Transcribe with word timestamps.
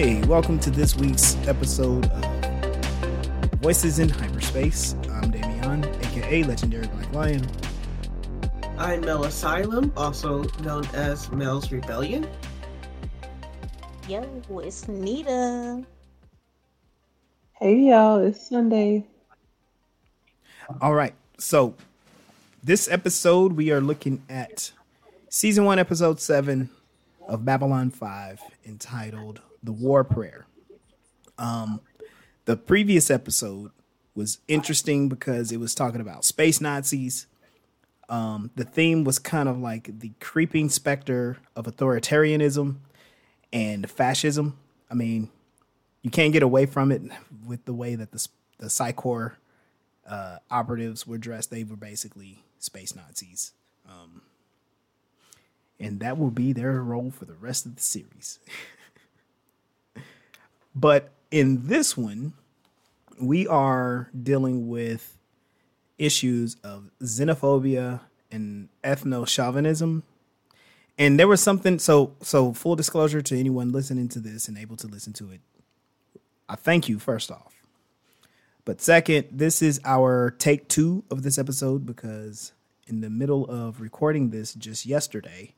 Hey, 0.00 0.22
welcome 0.22 0.58
to 0.60 0.70
this 0.70 0.96
week's 0.96 1.36
episode 1.46 2.06
of 2.06 3.50
Voices 3.60 3.98
in 3.98 4.08
Hyperspace. 4.08 4.94
I'm 5.10 5.30
Damian, 5.30 5.84
aka 5.84 6.42
Legendary 6.42 6.86
Black 6.86 7.12
Lion. 7.12 7.46
I'm 8.78 9.02
Mel 9.02 9.24
Asylum, 9.24 9.92
also 9.98 10.44
known 10.62 10.86
as 10.94 11.30
Mel's 11.32 11.70
Rebellion. 11.70 12.26
Yo, 14.08 14.24
it's 14.60 14.88
Nita. 14.88 15.84
Hey 17.58 17.76
y'all, 17.80 18.24
it's 18.24 18.48
Sunday. 18.48 19.04
All 20.80 20.94
right, 20.94 21.12
so 21.36 21.74
this 22.64 22.90
episode 22.90 23.52
we 23.52 23.70
are 23.70 23.82
looking 23.82 24.22
at 24.30 24.72
season 25.28 25.66
one, 25.66 25.78
episode 25.78 26.20
seven 26.20 26.70
of 27.28 27.44
Babylon 27.44 27.90
5, 27.90 28.40
entitled 28.64 29.42
The 29.62 29.72
War 29.72 30.04
Prayer. 30.04 30.46
Um, 31.38 31.80
the 32.44 32.56
previous 32.56 33.10
episode 33.10 33.70
was 34.14 34.38
interesting 34.48 35.08
because 35.08 35.52
it 35.52 35.58
was 35.58 35.74
talking 35.74 36.00
about 36.00 36.24
space 36.24 36.60
Nazis. 36.60 37.26
Um, 38.08 38.50
the 38.56 38.64
theme 38.64 39.04
was 39.04 39.18
kind 39.18 39.48
of 39.48 39.58
like 39.58 40.00
the 40.00 40.12
creeping 40.20 40.68
specter 40.68 41.38
of 41.54 41.66
authoritarianism 41.66 42.76
and 43.52 43.88
fascism. 43.88 44.58
I 44.90 44.94
mean, 44.94 45.30
you 46.02 46.10
can't 46.10 46.32
get 46.32 46.42
away 46.42 46.66
from 46.66 46.90
it 46.90 47.02
with 47.46 47.64
the 47.64 47.74
way 47.74 47.94
that 47.94 48.12
the 48.12 48.26
the 48.58 48.68
Psi 48.68 48.92
Corps 48.92 49.38
uh, 50.06 50.36
operatives 50.50 51.06
were 51.06 51.18
dressed. 51.18 51.50
They 51.50 51.64
were 51.64 51.76
basically 51.76 52.42
space 52.58 52.94
Nazis, 52.94 53.52
um, 53.88 54.22
and 55.78 56.00
that 56.00 56.18
will 56.18 56.30
be 56.30 56.52
their 56.52 56.82
role 56.82 57.10
for 57.10 57.24
the 57.24 57.34
rest 57.34 57.64
of 57.64 57.76
the 57.76 57.82
series. 57.82 58.38
but 60.80 61.10
in 61.30 61.66
this 61.68 61.96
one, 61.96 62.32
we 63.20 63.46
are 63.46 64.08
dealing 64.20 64.68
with 64.68 65.18
issues 65.98 66.56
of 66.64 66.90
xenophobia 67.02 68.00
and 68.30 68.70
ethno 68.82 69.28
chauvinism. 69.28 70.02
And 70.96 71.18
there 71.18 71.28
was 71.28 71.42
something 71.42 71.78
so 71.78 72.14
so 72.22 72.52
full 72.52 72.76
disclosure 72.76 73.20
to 73.20 73.38
anyone 73.38 73.72
listening 73.72 74.08
to 74.08 74.20
this 74.20 74.48
and 74.48 74.56
able 74.56 74.76
to 74.76 74.86
listen 74.86 75.12
to 75.14 75.30
it. 75.30 75.40
I 76.48 76.56
thank 76.56 76.88
you 76.88 76.98
first 76.98 77.30
off. 77.30 77.54
But 78.64 78.80
second, 78.80 79.28
this 79.30 79.62
is 79.62 79.80
our 79.84 80.30
take 80.38 80.68
2 80.68 81.04
of 81.10 81.22
this 81.22 81.38
episode 81.38 81.84
because 81.84 82.52
in 82.86 83.00
the 83.00 83.10
middle 83.10 83.44
of 83.46 83.80
recording 83.80 84.30
this 84.30 84.54
just 84.54 84.86
yesterday, 84.86 85.54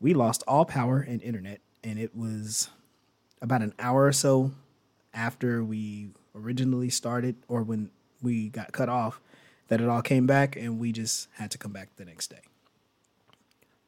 we 0.00 0.14
lost 0.14 0.42
all 0.48 0.64
power 0.64 1.00
and 1.00 1.22
internet 1.22 1.60
and 1.82 1.98
it 1.98 2.16
was 2.16 2.70
about 3.44 3.60
an 3.60 3.74
hour 3.78 4.06
or 4.06 4.12
so 4.12 4.50
after 5.12 5.62
we 5.62 6.08
originally 6.34 6.88
started 6.88 7.36
or 7.46 7.62
when 7.62 7.90
we 8.22 8.48
got 8.48 8.72
cut 8.72 8.88
off 8.88 9.20
that 9.68 9.80
it 9.82 9.88
all 9.88 10.02
came 10.02 10.26
back 10.26 10.56
and 10.56 10.80
we 10.80 10.90
just 10.90 11.28
had 11.34 11.50
to 11.50 11.58
come 11.58 11.70
back 11.70 11.90
the 11.96 12.06
next 12.06 12.30
day. 12.30 12.40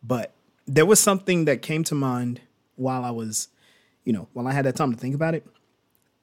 But 0.02 0.32
there 0.66 0.84
was 0.84 1.00
something 1.00 1.46
that 1.46 1.62
came 1.62 1.84
to 1.84 1.94
mind 1.94 2.42
while 2.76 3.02
I 3.02 3.10
was, 3.10 3.48
you 4.04 4.12
know, 4.12 4.28
while 4.34 4.46
I 4.46 4.52
had 4.52 4.66
that 4.66 4.76
time 4.76 4.92
to 4.92 4.98
think 4.98 5.14
about 5.14 5.34
it. 5.34 5.46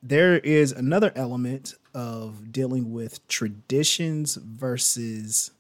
There 0.03 0.37
is 0.37 0.71
another 0.71 1.11
element 1.15 1.73
of 1.93 2.51
dealing 2.51 2.93
with 2.93 3.27
traditions 3.27 4.35
versus 4.35 5.51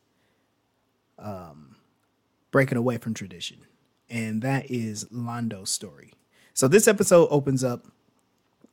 um, 1.17 1.77
breaking 2.51 2.77
away 2.77 2.97
from 2.97 3.13
tradition, 3.13 3.59
and 4.09 4.41
that 4.41 4.69
is 4.69 5.07
Londo's 5.11 5.69
story. 5.69 6.13
So 6.53 6.67
this 6.67 6.87
episode 6.87 7.27
opens 7.31 7.63
up 7.63 7.85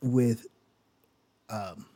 with 0.03 0.47
um, 1.49 1.87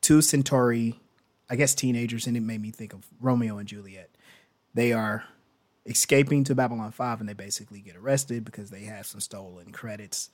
two 0.00 0.20
Centauri, 0.20 1.00
I 1.48 1.56
guess 1.56 1.74
teenagers, 1.74 2.26
and 2.26 2.36
it 2.36 2.40
made 2.40 2.60
me 2.60 2.70
think 2.70 2.92
of 2.92 3.06
Romeo 3.20 3.58
and 3.58 3.66
Juliet. 3.66 4.10
They 4.74 4.92
are 4.92 5.24
escaping 5.86 6.44
to 6.44 6.54
Babylon 6.54 6.92
5 6.92 7.20
and 7.20 7.28
they 7.28 7.32
basically 7.32 7.80
get 7.80 7.96
arrested 7.96 8.44
because 8.44 8.70
they 8.70 8.82
have 8.82 9.06
some 9.06 9.20
stolen 9.20 9.72
credits. 9.72 10.30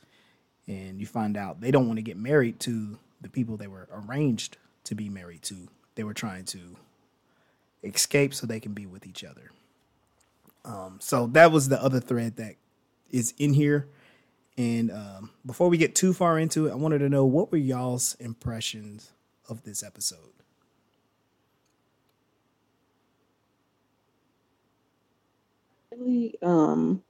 And 0.66 0.98
you 0.98 1.06
find 1.06 1.36
out 1.36 1.60
they 1.60 1.70
don't 1.70 1.86
want 1.86 1.98
to 1.98 2.02
get 2.02 2.16
married 2.16 2.58
to 2.60 2.98
the 3.20 3.28
people 3.28 3.56
they 3.56 3.68
were 3.68 3.88
arranged 3.92 4.56
to 4.84 4.94
be 4.94 5.08
married 5.08 5.42
to. 5.42 5.68
They 5.94 6.02
were 6.02 6.14
trying 6.14 6.44
to 6.46 6.76
escape 7.84 8.34
so 8.34 8.46
they 8.46 8.60
can 8.60 8.72
be 8.72 8.86
with 8.86 9.06
each 9.06 9.22
other. 9.22 9.50
Um, 10.64 10.98
so 11.00 11.26
that 11.28 11.52
was 11.52 11.68
the 11.68 11.80
other 11.80 12.00
thread 12.00 12.36
that 12.36 12.56
is 13.10 13.34
in 13.38 13.54
here. 13.54 13.86
And 14.56 14.90
um, 14.92 15.30
before 15.44 15.68
we 15.68 15.78
get 15.78 15.94
too 15.94 16.12
far 16.12 16.38
into 16.38 16.66
it, 16.66 16.72
I 16.72 16.76
wanted 16.76 16.98
to 17.00 17.08
know 17.08 17.24
what 17.24 17.50
were 17.50 17.58
y'all's 17.58 18.14
impressions 18.20 19.12
of 19.48 19.64
this 19.64 19.82
episode? 19.82 20.18
Really, 25.92 26.34
um, 26.42 27.02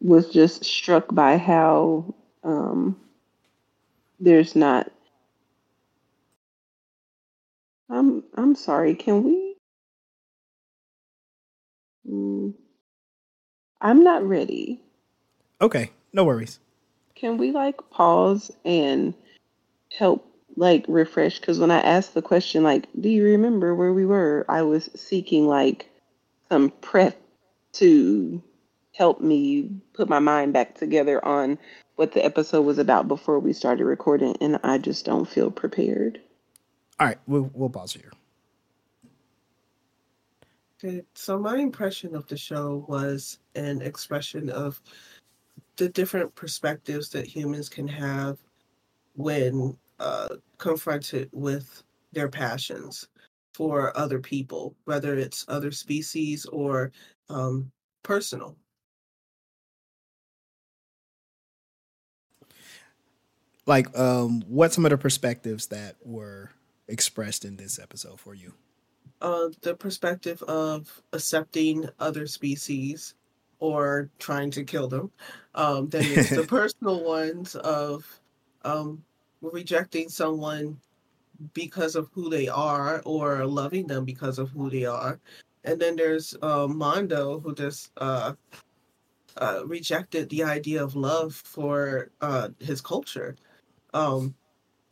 was 0.00 0.30
just 0.30 0.64
struck 0.64 1.14
by 1.14 1.36
how 1.38 2.14
um, 2.44 2.96
there's 4.20 4.54
not. 4.56 4.90
I'm 7.90 8.24
I'm 8.34 8.54
sorry. 8.54 8.94
Can 8.94 9.22
we? 9.24 9.56
Mm, 12.08 12.54
I'm 13.84 14.02
not 14.02 14.26
ready. 14.26 14.80
Okay, 15.60 15.90
no 16.14 16.24
worries. 16.24 16.58
Can 17.14 17.36
we 17.36 17.52
like 17.52 17.90
pause 17.90 18.50
and 18.64 19.12
help 19.96 20.26
like 20.56 20.86
refresh? 20.88 21.38
Because 21.38 21.60
when 21.60 21.70
I 21.70 21.80
asked 21.80 22.14
the 22.14 22.22
question, 22.22 22.62
like, 22.62 22.88
do 22.98 23.10
you 23.10 23.22
remember 23.22 23.74
where 23.74 23.92
we 23.92 24.06
were? 24.06 24.46
I 24.48 24.62
was 24.62 24.88
seeking 24.96 25.46
like 25.46 25.90
some 26.48 26.70
prep 26.80 27.20
to 27.74 28.42
help 28.94 29.20
me 29.20 29.70
put 29.92 30.08
my 30.08 30.18
mind 30.18 30.54
back 30.54 30.76
together 30.76 31.22
on 31.22 31.58
what 31.96 32.12
the 32.12 32.24
episode 32.24 32.62
was 32.62 32.78
about 32.78 33.06
before 33.06 33.38
we 33.38 33.52
started 33.52 33.84
recording, 33.84 34.34
and 34.40 34.58
I 34.64 34.78
just 34.78 35.04
don't 35.04 35.28
feel 35.28 35.50
prepared. 35.50 36.20
All 36.98 37.06
right, 37.06 37.18
we'll 37.26 37.50
we'll 37.52 37.68
pause 37.68 37.92
here. 37.92 38.12
Okay, 40.84 41.02
so 41.14 41.38
my 41.38 41.56
impression 41.56 42.14
of 42.14 42.26
the 42.26 42.36
show 42.36 42.84
was 42.88 43.38
an 43.54 43.80
expression 43.80 44.50
of 44.50 44.82
the 45.76 45.88
different 45.88 46.34
perspectives 46.34 47.08
that 47.08 47.26
humans 47.26 47.70
can 47.70 47.88
have 47.88 48.36
when 49.14 49.78
uh, 49.98 50.28
confronted 50.58 51.30
with 51.32 51.82
their 52.12 52.28
passions 52.28 53.08
for 53.54 53.96
other 53.96 54.18
people, 54.18 54.74
whether 54.84 55.14
it's 55.14 55.46
other 55.48 55.70
species 55.70 56.44
or 56.46 56.92
um, 57.30 57.70
personal. 58.02 58.54
Like, 63.64 63.98
um, 63.98 64.42
what 64.46 64.74
some 64.74 64.84
of 64.84 64.90
the 64.90 64.98
perspectives 64.98 65.68
that 65.68 65.96
were 66.04 66.50
expressed 66.88 67.46
in 67.46 67.56
this 67.56 67.78
episode 67.78 68.20
for 68.20 68.34
you? 68.34 68.52
Uh, 69.22 69.48
the 69.62 69.74
perspective 69.74 70.42
of 70.42 71.02
accepting 71.12 71.88
other 71.98 72.26
species 72.26 73.14
or 73.58 74.10
trying 74.18 74.50
to 74.50 74.64
kill 74.64 74.88
them. 74.88 75.10
Um, 75.54 75.88
then 75.88 76.04
it's 76.04 76.30
the 76.30 76.42
personal 76.48 77.02
ones 77.02 77.54
of 77.54 78.04
um, 78.64 79.02
rejecting 79.40 80.08
someone 80.08 80.78
because 81.52 81.96
of 81.96 82.08
who 82.12 82.28
they 82.28 82.48
are 82.48 83.02
or 83.04 83.46
loving 83.46 83.86
them 83.86 84.04
because 84.04 84.38
of 84.38 84.50
who 84.50 84.68
they 84.70 84.84
are. 84.84 85.18
And 85.64 85.80
then 85.80 85.96
there's 85.96 86.34
uh, 86.42 86.66
Londo 86.66 87.42
who 87.42 87.54
just 87.54 87.90
uh, 87.96 88.34
uh, 89.36 89.62
rejected 89.66 90.28
the 90.28 90.44
idea 90.44 90.82
of 90.82 90.94
love 90.94 91.34
for 91.34 92.10
uh, 92.20 92.50
his 92.58 92.80
culture. 92.80 93.36
Um, 93.94 94.34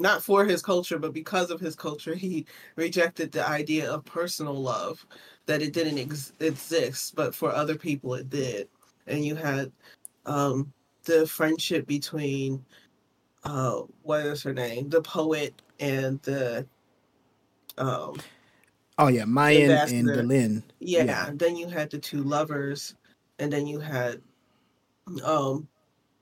not 0.03 0.23
for 0.23 0.45
his 0.45 0.61
culture, 0.61 0.99
but 0.99 1.15
because 1.15 1.51
of 1.51 1.61
his 1.61 1.77
culture, 1.77 2.15
he 2.15 2.45
rejected 2.77 3.31
the 3.31 3.49
idea 3.49 3.91
of 3.91 4.05
personal 4.05 4.61
love, 4.61 5.07
that 5.47 5.63
it 5.63 5.73
didn't 5.73 5.99
ex- 5.99 6.33
exist, 6.41 7.15
but 7.15 7.35
for 7.35 7.53
other 7.53 7.77
people 7.77 8.13
it 8.15 8.29
did. 8.29 8.69
And 9.07 9.25
you 9.25 9.37
had 9.37 9.71
um, 10.27 10.73
the 11.05 11.27
friendship 11.27 11.87
between, 11.87 12.65
uh, 13.45 13.83
what 14.03 14.27
is 14.27 14.43
her 14.43 14.53
name? 14.53 14.89
The 14.89 15.03
poet 15.03 15.55
and 15.81 16.21
the. 16.23 16.67
Um, 17.79 18.21
oh, 18.99 19.09
yeah, 19.09 19.25
Mayan 19.25 19.71
and. 19.71 20.09
Delenn. 20.09 20.63
yeah, 20.81 21.05
Yeah. 21.05 21.31
then 21.33 21.57
you 21.57 21.69
had 21.69 21.91
the 21.91 21.99
two 21.99 22.23
lovers, 22.25 22.97
and 23.39 23.53
then 23.53 23.67
you 23.67 23.79
had 23.79 24.21
um, 25.25 25.69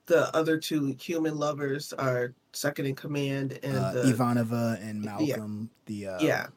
the 0.07 0.35
other 0.35 0.57
two 0.57 0.95
human 0.99 1.37
lovers 1.37 1.93
are 1.93 2.33
second 2.53 2.85
in 2.85 2.95
command, 2.95 3.59
and 3.63 3.77
Uh, 3.77 3.91
the, 3.93 4.01
Ivanova 4.03 4.81
and 4.81 5.03
Yeah. 5.03 5.17
Malcolm. 5.17 5.69
The 5.85 6.07
uh, 6.07 6.19
yeah, 6.21 6.47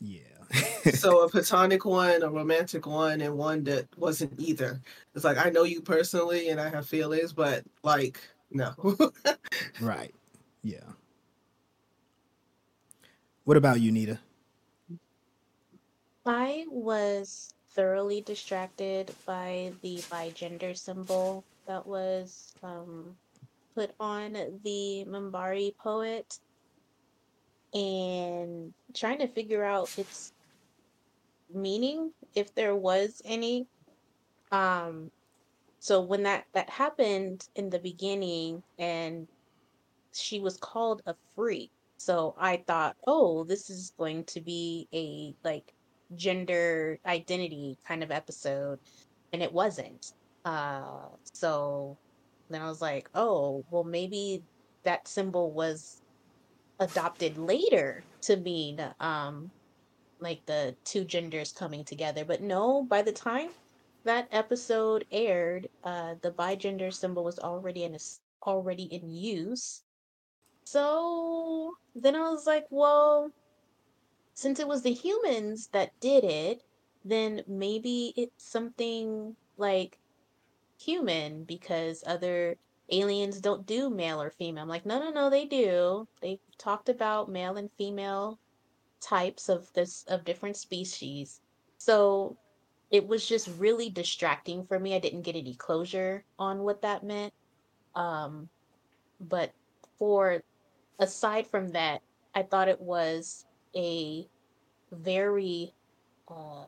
yeah. 0.00 0.20
so 0.94 1.22
a 1.24 1.28
platonic 1.30 1.84
one, 1.84 2.22
a 2.22 2.30
romantic 2.30 2.86
one, 2.86 3.20
and 3.20 3.36
one 3.36 3.64
that 3.64 3.86
wasn't 3.98 4.32
either. 4.40 4.80
It's 5.14 5.24
like 5.24 5.36
I 5.38 5.50
know 5.50 5.64
you 5.64 5.80
personally 5.82 6.48
and 6.48 6.60
I 6.60 6.68
have 6.70 6.86
feelings, 6.86 7.32
but 7.32 7.64
like 7.82 8.20
no. 8.50 8.74
right. 9.80 10.14
Yeah. 10.62 10.80
What 13.44 13.56
about 13.56 13.80
you, 13.80 13.92
Nita? 13.92 14.18
I 16.26 16.66
was 16.68 17.54
thoroughly 17.70 18.20
distracted 18.20 19.10
by 19.24 19.72
the 19.82 20.02
bi 20.10 20.30
gender 20.30 20.74
symbol 20.74 21.44
that 21.68 21.86
was 21.86 22.54
um, 22.62 23.14
put 23.74 23.92
on 24.00 24.32
the 24.64 25.04
Minbari 25.06 25.76
poet 25.76 26.40
and 27.74 28.72
trying 28.94 29.18
to 29.18 29.28
figure 29.28 29.62
out 29.62 29.96
its 29.96 30.32
meaning, 31.54 32.10
if 32.34 32.54
there 32.54 32.74
was 32.74 33.22
any. 33.24 33.66
Um, 34.50 35.10
so 35.78 36.00
when 36.00 36.22
that 36.24 36.46
that 36.54 36.68
happened 36.70 37.48
in 37.54 37.70
the 37.70 37.78
beginning, 37.78 38.62
and 38.78 39.28
she 40.12 40.40
was 40.40 40.56
called 40.56 41.02
a 41.06 41.14
freak, 41.36 41.70
so 41.98 42.34
I 42.38 42.64
thought, 42.66 42.96
oh, 43.06 43.44
this 43.44 43.70
is 43.70 43.92
going 43.98 44.24
to 44.24 44.40
be 44.40 44.88
a 44.92 45.34
like 45.46 45.74
gender 46.16 46.98
identity 47.06 47.76
kind 47.86 48.02
of 48.02 48.10
episode, 48.10 48.78
and 49.32 49.42
it 49.42 49.52
wasn't. 49.52 50.14
Uh, 50.44 51.08
so 51.32 51.96
then 52.50 52.62
I 52.62 52.68
was 52.68 52.80
like, 52.80 53.10
oh, 53.14 53.64
well, 53.70 53.84
maybe 53.84 54.42
that 54.84 55.08
symbol 55.08 55.50
was 55.52 56.02
adopted 56.80 57.36
later 57.36 58.04
to 58.20 58.36
mean 58.36 58.80
um 59.00 59.50
like 60.20 60.44
the 60.46 60.74
two 60.84 61.04
genders 61.04 61.52
coming 61.52 61.84
together. 61.84 62.24
But 62.24 62.42
no, 62.42 62.82
by 62.82 63.02
the 63.02 63.12
time 63.12 63.50
that 64.04 64.28
episode 64.32 65.04
aired, 65.12 65.68
uh, 65.84 66.14
the 66.22 66.30
bigender 66.30 66.92
symbol 66.92 67.24
was 67.24 67.38
already 67.38 67.84
in 67.84 67.94
a, 67.94 67.98
already 68.44 68.84
in 68.84 69.10
use. 69.10 69.82
So 70.64 71.74
then 71.94 72.16
I 72.16 72.30
was 72.30 72.46
like, 72.46 72.66
well, 72.70 73.30
since 74.34 74.60
it 74.60 74.68
was 74.68 74.82
the 74.82 74.92
humans 74.92 75.68
that 75.72 75.98
did 76.00 76.24
it, 76.24 76.62
then 77.04 77.42
maybe 77.46 78.12
it's 78.16 78.44
something 78.44 79.36
like 79.56 79.98
human 80.78 81.44
because 81.44 82.02
other 82.06 82.56
aliens 82.90 83.40
don't 83.40 83.66
do 83.66 83.90
male 83.90 84.20
or 84.20 84.30
female. 84.30 84.62
I'm 84.62 84.68
like, 84.68 84.86
no, 84.86 84.98
no, 84.98 85.10
no, 85.10 85.30
they 85.30 85.44
do. 85.44 86.06
They've 86.22 86.40
talked 86.58 86.88
about 86.88 87.30
male 87.30 87.56
and 87.56 87.70
female 87.76 88.38
types 89.00 89.48
of 89.48 89.72
this 89.74 90.04
of 90.08 90.24
different 90.24 90.56
species. 90.56 91.40
So 91.78 92.36
it 92.90 93.06
was 93.06 93.26
just 93.26 93.48
really 93.58 93.90
distracting 93.90 94.64
for 94.64 94.78
me. 94.78 94.94
I 94.94 94.98
didn't 94.98 95.22
get 95.22 95.36
any 95.36 95.54
closure 95.54 96.24
on 96.38 96.60
what 96.60 96.82
that 96.82 97.04
meant. 97.04 97.32
Um, 97.94 98.48
but 99.20 99.52
for 99.98 100.42
aside 100.98 101.46
from 101.46 101.72
that, 101.72 102.00
I 102.34 102.42
thought 102.42 102.68
it 102.68 102.80
was 102.80 103.44
a 103.76 104.26
very 104.90 105.74
uh, 106.28 106.64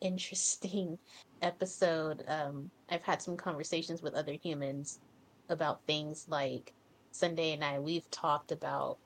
interesting 0.00 0.98
episode. 1.42 2.24
Um, 2.28 2.70
I've 2.90 3.02
had 3.02 3.22
some 3.22 3.36
conversations 3.36 4.02
with 4.02 4.14
other 4.14 4.32
humans 4.32 5.00
about 5.48 5.80
things 5.86 6.26
like 6.28 6.72
Sunday 7.12 7.52
and 7.52 7.64
I. 7.64 7.78
We've 7.78 8.10
talked 8.10 8.52
about 8.52 8.98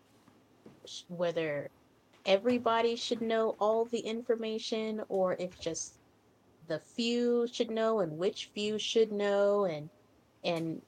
whether 1.09 1.71
everybody 2.27 2.97
should 2.97 3.21
know 3.21 3.57
all 3.59 3.85
the 3.85 4.01
information 4.01 5.03
or 5.09 5.37
if 5.39 5.59
just 5.59 5.95
the 6.69 6.79
few 6.79 7.47
should 7.51 7.71
know 7.71 8.01
and 8.01 8.19
which 8.19 8.51
few 8.55 8.79
should 8.79 9.11
know 9.11 9.65
and 9.65 9.89
and 10.45 10.81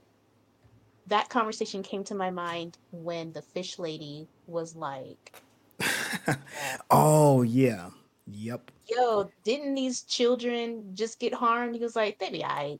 that 1.08 1.28
conversation 1.28 1.82
came 1.82 2.04
to 2.04 2.14
my 2.14 2.30
mind 2.30 2.78
when 2.92 3.32
the 3.32 3.42
fish 3.42 3.78
lady 3.78 4.28
was 4.46 4.76
like 4.76 5.32
oh 6.90 7.42
yeah 7.42 7.88
yep. 8.34 8.70
Yo 8.88 9.30
didn't 9.44 9.74
these 9.74 10.02
children 10.02 10.92
just 10.94 11.18
get 11.18 11.34
harmed? 11.34 11.74
He 11.74 11.80
was 11.80 11.96
like 11.96 12.18
they 12.18 12.30
be 12.30 12.44
I. 12.44 12.78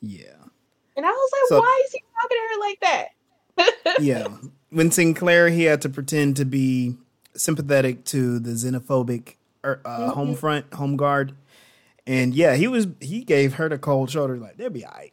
yeah. 0.00 0.34
And 0.94 1.06
i 1.06 1.10
was 1.10 1.30
like 1.32 1.48
so, 1.48 1.60
why 1.60 1.82
is 1.86 1.92
he 1.92 2.02
talking 2.20 2.38
to 2.38 2.54
her 2.54 2.60
like 2.60 2.80
that? 2.80 3.08
Yeah. 4.00 4.28
When 4.70 4.90
sinclair 4.90 5.48
he 5.50 5.64
had 5.64 5.82
to 5.82 5.88
pretend 5.88 6.36
to 6.36 6.44
be 6.44 6.96
sympathetic 7.34 8.04
to 8.06 8.38
the 8.38 8.50
xenophobic 8.50 9.34
er, 9.64 9.80
uh, 9.84 9.98
mm-hmm. 9.98 10.10
home 10.10 10.34
front 10.34 10.72
home 10.74 10.96
guard. 10.96 11.34
And 12.06 12.34
yeah 12.34 12.54
he 12.54 12.68
was 12.68 12.88
he 13.00 13.22
gave 13.24 13.54
her 13.54 13.68
the 13.68 13.78
cold 13.78 14.10
shoulder 14.10 14.36
like 14.36 14.56
they'll 14.56 14.70
be 14.70 14.84
all 14.84 14.92
right 14.92 15.12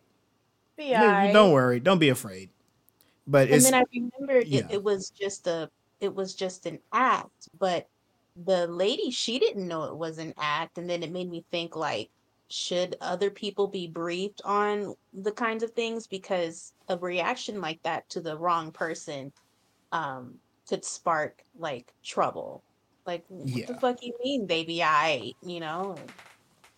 be 0.80 0.96
all 0.96 1.06
right. 1.06 1.34
don't 1.34 1.52
worry. 1.52 1.80
Don't 1.80 2.00
be 2.00 2.10
afraid. 2.10 2.50
But 3.28 3.50
and 3.52 3.62
then 3.62 3.76
i 3.76 3.84
remembered 3.94 4.48
yeah. 4.48 4.62
it, 4.62 4.76
it 4.76 4.84
was 4.84 5.12
just 5.12 5.46
a 5.46 5.70
it 6.00 6.16
was 6.16 6.34
just 6.34 6.66
an 6.66 6.80
act 6.92 7.50
but 7.60 7.88
the 8.46 8.68
lady 8.68 9.12
she 9.12 9.40
didn't 9.40 9.68
know 9.68 9.84
it 9.86 9.98
was 9.98 10.18
an 10.18 10.34
act 10.38 10.78
and 10.78 10.90
then 10.90 11.04
it 11.04 11.12
made 11.12 11.30
me 11.30 11.44
think 11.52 11.76
like 11.76 12.10
should 12.50 12.96
other 13.02 13.30
people 13.30 13.68
be 13.68 13.88
briefed 13.88 14.42
on 14.44 14.96
the 15.14 15.32
kinds 15.32 15.62
of 15.62 15.72
things 15.72 16.08
because 16.08 16.74
a 16.88 16.98
reaction 16.98 17.62
like 17.62 17.82
that 17.84 18.10
to 18.10 18.22
the 18.22 18.38
wrong 18.38 18.72
person 18.72 19.32
um 19.92 20.40
could 20.70 20.86
spark 20.86 21.44
like 21.58 21.92
trouble. 22.04 22.64
Like, 23.06 23.26
what 23.28 23.48
yeah. 23.48 23.66
the 23.66 23.74
fuck 23.76 24.04
you 24.04 24.14
mean, 24.24 24.46
baby? 24.46 24.84
I, 24.84 25.34
you 25.44 25.60
know, 25.60 25.96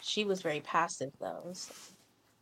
she 0.01 0.23
was 0.23 0.41
very 0.41 0.61
passive 0.61 1.11
though. 1.19 1.49
So. 1.53 1.73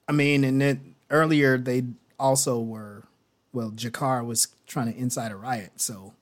I 0.08 0.12
mean, 0.12 0.44
and 0.44 0.62
then 0.62 0.96
earlier 1.10 1.58
they 1.58 1.84
also 2.20 2.60
were, 2.60 3.06
well, 3.52 3.72
G'Kar 3.72 4.24
was 4.24 4.50
trying 4.68 4.94
to 4.94 4.98
incite 4.98 5.32
a 5.32 5.36
riot, 5.36 5.72
so 5.78 6.14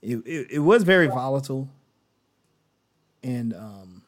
it 0.00 0.18
it, 0.24 0.46
it 0.52 0.58
was 0.60 0.84
very 0.84 1.08
volatile, 1.08 1.68
and 3.22 3.54
um, 3.54 4.02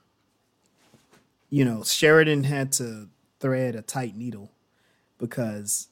you 1.50 1.64
know, 1.64 1.82
Sheridan 1.84 2.44
had 2.44 2.72
to 2.72 3.08
thread 3.40 3.74
a 3.74 3.82
tight 3.82 4.16
needle 4.16 4.50
because 5.18 5.88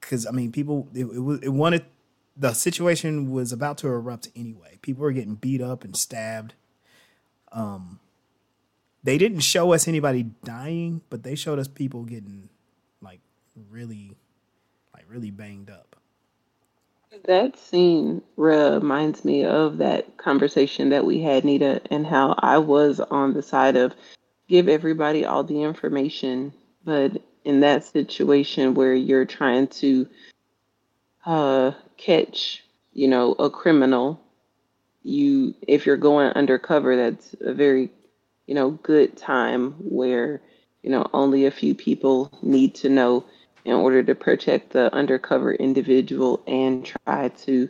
because 0.00 0.26
I 0.26 0.30
mean, 0.30 0.52
people 0.52 0.88
it, 0.94 1.04
it, 1.04 1.44
it 1.44 1.52
wanted 1.52 1.84
the 2.36 2.52
situation 2.52 3.30
was 3.30 3.52
about 3.52 3.78
to 3.78 3.88
erupt 3.88 4.28
anyway. 4.34 4.78
People 4.82 5.02
were 5.02 5.12
getting 5.12 5.34
beat 5.34 5.60
up 5.60 5.84
and 5.84 5.96
stabbed. 5.96 6.54
Um, 7.52 8.00
they 9.02 9.18
didn't 9.18 9.40
show 9.40 9.72
us 9.72 9.88
anybody 9.88 10.24
dying, 10.44 11.02
but 11.10 11.22
they 11.22 11.34
showed 11.34 11.58
us 11.58 11.68
people 11.68 12.04
getting 12.04 12.48
like 13.02 13.20
really, 13.70 14.16
like 14.94 15.04
really 15.08 15.30
banged 15.30 15.70
up. 15.70 15.89
That 17.24 17.58
scene 17.58 18.22
reminds 18.36 19.24
me 19.24 19.44
of 19.44 19.78
that 19.78 20.16
conversation 20.16 20.90
that 20.90 21.04
we 21.04 21.20
had, 21.20 21.44
Nita, 21.44 21.80
and 21.90 22.06
how 22.06 22.36
I 22.38 22.58
was 22.58 23.00
on 23.00 23.34
the 23.34 23.42
side 23.42 23.76
of 23.76 23.94
give 24.48 24.68
everybody 24.68 25.24
all 25.24 25.42
the 25.42 25.62
information, 25.62 26.52
but 26.84 27.20
in 27.44 27.60
that 27.60 27.84
situation 27.84 28.74
where 28.74 28.94
you're 28.94 29.24
trying 29.24 29.66
to 29.68 30.08
uh, 31.26 31.72
catch, 31.96 32.64
you 32.92 33.08
know, 33.08 33.32
a 33.32 33.50
criminal, 33.50 34.20
you 35.02 35.54
if 35.66 35.86
you're 35.86 35.96
going 35.96 36.30
undercover, 36.32 36.96
that's 36.96 37.34
a 37.40 37.52
very, 37.52 37.90
you 38.46 38.54
know, 38.54 38.70
good 38.70 39.16
time 39.16 39.72
where, 39.78 40.40
you 40.82 40.90
know, 40.90 41.06
only 41.12 41.46
a 41.46 41.50
few 41.50 41.74
people 41.74 42.30
need 42.42 42.74
to 42.76 42.88
know 42.88 43.24
in 43.64 43.74
order 43.74 44.02
to 44.02 44.14
protect 44.14 44.70
the 44.70 44.92
undercover 44.94 45.52
individual 45.54 46.42
and 46.46 46.84
try 46.84 47.28
to 47.28 47.68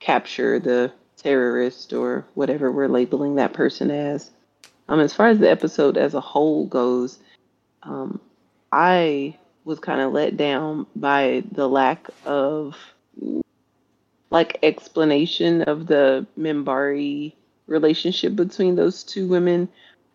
capture 0.00 0.58
the 0.58 0.92
terrorist 1.16 1.92
or 1.92 2.26
whatever 2.34 2.70
we're 2.70 2.88
labeling 2.88 3.36
that 3.36 3.52
person 3.52 3.90
as. 3.90 4.30
Um, 4.88 5.00
as 5.00 5.12
far 5.12 5.28
as 5.28 5.38
the 5.38 5.50
episode 5.50 5.96
as 5.96 6.14
a 6.14 6.20
whole 6.20 6.66
goes, 6.66 7.18
um, 7.82 8.20
I 8.70 9.36
was 9.64 9.80
kind 9.80 10.00
of 10.00 10.12
let 10.12 10.36
down 10.36 10.86
by 10.94 11.42
the 11.50 11.68
lack 11.68 12.08
of 12.24 12.76
like 14.30 14.58
explanation 14.62 15.62
of 15.62 15.86
the 15.86 16.26
Minbari 16.38 17.32
relationship 17.66 18.36
between 18.36 18.76
those 18.76 19.02
two 19.02 19.26
women. 19.26 19.68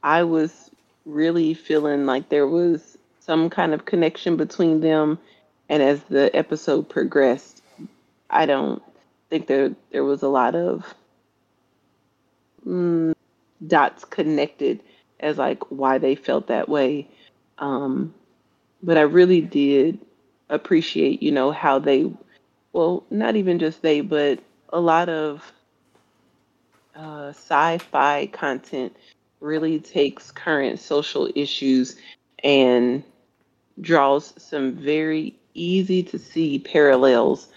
I 0.04 0.24
was 0.24 0.72
really 1.06 1.54
feeling 1.54 2.06
like 2.06 2.30
there 2.30 2.48
was 2.48 2.98
some 3.22 3.50
kind 3.50 3.74
of 3.74 3.86
connection 3.86 4.36
between 4.36 4.82
them 4.82 5.18
and 5.70 5.82
as 5.82 6.02
the 6.04 6.36
episode 6.36 6.90
progressed, 6.90 7.62
I 8.30 8.46
don't 8.46 8.84
think 9.30 9.48
there 9.48 9.74
there 9.92 10.04
was 10.04 10.22
a 10.22 10.28
lot 10.28 10.56
of 10.56 10.94
mm, 12.68 13.14
dots 13.66 14.04
connected 14.06 14.82
as 15.20 15.38
like 15.38 15.72
why 15.72 15.98
they 15.98 16.16
felt 16.16 16.48
that 16.48 16.68
way. 16.68 17.08
Um, 17.58 18.14
but 18.84 18.98
I 18.98 19.02
really 19.02 19.42
did 19.42 20.00
appreciate, 20.50 21.22
you 21.22 21.32
know, 21.32 21.52
how 21.52 21.80
they, 21.80 22.12
well, 22.74 23.04
not 23.10 23.36
even 23.36 23.60
just 23.60 23.82
they, 23.82 24.02
but 24.02 24.40
a 24.70 24.80
lot 24.80 25.10
of 25.10 25.54
uh, 26.96 27.30
sci-fi 27.30 28.26
content 28.28 28.96
really 29.40 29.80
takes 29.80 30.32
current 30.32 30.80
social 30.80 31.30
issues 31.36 31.96
and 32.44 33.04
draws 33.80 34.34
some 34.42 34.74
very 34.74 35.36
easy 35.54 36.04
to 36.04 36.20
see 36.20 36.60
parallels 36.60 37.48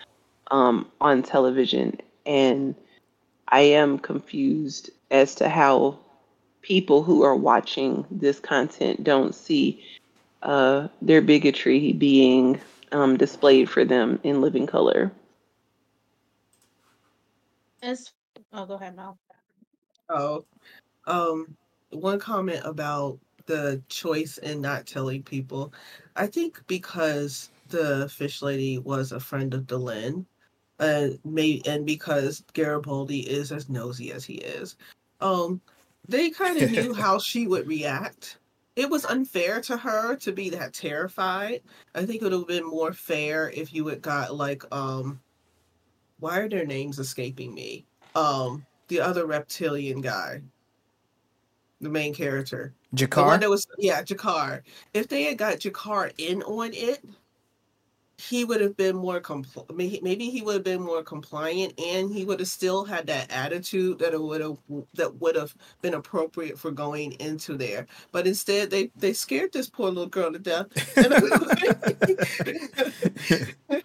um, 0.50 0.90
on 1.00 1.22
television. 1.22 1.98
And 2.26 2.74
I 3.48 3.60
am 3.60 3.98
confused 3.98 4.90
as 5.10 5.34
to 5.36 5.48
how 5.48 5.98
people 6.62 7.02
who 7.02 7.22
are 7.22 7.36
watching 7.36 8.06
this 8.10 8.40
content 8.40 9.04
don't 9.04 9.34
see 9.34 9.84
uh, 10.42 10.88
their 11.02 11.20
bigotry 11.20 11.92
being 11.92 12.60
um, 12.92 13.16
displayed 13.16 13.68
for 13.68 13.84
them 13.84 14.18
in 14.22 14.40
living 14.40 14.66
color. 14.66 15.12
As 17.82 18.12
oh, 18.52 18.64
go 18.64 18.74
ahead, 18.74 18.96
Mel. 18.96 19.18
Oh, 20.08 20.44
um, 21.06 21.56
one 21.90 22.18
comment 22.18 22.62
about 22.64 23.18
the 23.46 23.82
choice 23.88 24.38
in 24.38 24.60
not 24.60 24.86
telling 24.86 25.22
people. 25.22 25.72
I 26.16 26.26
think 26.26 26.60
because 26.66 27.50
the 27.68 28.08
fish 28.08 28.42
lady 28.42 28.78
was 28.78 29.12
a 29.12 29.20
friend 29.20 29.52
of 29.54 29.62
Delenn, 29.62 30.24
and 30.78 31.18
may 31.24 31.62
and 31.66 31.86
because 31.86 32.44
Garibaldi 32.52 33.20
is 33.20 33.52
as 33.52 33.68
nosy 33.68 34.12
as 34.12 34.24
he 34.24 34.34
is, 34.34 34.76
um, 35.20 35.60
they 36.08 36.30
kind 36.30 36.58
of 36.58 36.70
knew 36.70 36.92
how 37.02 37.18
she 37.18 37.46
would 37.46 37.66
react. 37.66 38.38
It 38.76 38.90
was 38.90 39.04
unfair 39.04 39.60
to 39.62 39.76
her 39.76 40.16
to 40.16 40.32
be 40.32 40.50
that 40.50 40.72
terrified. 40.72 41.62
I 41.94 42.04
think 42.04 42.20
it 42.20 42.24
would 42.24 42.32
have 42.32 42.48
been 42.48 42.66
more 42.66 42.92
fair 42.92 43.50
if 43.50 43.72
you 43.72 43.86
had 43.86 44.02
got 44.02 44.34
like 44.34 44.64
um 44.72 45.20
why 46.18 46.38
are 46.38 46.48
their 46.48 46.66
names 46.66 46.98
escaping 46.98 47.54
me? 47.54 47.86
Um 48.14 48.66
the 48.88 49.00
other 49.00 49.26
reptilian 49.26 50.00
guy. 50.00 50.42
The 51.80 51.88
main 51.88 52.14
character. 52.14 52.74
The 52.96 53.22
one 53.22 53.38
G'Kar. 53.38 53.40
that 53.40 53.50
was 53.50 53.66
yeah, 53.78 54.02
G'Kar. 54.02 54.62
If 54.92 55.08
they 55.08 55.24
had 55.24 55.38
got 55.38 55.58
G'Kar 55.58 56.12
in 56.18 56.42
on 56.42 56.70
it, 56.72 57.04
he 58.16 58.44
would 58.44 58.60
have 58.60 58.76
been 58.76 58.96
more 58.96 59.20
compl- 59.20 59.68
maybe 59.74 60.30
he 60.30 60.40
would 60.42 60.54
have 60.54 60.64
been 60.64 60.80
more 60.80 61.02
compliant 61.02 61.78
and 61.78 62.12
he 62.12 62.24
would 62.24 62.38
have 62.38 62.48
still 62.48 62.84
had 62.84 63.06
that 63.06 63.30
attitude 63.30 63.98
that 63.98 64.14
it 64.14 64.22
would 64.22 64.40
have 64.40 64.58
that 64.94 65.20
would 65.20 65.34
have 65.34 65.54
been 65.82 65.94
appropriate 65.94 66.58
for 66.58 66.70
going 66.70 67.12
into 67.12 67.56
there 67.56 67.86
but 68.12 68.26
instead 68.26 68.70
they 68.70 68.90
they 68.96 69.12
scared 69.12 69.52
this 69.52 69.68
poor 69.68 69.88
little 69.88 70.06
girl 70.06 70.32
to 70.32 70.38
death 70.38 70.66
and, 70.96 71.12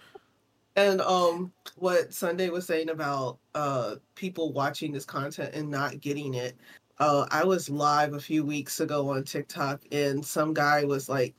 and 0.76 1.02
um 1.02 1.52
what 1.78 2.14
sunday 2.14 2.50
was 2.50 2.68
saying 2.68 2.90
about 2.90 3.40
uh 3.56 3.96
people 4.14 4.54
watching 4.54 4.92
this 4.92 5.06
content 5.06 5.54
and 5.56 5.70
not 5.70 6.00
getting 6.02 6.36
it 6.36 6.56
uh 7.00 7.26
i 7.32 7.44
was 7.44 7.70
live 7.70 8.14
a 8.14 8.20
few 8.20 8.44
weeks 8.44 8.80
ago 8.80 9.10
on 9.10 9.24
tiktok 9.24 9.82
and 9.92 10.26
some 10.26 10.54
guy 10.54 10.84
was 10.84 11.10
like 11.10 11.34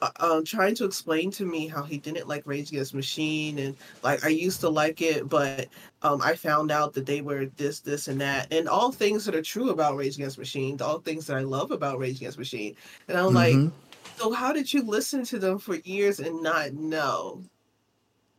uh, 0.00 0.10
um, 0.20 0.44
trying 0.44 0.74
to 0.76 0.84
explain 0.84 1.30
to 1.32 1.44
me 1.44 1.66
how 1.66 1.82
he 1.82 1.98
didn't 1.98 2.28
like 2.28 2.46
Rage 2.46 2.70
Against 2.70 2.94
Machine 2.94 3.58
and 3.58 3.76
like 4.02 4.24
I 4.24 4.28
used 4.28 4.60
to 4.60 4.68
like 4.68 5.00
it, 5.00 5.28
but 5.28 5.66
um, 6.02 6.22
I 6.22 6.34
found 6.36 6.70
out 6.70 6.92
that 6.94 7.06
they 7.06 7.20
were 7.20 7.46
this, 7.56 7.80
this, 7.80 8.08
and 8.08 8.20
that, 8.20 8.52
and 8.52 8.68
all 8.68 8.92
things 8.92 9.24
that 9.24 9.34
are 9.34 9.42
true 9.42 9.70
about 9.70 9.96
Rage 9.96 10.14
Against 10.14 10.38
Machine, 10.38 10.80
all 10.80 11.00
things 11.00 11.26
that 11.26 11.36
I 11.36 11.42
love 11.42 11.70
about 11.70 11.98
Rage 11.98 12.18
Against 12.18 12.38
Machine, 12.38 12.76
and 13.08 13.18
I'm 13.18 13.34
like, 13.34 13.54
Mhm. 13.54 13.72
so 14.16 14.32
how 14.32 14.52
did 14.52 14.72
you 14.72 14.82
listen 14.82 15.24
to 15.24 15.38
them 15.38 15.58
for 15.58 15.76
years 15.76 16.20
and 16.20 16.42
not 16.42 16.74
know 16.74 17.42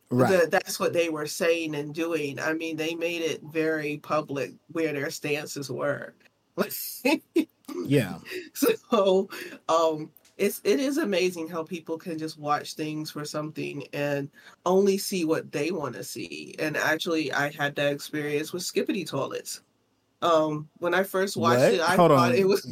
right. 0.08 0.30
that 0.30 0.50
that's 0.50 0.80
what 0.80 0.94
they 0.94 1.10
were 1.10 1.26
saying 1.26 1.74
and 1.74 1.94
doing? 1.94 2.38
I 2.38 2.54
mean, 2.54 2.76
they 2.76 2.94
made 2.94 3.22
it 3.22 3.42
very 3.42 3.98
public 3.98 4.52
where 4.72 4.94
their 4.94 5.10
stances 5.10 5.70
were. 5.70 6.14
yeah. 7.86 8.18
so 8.54 9.28
um 9.68 10.10
it's 10.38 10.60
it 10.64 10.80
is 10.80 10.98
amazing 10.98 11.48
how 11.48 11.62
people 11.62 11.98
can 11.98 12.18
just 12.18 12.38
watch 12.38 12.74
things 12.74 13.10
for 13.10 13.24
something 13.24 13.86
and 13.92 14.28
only 14.66 14.96
see 14.98 15.24
what 15.24 15.50
they 15.52 15.70
want 15.70 15.94
to 15.94 16.02
see 16.04 16.54
and 16.58 16.76
actually 16.76 17.32
i 17.32 17.50
had 17.50 17.74
that 17.76 17.92
experience 17.92 18.52
with 18.52 18.62
skibidi 18.62 19.06
toilets 19.06 19.62
um 20.22 20.68
when 20.78 20.94
i 20.94 21.02
first 21.02 21.36
watched 21.36 21.60
What? 21.60 21.74
it 21.74 21.80
i 21.80 21.94
Hold 21.96 22.10
thought 22.10 22.30
on. 22.30 22.34
it 22.34 22.46
was 22.46 22.66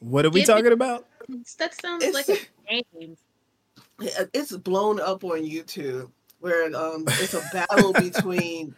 What 0.00 0.24
are 0.26 0.30
we 0.30 0.40
Give 0.44 0.48
talking 0.48 0.72
about? 0.72 1.06
That 1.58 1.74
sounds 1.80 2.04
It's- 2.04 2.28
like 2.28 2.48
a 2.70 2.82
game. 3.00 3.16
it's 4.34 4.56
blown 4.56 5.00
up 5.00 5.24
on 5.24 5.42
youtube 5.42 6.10
where 6.40 6.66
um 6.76 7.04
it's 7.08 7.34
a 7.34 7.42
battle 7.52 7.92
between 7.94 8.74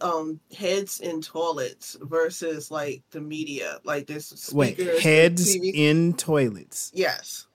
um 0.00 0.40
heads 0.56 1.00
in 1.00 1.20
toilets 1.20 1.96
versus 2.02 2.70
like 2.70 3.02
the 3.10 3.20
media 3.20 3.78
like 3.84 4.06
this 4.06 4.52
Wait, 4.52 4.78
heads 5.00 5.54
in 5.54 6.14
toilets. 6.14 6.90
Yes. 6.94 7.46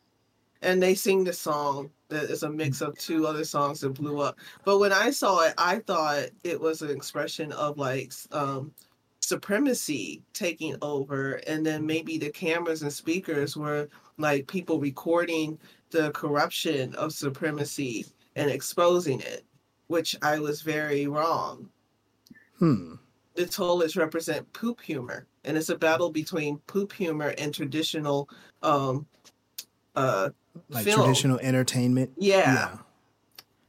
And 0.61 0.83
they 0.83 0.93
sing 0.93 1.23
the 1.23 1.33
song 1.33 1.89
that 2.09 2.23
is 2.23 2.43
a 2.43 2.49
mix 2.49 2.81
of 2.81 2.97
two 2.97 3.25
other 3.25 3.45
songs 3.45 3.79
that 3.79 3.89
blew 3.89 4.19
up. 4.19 4.37
But 4.65 4.79
when 4.79 4.91
I 4.91 5.09
saw 5.11 5.45
it, 5.45 5.53
I 5.57 5.79
thought 5.79 6.25
it 6.43 6.59
was 6.59 6.81
an 6.81 6.91
expression 6.91 7.51
of 7.53 7.77
like 7.77 8.13
um 8.31 8.71
supremacy 9.21 10.23
taking 10.33 10.75
over 10.81 11.33
and 11.45 11.65
then 11.65 11.85
maybe 11.85 12.17
the 12.17 12.31
cameras 12.31 12.81
and 12.81 12.91
speakers 12.91 13.55
were 13.55 13.87
like 14.17 14.47
people 14.47 14.79
recording 14.79 15.57
the 15.91 16.11
corruption 16.11 16.95
of 16.95 17.11
supremacy 17.11 18.05
and 18.35 18.49
exposing 18.49 19.19
it, 19.21 19.45
which 19.87 20.15
I 20.21 20.39
was 20.39 20.61
very 20.61 21.07
wrong 21.07 21.69
Hmm. 22.59 22.95
the 23.35 23.45
toilets 23.45 23.95
represent 23.95 24.51
poop 24.53 24.81
humor 24.81 25.25
and 25.45 25.57
it's 25.57 25.69
a 25.69 25.77
battle 25.77 26.11
between 26.11 26.57
poop 26.67 26.91
humor 26.91 27.33
and 27.37 27.53
traditional 27.53 28.29
um 28.63 29.07
uh 29.95 30.29
Like 30.69 30.83
Film. 30.85 31.01
traditional 31.01 31.39
entertainment. 31.39 32.11
yeah, 32.17 32.53
yeah 32.53 32.77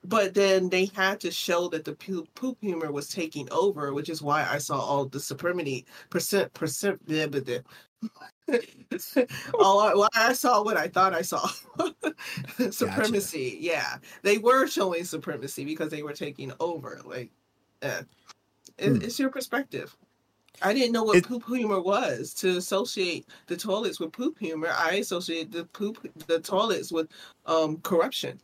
but 0.02 0.32
then 0.32 0.70
they 0.70 0.86
had 0.86 1.20
to 1.20 1.30
show 1.30 1.68
that 1.68 1.84
the 1.84 1.92
poop, 1.92 2.26
poop 2.34 2.56
humor 2.62 2.90
was 2.90 3.08
taking 3.08 3.46
over 3.52 3.92
which 3.92 4.08
is 4.08 4.22
why 4.22 4.46
i 4.50 4.58
saw 4.58 4.78
all 4.80 5.04
the 5.06 5.20
supremacy 5.20 5.84
percent 6.08 6.52
percent 6.54 7.04
blah, 7.06 7.26
blah, 7.26 7.40
blah. 7.40 7.58
all 9.60 9.80
I, 9.80 9.94
why 9.94 10.08
I 10.14 10.32
saw 10.32 10.62
what 10.64 10.76
I 10.78 10.88
thought 10.88 11.14
I 11.14 11.20
saw 11.22 11.46
supremacy 12.70 13.58
yeah 13.60 13.98
they 14.22 14.38
were 14.38 14.66
showing 14.66 15.04
supremacy 15.04 15.64
because 15.64 15.90
they 15.90 16.02
were 16.02 16.14
taking 16.14 16.50
over 16.60 17.00
like 17.04 17.30
eh. 17.82 18.02
It- 18.80 18.88
Hmm. 18.96 19.02
it's 19.02 19.18
your 19.18 19.30
perspective 19.30 19.96
I 20.62 20.74
didn't 20.74 20.92
know 20.92 21.04
what 21.04 21.16
It- 21.18 21.26
poop 21.26 21.46
humor 21.46 21.80
was. 21.80 22.34
To 22.34 22.56
associate 22.58 23.26
the 23.46 23.56
toilets 23.56 23.98
with 23.98 24.12
poop 24.12 24.38
humor, 24.38 24.68
I 24.68 24.96
associate 24.96 25.50
the 25.52 25.64
poop 25.64 25.96
the 26.26 26.38
toilets 26.40 26.92
with 26.92 27.08
um 27.46 27.78
corruption. 27.80 28.40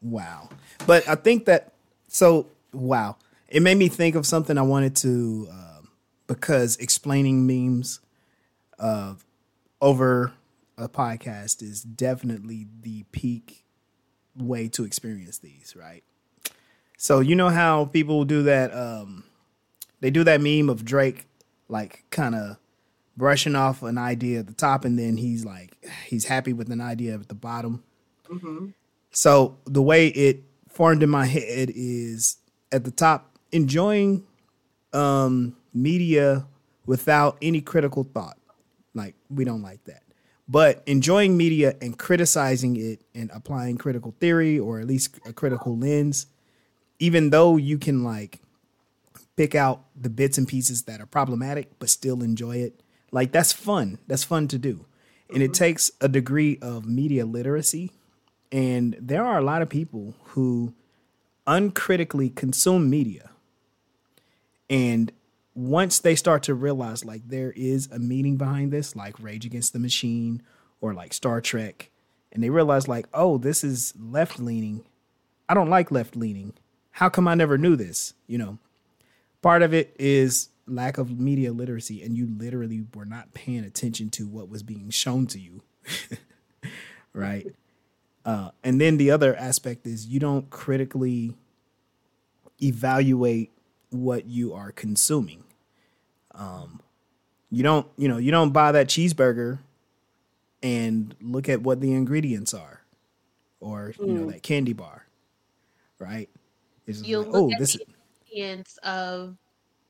Wow. 0.00 0.48
But 0.86 1.06
I 1.08 1.14
think 1.14 1.44
that 1.46 1.72
so 2.08 2.46
wow. 2.72 3.16
It 3.48 3.60
made 3.62 3.76
me 3.76 3.88
think 3.88 4.14
of 4.14 4.26
something 4.26 4.56
I 4.56 4.62
wanted 4.62 4.96
to 4.96 5.46
um, 5.50 5.88
because 6.26 6.76
explaining 6.78 7.46
memes 7.46 8.00
uh, 8.78 9.14
over 9.80 10.32
a 10.78 10.88
podcast 10.88 11.62
is 11.62 11.82
definitely 11.82 12.66
the 12.80 13.02
peak 13.12 13.64
way 14.34 14.68
to 14.68 14.84
experience 14.84 15.36
these, 15.38 15.76
right? 15.76 16.02
So 17.02 17.18
you 17.18 17.34
know 17.34 17.48
how 17.48 17.86
people 17.86 18.24
do 18.24 18.44
that 18.44 18.72
um 18.72 19.24
they 20.00 20.08
do 20.08 20.22
that 20.22 20.40
meme 20.40 20.70
of 20.70 20.84
Drake 20.84 21.26
like 21.68 22.04
kind 22.10 22.36
of 22.36 22.58
brushing 23.16 23.56
off 23.56 23.82
an 23.82 23.98
idea 23.98 24.38
at 24.38 24.46
the 24.46 24.52
top 24.52 24.84
and 24.84 24.96
then 24.96 25.16
he's 25.16 25.44
like 25.44 25.76
he's 26.06 26.26
happy 26.26 26.52
with 26.52 26.70
an 26.70 26.80
idea 26.80 27.14
at 27.14 27.26
the 27.28 27.34
bottom. 27.34 27.82
hmm 28.28 28.68
So 29.10 29.56
the 29.64 29.82
way 29.82 30.08
it 30.10 30.44
formed 30.68 31.02
in 31.02 31.10
my 31.10 31.26
head 31.26 31.72
is 31.74 32.36
at 32.70 32.84
the 32.84 32.92
top, 32.92 33.36
enjoying 33.50 34.22
um, 34.92 35.56
media 35.74 36.46
without 36.86 37.36
any 37.42 37.60
critical 37.60 38.04
thought. 38.04 38.38
Like 38.94 39.16
we 39.28 39.44
don't 39.44 39.62
like 39.62 39.82
that. 39.86 40.04
But 40.46 40.84
enjoying 40.86 41.36
media 41.36 41.74
and 41.82 41.98
criticizing 41.98 42.76
it 42.76 43.00
and 43.12 43.28
applying 43.34 43.76
critical 43.76 44.14
theory 44.20 44.56
or 44.56 44.78
at 44.78 44.86
least 44.86 45.18
a 45.26 45.32
critical 45.32 45.76
lens, 45.76 46.26
even 47.02 47.30
though 47.30 47.56
you 47.56 47.78
can 47.78 48.04
like 48.04 48.38
pick 49.34 49.56
out 49.56 49.86
the 50.00 50.08
bits 50.08 50.38
and 50.38 50.46
pieces 50.46 50.82
that 50.82 51.00
are 51.00 51.06
problematic 51.06 51.76
but 51.80 51.90
still 51.90 52.22
enjoy 52.22 52.58
it, 52.58 52.80
like 53.10 53.32
that's 53.32 53.52
fun. 53.52 53.98
That's 54.06 54.22
fun 54.22 54.46
to 54.48 54.58
do. 54.58 54.86
And 55.34 55.42
it 55.42 55.46
mm-hmm. 55.46 55.64
takes 55.64 55.90
a 56.00 56.06
degree 56.06 56.58
of 56.62 56.86
media 56.86 57.26
literacy 57.26 57.90
and 58.52 58.96
there 59.00 59.24
are 59.24 59.36
a 59.36 59.42
lot 59.42 59.62
of 59.62 59.68
people 59.68 60.14
who 60.26 60.74
uncritically 61.44 62.30
consume 62.30 62.88
media. 62.88 63.30
And 64.70 65.10
once 65.56 65.98
they 65.98 66.14
start 66.14 66.44
to 66.44 66.54
realize 66.54 67.04
like 67.04 67.26
there 67.26 67.50
is 67.56 67.88
a 67.90 67.98
meaning 67.98 68.36
behind 68.36 68.72
this, 68.72 68.94
like 68.94 69.18
Rage 69.18 69.44
Against 69.44 69.72
the 69.72 69.80
Machine 69.80 70.40
or 70.80 70.94
like 70.94 71.12
Star 71.12 71.40
Trek, 71.40 71.90
and 72.30 72.44
they 72.44 72.50
realize 72.50 72.86
like, 72.86 73.06
oh, 73.12 73.38
this 73.38 73.64
is 73.64 73.92
left 73.98 74.38
leaning. 74.38 74.84
I 75.48 75.54
don't 75.54 75.68
like 75.68 75.90
left 75.90 76.14
leaning. 76.14 76.52
How 76.92 77.08
come 77.08 77.26
I 77.28 77.34
never 77.34 77.56
knew 77.58 77.76
this? 77.76 78.14
You 78.26 78.38
know. 78.38 78.58
part 79.40 79.62
of 79.62 79.74
it 79.74 79.94
is 79.98 80.48
lack 80.66 80.98
of 80.98 81.18
media 81.18 81.52
literacy, 81.52 82.02
and 82.02 82.16
you 82.16 82.26
literally 82.38 82.84
were 82.94 83.04
not 83.04 83.34
paying 83.34 83.64
attention 83.64 84.08
to 84.10 84.26
what 84.26 84.48
was 84.48 84.62
being 84.62 84.90
shown 84.90 85.26
to 85.28 85.38
you, 85.40 85.62
right? 87.12 87.46
Uh, 88.24 88.50
and 88.62 88.80
then 88.80 88.96
the 88.98 89.10
other 89.10 89.34
aspect 89.36 89.84
is 89.86 90.06
you 90.06 90.20
don't 90.20 90.48
critically 90.50 91.34
evaluate 92.62 93.50
what 93.90 94.26
you 94.26 94.54
are 94.54 94.70
consuming. 94.70 95.42
Um, 96.34 96.80
you 97.50 97.62
don't, 97.64 97.86
you 97.98 98.06
know, 98.08 98.18
you 98.18 98.30
don't 98.30 98.52
buy 98.52 98.70
that 98.72 98.86
cheeseburger 98.86 99.58
and 100.62 101.14
look 101.20 101.48
at 101.48 101.62
what 101.62 101.80
the 101.80 101.92
ingredients 101.92 102.54
are, 102.54 102.82
or 103.60 103.92
you 103.98 104.06
know, 104.12 104.26
Mm. 104.26 104.32
that 104.32 104.42
candy 104.44 104.72
bar, 104.72 105.06
right? 105.98 106.30
It's 106.86 107.02
You'll 107.02 107.22
like, 107.24 107.32
look 107.32 107.42
oh, 107.42 107.52
at 107.52 107.58
this. 107.58 107.72
the 107.74 107.86
ingredients 108.30 108.78
of 108.82 109.36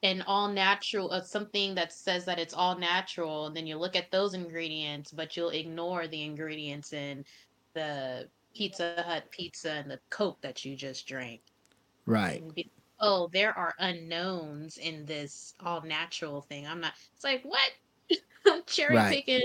an 0.03 0.23
all 0.23 0.49
natural 0.49 1.11
of 1.11 1.27
something 1.27 1.75
that 1.77 1.93
says 1.93 2.25
that 2.25 2.39
it's 2.39 2.55
all 2.55 2.77
natural, 2.77 3.47
and 3.47 3.57
then 3.57 3.67
you 3.67 3.77
look 3.77 3.95
at 3.97 4.11
those 4.11 4.35
ingredients, 4.35 5.13
but 5.13 5.37
you'll 5.37 5.51
ignore 5.51 6.09
the 6.09 6.23
ingredients 6.23 6.93
in 6.93 7.25
the 7.75 8.29
Pizza 8.55 9.03
Hut 9.07 9.25
pizza 9.31 9.71
and 9.73 9.91
the 9.91 10.01
Coke 10.11 10.41
that 10.43 10.65
you 10.65 10.77
just 10.77 11.07
drank. 11.07 11.41
Right. 12.07 12.43
Be, 12.55 12.71
oh, 13.01 13.29
there 13.33 13.57
are 13.57 13.75
unknowns 13.79 14.77
in 14.79 15.05
this 15.07 15.55
all 15.61 15.83
natural 15.83 16.43
thing. 16.43 16.67
I'm 16.67 16.81
not. 16.81 16.95
It's 17.15 17.25
like 17.25 17.43
what? 17.45 17.71
Cherry 18.67 18.97
Right. 18.97 19.25
picking 19.25 19.43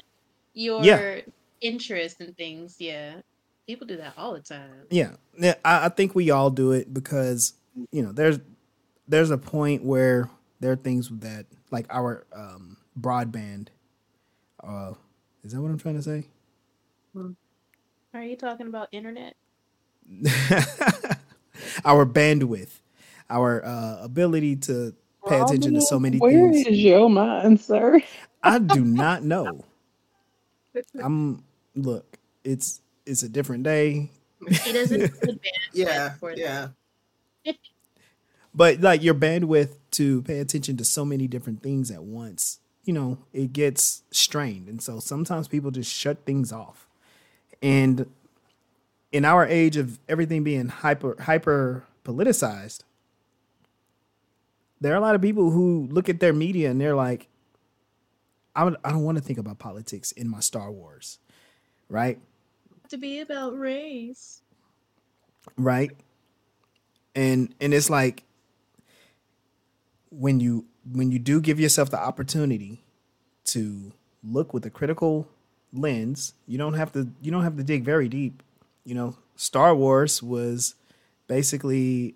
your 0.53 0.83
Yeah. 0.83 1.21
interest 1.61 2.19
in 2.19 2.33
things. 2.33 2.77
Yeah, 2.79 3.21
people 3.67 3.86
do 3.86 3.97
that 3.97 4.13
all 4.17 4.33
the 4.33 4.39
time. 4.39 4.71
Yeah, 4.89 5.12
yeah. 5.38 5.55
I, 5.63 5.86
I 5.86 5.89
think 5.89 6.15
we 6.15 6.31
all 6.31 6.50
do 6.50 6.71
it 6.71 6.91
because 6.93 7.53
you 7.91 8.01
know 8.01 8.12
there's 8.12 8.39
there's 9.07 9.29
a 9.29 9.38
point 9.38 9.83
where 9.83 10.29
there 10.59 10.71
are 10.71 10.77
things 10.77 11.09
that 11.19 11.45
like 11.69 11.86
our 11.89 12.25
um, 12.33 12.77
broadband. 13.00 13.67
Uh, 14.63 14.93
is 15.43 15.51
that 15.51 15.62
what 15.62 15.69
I'm 15.69 15.77
trying 15.77 15.95
to 15.95 16.01
say? 16.01 16.25
Are 18.13 18.24
you 18.24 18.36
talking 18.36 18.67
about 18.67 18.88
internet? 18.91 19.36
our 21.86 22.05
bandwidth, 22.05 22.79
our 23.29 23.63
uh, 23.63 24.00
ability 24.01 24.55
to 24.55 24.93
pay 25.27 25.39
attention 25.39 25.74
to 25.74 25.81
so 25.81 26.00
many 26.00 26.17
Where 26.17 26.51
things. 26.51 26.67
is 26.67 26.79
your 26.79 27.09
mind, 27.09 27.59
sir? 27.59 28.01
I 28.41 28.59
do 28.59 28.83
not 28.83 29.24
know. 29.24 29.65
I'm 31.03 31.43
look. 31.75 32.17
It's 32.43 32.81
it's 33.07 33.23
a 33.23 33.29
different 33.29 33.63
day, 33.63 34.11
It 34.41 34.73
doesn't 34.73 35.01
have 35.01 35.19
the 35.21 35.27
bandwidth 35.33 35.39
Yeah, 35.73 36.09
for 36.19 36.31
yeah. 36.33 36.67
but 38.53 38.81
like 38.81 39.01
your 39.03 39.15
bandwidth 39.15 39.75
to 39.91 40.21
pay 40.23 40.39
attention 40.39 40.77
to 40.77 40.85
so 40.85 41.05
many 41.05 41.27
different 41.27 41.61
things 41.63 41.89
at 41.91 42.03
once, 42.03 42.59
you 42.83 42.93
know, 42.93 43.17
it 43.33 43.53
gets 43.53 44.03
strained, 44.11 44.67
and 44.67 44.81
so 44.81 44.99
sometimes 44.99 45.47
people 45.47 45.71
just 45.71 45.91
shut 45.91 46.25
things 46.25 46.51
off. 46.51 46.87
And 47.61 48.05
in 49.11 49.25
our 49.25 49.45
age 49.45 49.77
of 49.77 49.99
everything 50.07 50.43
being 50.43 50.67
hyper 50.69 51.15
hyper 51.21 51.85
politicized, 52.05 52.81
there 54.79 54.93
are 54.93 54.97
a 54.97 55.01
lot 55.01 55.15
of 55.15 55.21
people 55.21 55.49
who 55.51 55.87
look 55.91 56.07
at 56.09 56.19
their 56.19 56.33
media 56.33 56.69
and 56.69 56.79
they're 56.79 56.95
like, 56.95 57.27
I, 58.55 58.63
would, 58.63 58.75
I 58.83 58.91
don't 58.91 59.03
want 59.03 59.17
to 59.17 59.23
think 59.23 59.39
about 59.39 59.59
politics 59.59 60.11
in 60.11 60.27
my 60.29 60.39
Star 60.39 60.71
Wars, 60.71 61.19
right? 61.89 62.19
To 62.89 62.98
be 62.98 63.20
about 63.20 63.58
race. 63.58 64.41
right? 65.58 65.91
And 67.15 67.53
and 67.60 67.74
it's 67.74 67.89
like 67.89 68.24
when 70.10 70.39
you 70.39 70.65
when 70.91 71.12
you 71.12 71.19
do 71.19 71.41
give 71.41 71.60
yourself 71.60 71.89
the 71.89 72.00
opportunity 72.00 72.84
to 73.45 73.91
look 74.23 74.54
with 74.54 74.65
a 74.65 74.69
critical 74.69 75.28
lens 75.73 76.34
you 76.47 76.58
don't 76.58 76.73
have 76.76 76.91
to 76.93 77.10
you 77.21 77.32
don't 77.32 77.43
have 77.43 77.58
to 77.58 77.63
dig 77.63 77.84
very 77.84 78.08
deep. 78.08 78.43
You 78.86 78.95
know 78.95 79.17
star 79.36 79.76
wars 79.76 80.23
was 80.23 80.76
basically 81.28 82.15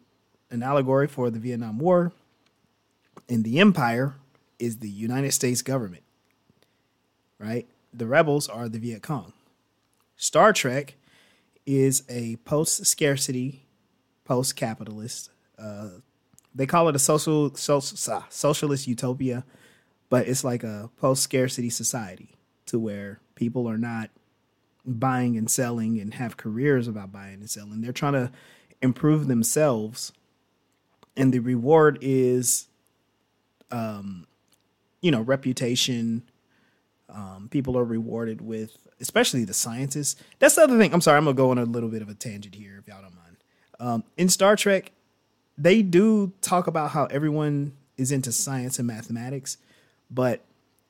an 0.50 0.64
allegory 0.64 1.08
for 1.08 1.30
the 1.30 1.40
vietnam 1.40 1.78
war 1.80 2.12
and 3.30 3.44
the 3.44 3.60
empire 3.60 4.16
is 4.60 4.78
the 4.78 4.90
united 4.90 5.32
states 5.32 5.62
government. 5.62 6.04
Right? 7.40 7.68
The 7.94 8.06
rebels 8.06 8.48
are 8.48 8.70
the 8.70 8.80
viet 8.80 9.02
cong 9.04 9.34
star 10.22 10.54
trek 10.54 10.94
is 11.66 12.04
a 12.08 12.36
post 12.38 12.86
scarcity, 12.86 13.66
post 14.24 14.56
capitalist. 14.56 15.32
Uh, 15.58 15.90
they 16.54 16.68
call 16.68 16.88
it 16.88 16.96
a 16.96 17.00
social, 17.00 17.54
social 17.56 18.24
socialist 18.30 18.88
utopia, 18.88 19.44
but 20.10 20.28
it's 20.28 20.44
like 20.44 20.64
a 20.64 20.90
post 20.98 21.24
scarcity 21.24 21.70
society 21.70 22.36
to 22.68 22.78
where 22.78 23.20
people 23.36 23.68
are 23.68 23.80
not 23.80 24.12
buying 24.86 25.38
and 25.38 25.50
selling 25.50 26.00
and 26.00 26.14
have 26.14 26.38
careers 26.38 26.88
about 26.88 27.12
buying 27.12 27.36
and 27.40 27.50
selling. 27.50 27.82
They're 27.82 27.92
trying 27.92 28.14
to 28.14 28.32
improve 28.82 29.28
themselves, 29.28 30.14
and 31.18 31.34
the 31.34 31.40
reward 31.40 31.98
is, 32.02 32.68
um, 33.72 34.28
you 35.02 35.10
know, 35.10 35.22
reputation. 35.22 36.24
Um, 37.10 37.50
people 37.52 37.78
are 37.78 37.84
rewarded 37.84 38.40
with, 38.42 38.78
especially 39.02 39.44
the 39.44 39.54
scientists. 39.54 40.22
That's 40.40 40.56
the 40.56 40.64
other 40.64 40.78
thing. 40.78 40.94
I'm 40.94 41.02
sorry, 41.02 41.18
I'm 41.18 41.26
gonna 41.26 41.36
go 41.36 41.52
on 41.52 41.58
a 41.58 41.66
little 41.66 41.90
bit 41.90 42.02
of 42.02 42.10
a 42.10 42.14
tangent 42.14 42.56
here, 42.56 42.78
if 42.80 42.88
y'all 42.88 43.02
don't 43.02 43.16
mind. 43.16 43.38
Um, 43.80 44.04
in 44.18 44.30
Star 44.30 44.56
Trek, 44.56 44.92
they 45.58 45.82
do 45.82 46.34
talk 46.42 46.68
about 46.68 46.92
how 46.92 47.06
everyone 47.06 47.74
is 47.98 48.12
into 48.12 48.32
science 48.32 48.80
and 48.80 48.88
mathematics, 48.88 49.58
but 50.10 50.42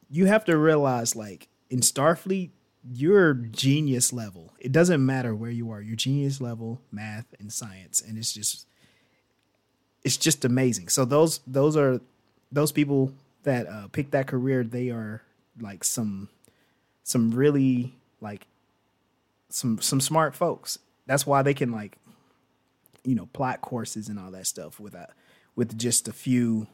you 0.09 0.25
have 0.25 0.45
to 0.45 0.57
realize, 0.57 1.15
like 1.15 1.47
in 1.69 1.79
Starfleet, 1.79 2.49
you're 2.83 3.33
genius 3.33 4.11
level. 4.11 4.53
It 4.59 4.71
doesn't 4.71 5.05
matter 5.05 5.35
where 5.35 5.51
you 5.51 5.71
are. 5.71 5.81
You're 5.81 5.95
genius 5.95 6.41
level 6.41 6.81
math 6.91 7.25
and 7.39 7.51
science, 7.51 8.01
and 8.01 8.17
it's 8.17 8.33
just 8.33 8.67
it's 10.03 10.17
just 10.17 10.43
amazing. 10.43 10.89
So 10.89 11.05
those 11.05 11.39
those 11.47 11.77
are 11.77 12.01
those 12.51 12.71
people 12.71 13.13
that 13.43 13.67
uh, 13.67 13.87
pick 13.87 14.11
that 14.11 14.27
career. 14.27 14.63
They 14.63 14.89
are 14.89 15.21
like 15.59 15.83
some 15.83 16.29
some 17.03 17.31
really 17.31 17.93
like 18.21 18.47
some 19.49 19.79
some 19.81 19.99
smart 19.99 20.35
folks. 20.35 20.79
That's 21.07 21.25
why 21.25 21.41
they 21.41 21.53
can 21.53 21.71
like 21.71 21.97
you 23.03 23.15
know 23.15 23.27
plot 23.33 23.61
courses 23.61 24.07
and 24.07 24.19
all 24.19 24.31
that 24.31 24.47
stuff 24.47 24.79
with 24.79 24.93
a 24.93 25.09
with 25.55 25.77
just 25.77 26.07
a 26.07 26.13
few 26.13 26.67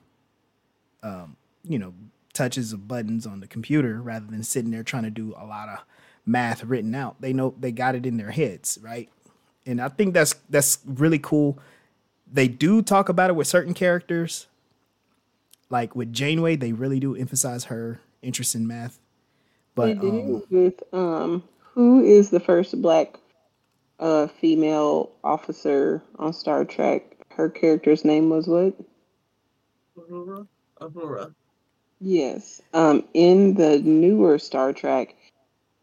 um 1.03 1.38
you 1.63 1.79
know 1.79 1.93
touches 2.33 2.71
of 2.71 2.88
buttons 2.88 3.25
on 3.25 3.39
the 3.39 3.47
computer 3.47 4.01
rather 4.01 4.27
than 4.27 4.43
sitting 4.43 4.71
there 4.71 4.83
trying 4.83 5.03
to 5.03 5.10
do 5.10 5.33
a 5.38 5.45
lot 5.45 5.69
of 5.69 5.79
math 6.25 6.63
written 6.63 6.93
out. 6.93 7.19
They 7.19 7.33
know 7.33 7.55
they 7.60 7.71
got 7.71 7.95
it 7.95 8.05
in 8.05 8.17
their 8.17 8.31
heads, 8.31 8.77
right? 8.81 9.10
And 9.65 9.81
I 9.81 9.89
think 9.89 10.13
that's 10.13 10.36
that's 10.49 10.79
really 10.86 11.19
cool. 11.19 11.57
They 12.31 12.47
do 12.47 12.81
talk 12.81 13.10
about 13.10 13.29
it 13.29 13.36
with 13.36 13.47
certain 13.47 13.73
characters. 13.73 14.47
Like 15.69 15.95
with 15.95 16.13
Janeway, 16.13 16.55
they 16.57 16.73
really 16.73 16.99
do 16.99 17.15
emphasize 17.15 17.65
her 17.65 18.01
interest 18.21 18.55
in 18.55 18.67
math. 18.67 18.99
They 19.78 19.94
But 19.94 20.00
did 20.00 20.13
um, 20.13 20.44
with 20.50 20.84
um, 20.94 21.44
who 21.74 22.02
is 22.04 22.30
the 22.30 22.40
first 22.40 22.82
black 22.82 23.20
uh 24.00 24.28
female 24.28 25.12
officer 25.24 26.04
on 26.18 26.34
Star 26.34 26.66
Trek? 26.66 27.18
Her 27.32 27.50
character's 27.50 28.04
name 28.06 28.30
was 28.30 28.48
what? 28.48 28.74
Uhura. 29.98 30.38
Uhura. 30.82 31.34
Yes. 32.00 32.62
Um, 32.74 33.04
in 33.13 33.56
the 33.56 33.80
newer 33.80 34.40
Star 34.40 34.74
Trek, 34.74 35.16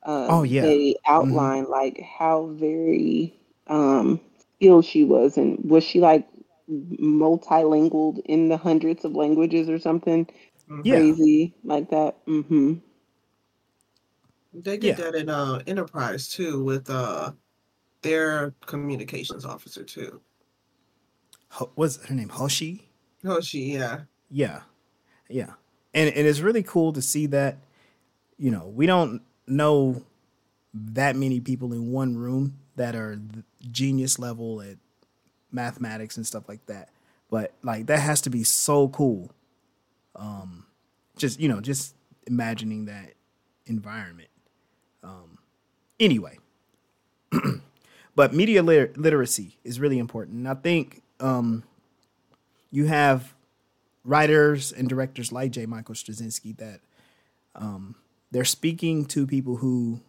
uh, 0.05 0.35
Oh, 0.35 0.43
yeah. 0.43 0.63
they 0.63 0.97
outline 1.07 1.67
like 1.71 2.01
how 2.01 2.47
very 2.53 3.35
um 3.69 4.21
skilled 4.39 4.85
she 4.85 5.05
was, 5.05 5.37
and 5.39 5.59
was 5.71 5.85
she 5.85 6.01
like 6.01 6.27
multilingual 6.69 8.21
in 8.27 8.49
the 8.49 8.57
hundreds 8.57 9.05
of 9.05 9.15
languages 9.15 9.69
or 9.69 9.79
something 9.79 10.27
Yeah. 10.85 10.99
crazy 10.99 11.55
like 11.65 11.91
that? 11.91 12.25
Mm-hmm. 12.27 12.75
They 14.55 14.77
did 14.79 14.99
Yeah. 14.99 15.05
that 15.05 15.15
in 15.15 15.29
uh, 15.29 15.63
Enterprise 15.67 16.29
too 16.29 16.63
with 16.63 16.89
uh, 16.89 17.33
their 18.03 18.55
communications 18.67 19.45
officer 19.45 19.83
too. 19.83 20.21
Ho- 21.51 21.71
what's 21.75 22.05
her 22.07 22.15
name? 22.15 22.29
Hoshi? 22.29 22.89
Hoshi, 23.25 23.61
yeah. 23.61 24.03
Yeah. 24.31 24.63
Yeah. 25.29 25.55
And 25.93 26.13
and 26.15 26.27
it's 26.27 26.41
really 26.41 26.63
cool 26.63 26.93
to 26.93 27.03
see 27.03 27.27
that, 27.27 27.59
you 28.37 28.51
know, 28.51 28.67
we 28.69 28.87
don't 28.87 29.23
know 29.47 30.03
that 30.73 31.15
many 31.17 31.41
people 31.41 31.73
in 31.73 31.93
one 31.93 32.17
room 32.17 32.59
that 32.77 32.97
are 32.97 33.21
genius 33.71 34.19
level 34.19 34.61
at 34.61 34.77
mathematics 35.53 36.17
and 36.17 36.27
stuff 36.27 36.49
like 36.49 36.67
that. 36.67 36.89
But 37.31 37.53
like 37.63 37.87
that 37.87 38.01
has 38.01 38.21
to 38.23 38.31
be 38.31 38.43
so 38.45 38.89
cool. 38.89 39.31
Um 40.17 40.67
just, 41.17 41.39
you 41.41 41.49
know, 41.49 41.61
just 41.61 41.95
imagining 42.27 42.87
that 42.87 43.15
environment. 43.67 44.29
Um 45.05 45.39
anyway. 46.01 46.39
but 48.17 48.35
media 48.35 48.63
lit- 48.63 48.97
literacy 48.97 49.59
is 49.65 49.79
really 49.79 49.99
important. 49.99 50.39
And 50.39 50.49
I 50.49 50.55
think 50.55 51.03
um 51.21 51.63
you 52.71 52.87
have 52.87 53.35
writers 54.05 54.73
and 54.73 54.89
directors 54.89 55.33
like 55.33 55.53
J. 55.53 55.67
Michael 55.67 55.95
Straczynski 55.95 56.57
that 56.59 56.81
um, 57.55 57.95
they're 58.31 58.45
speaking 58.45 59.07
to 59.07 59.27
people 59.27 59.57
who 59.57 60.01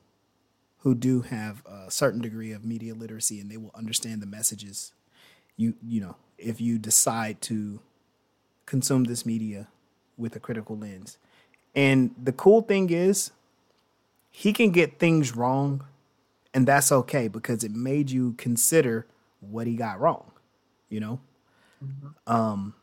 who 0.80 0.94
do 0.94 1.22
have 1.22 1.64
a 1.66 1.90
certain 1.90 2.22
degree 2.22 2.52
of 2.52 2.64
media 2.64 2.94
literacy 2.94 3.40
and 3.40 3.50
they 3.50 3.58
will 3.58 3.72
understand 3.74 4.22
the 4.22 4.28
messages 4.28 4.94
you 5.58 5.74
you 5.82 6.00
know 6.02 6.16
if 6.38 6.62
you 6.62 6.78
decide 6.78 7.42
to 7.42 7.80
consume 8.66 9.06
this 9.06 9.26
media 9.26 9.68
with 10.18 10.36
a 10.36 10.40
critical 10.40 10.78
lens 10.78 11.18
and 11.76 12.14
the 12.22 12.32
cool 12.32 12.62
thing 12.62 12.90
is 12.90 13.32
he 14.36 14.54
can 14.54 14.72
get 14.72 15.00
things 15.00 15.36
wrong 15.36 15.84
and 16.54 16.68
that's 16.68 16.92
okay 16.92 17.28
because 17.28 17.64
it 17.64 17.72
made 17.72 18.12
you 18.12 18.34
consider 18.34 19.08
what 19.40 19.68
he 19.68 19.76
got 19.76 20.00
wrong 20.00 20.32
you 20.90 21.00
know? 21.00 21.20
Mm-hmm. 21.84 22.32
um 22.32 22.74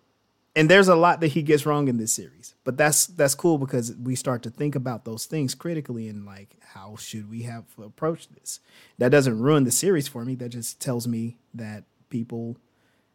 and 0.54 0.68
there's 0.70 0.88
a 0.88 0.94
lot 0.94 1.20
that 1.20 1.28
he 1.28 1.42
gets 1.42 1.64
wrong 1.64 1.88
in 1.88 1.96
this 1.96 2.12
series 2.12 2.54
but 2.64 2.76
that's 2.76 3.06
that's 3.06 3.34
cool 3.34 3.58
because 3.58 3.94
we 3.96 4.14
start 4.14 4.42
to 4.42 4.50
think 4.50 4.74
about 4.74 5.04
those 5.04 5.24
things 5.24 5.54
critically 5.54 6.08
and 6.08 6.26
like 6.26 6.56
how 6.74 6.96
should 6.96 7.30
we 7.30 7.42
have 7.42 7.64
approached 7.82 8.34
this? 8.34 8.60
That 8.98 9.10
doesn't 9.10 9.38
ruin 9.38 9.64
the 9.64 9.70
series 9.70 10.08
for 10.08 10.24
me. 10.24 10.34
That 10.34 10.50
just 10.50 10.80
tells 10.80 11.06
me 11.06 11.36
that 11.52 11.84
people 12.08 12.56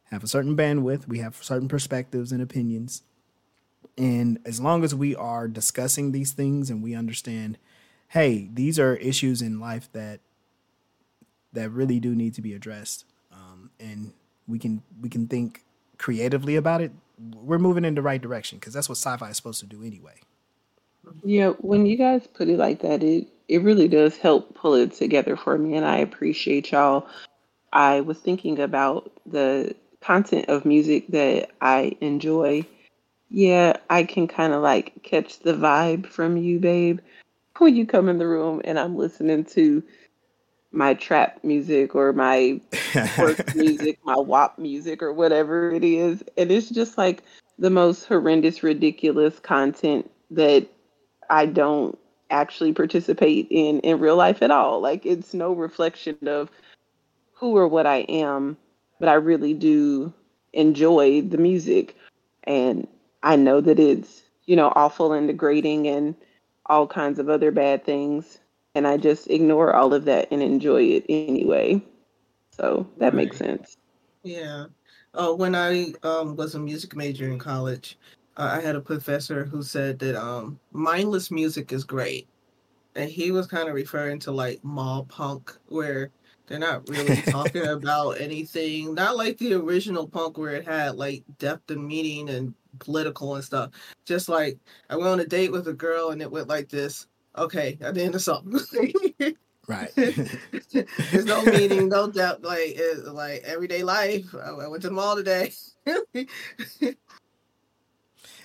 have 0.06 0.24
a 0.24 0.28
certain 0.28 0.56
bandwidth 0.56 1.08
we 1.08 1.20
have 1.20 1.36
certain 1.44 1.68
perspectives 1.68 2.32
and 2.32 2.42
opinions 2.42 3.04
and 3.98 4.40
as 4.46 4.62
long 4.62 4.84
as 4.84 4.96
we 4.96 5.14
are 5.16 5.48
discussing 5.50 6.12
these 6.14 6.32
things 6.32 6.70
and 6.70 6.82
we 6.82 6.96
understand 6.96 7.58
hey 8.10 8.50
these 8.54 8.80
are 8.80 8.96
issues 8.98 9.42
in 9.42 9.60
life 9.60 9.90
that 9.94 10.20
that 11.54 11.70
really 11.70 12.00
do 12.00 12.16
need 12.16 12.34
to 12.34 12.42
be 12.42 12.54
addressed 12.54 13.06
um, 13.32 13.72
and 13.80 14.14
we 14.48 14.60
can 14.60 14.82
we 15.02 15.10
can 15.10 15.28
think 15.28 15.64
creatively 15.98 16.56
about 16.56 16.82
it 16.82 16.92
we're 17.20 17.60
moving 17.60 17.86
in 17.86 17.96
the 17.96 18.02
right 18.02 18.22
direction 18.22 18.60
because 18.60 18.74
that's 18.74 18.90
what 18.90 18.98
sci-fi 18.98 19.30
is 19.30 19.38
supposed 19.38 19.60
to 19.60 19.66
do 19.66 19.84
anyway. 19.84 20.16
Yeah, 21.24 21.50
when 21.60 21.86
you 21.86 21.98
guys 21.98 22.28
put 22.28 22.50
it 22.50 22.58
like 22.58 22.82
that, 22.82 23.04
it 23.04 23.28
it 23.48 23.62
really 23.62 23.88
does 23.88 24.18
help 24.18 24.54
pull 24.56 24.74
it 24.74 24.92
together 24.92 25.38
for 25.38 25.58
me, 25.58 25.76
and 25.76 25.86
I 25.86 25.98
appreciate 25.98 26.72
y'all. 26.72 27.08
I 27.72 28.02
was 28.02 28.20
thinking 28.20 28.60
about 28.60 29.12
the 29.26 29.76
content 30.02 30.50
of 30.50 30.66
music 30.66 31.08
that 31.10 31.50
I 31.62 31.96
enjoy. 32.02 32.66
Yeah, 33.30 33.78
I 33.90 34.04
can 34.04 34.28
kind 34.28 34.54
of 34.54 34.62
like 34.62 35.02
catch 35.04 35.40
the 35.40 35.54
vibe 35.54 36.06
from 36.08 36.38
you, 36.38 36.60
babe, 36.60 37.00
when 37.60 37.76
you 37.76 37.86
come 37.86 38.10
in 38.10 38.18
the 38.18 38.28
room 38.28 38.62
and 38.64 38.80
I'm 38.80 38.96
listening 38.96 39.46
to 39.46 39.84
my 40.72 40.94
trap 40.94 41.44
music 41.44 41.96
or 41.96 42.14
my 42.14 42.60
work 43.18 43.56
music, 43.56 44.00
my 44.04 44.18
WAP 44.18 44.60
music 44.60 45.02
or 45.02 45.14
whatever 45.14 45.72
it 45.72 45.84
is. 45.84 46.24
And 46.38 46.52
it's 46.52 46.70
just 46.70 46.98
like 46.98 47.24
the 47.58 47.70
most 47.70 48.06
horrendous, 48.06 48.64
ridiculous 48.64 49.40
content 49.40 50.10
that 50.32 50.68
I 51.30 51.46
don't 51.46 51.98
actually 52.30 52.74
participate 52.74 53.48
in 53.50 53.80
in 53.80 54.00
real 54.00 54.18
life 54.18 54.42
at 54.42 54.52
all. 54.52 54.82
Like 54.82 55.06
it's 55.06 55.34
no 55.34 55.54
reflection 55.54 56.18
of 56.28 56.52
who 57.34 57.56
or 57.56 57.68
what 57.68 57.88
I 57.88 57.98
am, 58.10 58.58
but 59.00 59.10
I 59.10 59.14
really 59.14 59.54
do 59.54 60.14
enjoy 60.54 61.22
the 61.22 61.38
music. 61.38 61.96
And 62.44 62.88
I 63.24 63.36
know 63.36 63.62
that 63.62 63.80
it's, 63.80 64.24
you 64.46 64.56
know, 64.56 64.74
awful 64.76 65.14
and 65.14 65.28
degrading 65.28 65.88
and 65.88 66.16
all 66.70 66.88
kinds 66.88 67.20
of 67.20 67.30
other 67.30 67.52
bad 67.52 67.84
things 67.86 68.40
and 68.78 68.86
I 68.86 68.98
just 68.98 69.28
ignore 69.32 69.76
all 69.76 69.96
of 69.96 70.06
that 70.06 70.28
and 70.32 70.44
enjoy 70.44 70.84
it 70.84 71.06
anyway. 71.10 71.82
So 72.52 72.88
that 72.98 73.06
right. 73.06 73.16
makes 73.16 73.38
sense. 73.38 73.76
Yeah. 74.22 74.66
Uh, 75.16 75.34
when 75.34 75.56
I 75.56 75.94
um, 76.04 76.36
was 76.36 76.54
a 76.54 76.60
music 76.60 76.96
major 76.96 77.28
in 77.28 77.40
college, 77.40 77.98
uh, 78.38 78.52
I 78.54 78.62
had 78.62 78.76
a 78.76 78.82
professor 78.82 79.46
who 79.46 79.64
said 79.64 79.98
that 80.00 80.16
um, 80.16 80.60
mindless 80.72 81.32
music 81.32 81.72
is 81.72 81.84
great. 81.84 82.28
And 82.96 83.10
he 83.10 83.32
was 83.32 83.48
kind 83.48 83.68
of 83.68 83.74
referring 83.74 84.20
to 84.20 84.32
like 84.32 84.64
mall 84.64 85.06
punk, 85.06 85.58
where 85.70 86.12
they're 86.46 86.60
not 86.60 86.88
really 86.88 87.16
talking 87.24 87.66
about 87.68 88.22
anything, 88.22 88.94
not 88.94 89.18
like 89.18 89.40
the 89.40 89.56
original 89.56 90.08
punk 90.08 90.38
where 90.38 90.54
it 90.54 90.68
had 90.68 90.98
like 90.98 91.24
depth 91.40 91.72
and 91.72 91.86
meaning 91.86 92.30
and 92.30 92.54
political 92.80 93.36
and 93.36 93.44
stuff. 93.44 93.72
Just 94.06 94.30
like 94.30 94.58
I 94.90 94.96
went 94.96 95.10
on 95.10 95.20
a 95.20 95.26
date 95.26 95.52
with 95.52 95.68
a 95.68 95.74
girl 95.74 96.10
and 96.10 96.22
it 96.22 96.32
went 96.32 96.48
like 96.48 96.70
this 96.70 97.08
okay, 97.38 97.78
at 97.82 97.94
the 97.94 98.04
end 98.04 98.16
of 98.16 98.22
something. 98.22 98.60
right. 99.68 99.92
There's 99.96 101.26
no 101.26 101.44
meaning, 101.44 101.90
no 101.90 102.10
depth. 102.10 102.44
Like 102.44 102.74
it, 102.76 103.06
like 103.06 103.44
everyday 103.46 103.84
life. 103.84 104.34
I, 104.36 104.50
I 104.50 104.68
went 104.68 104.82
to 104.84 104.90
the 104.90 104.96
mall 104.96 105.16
today. 105.16 105.52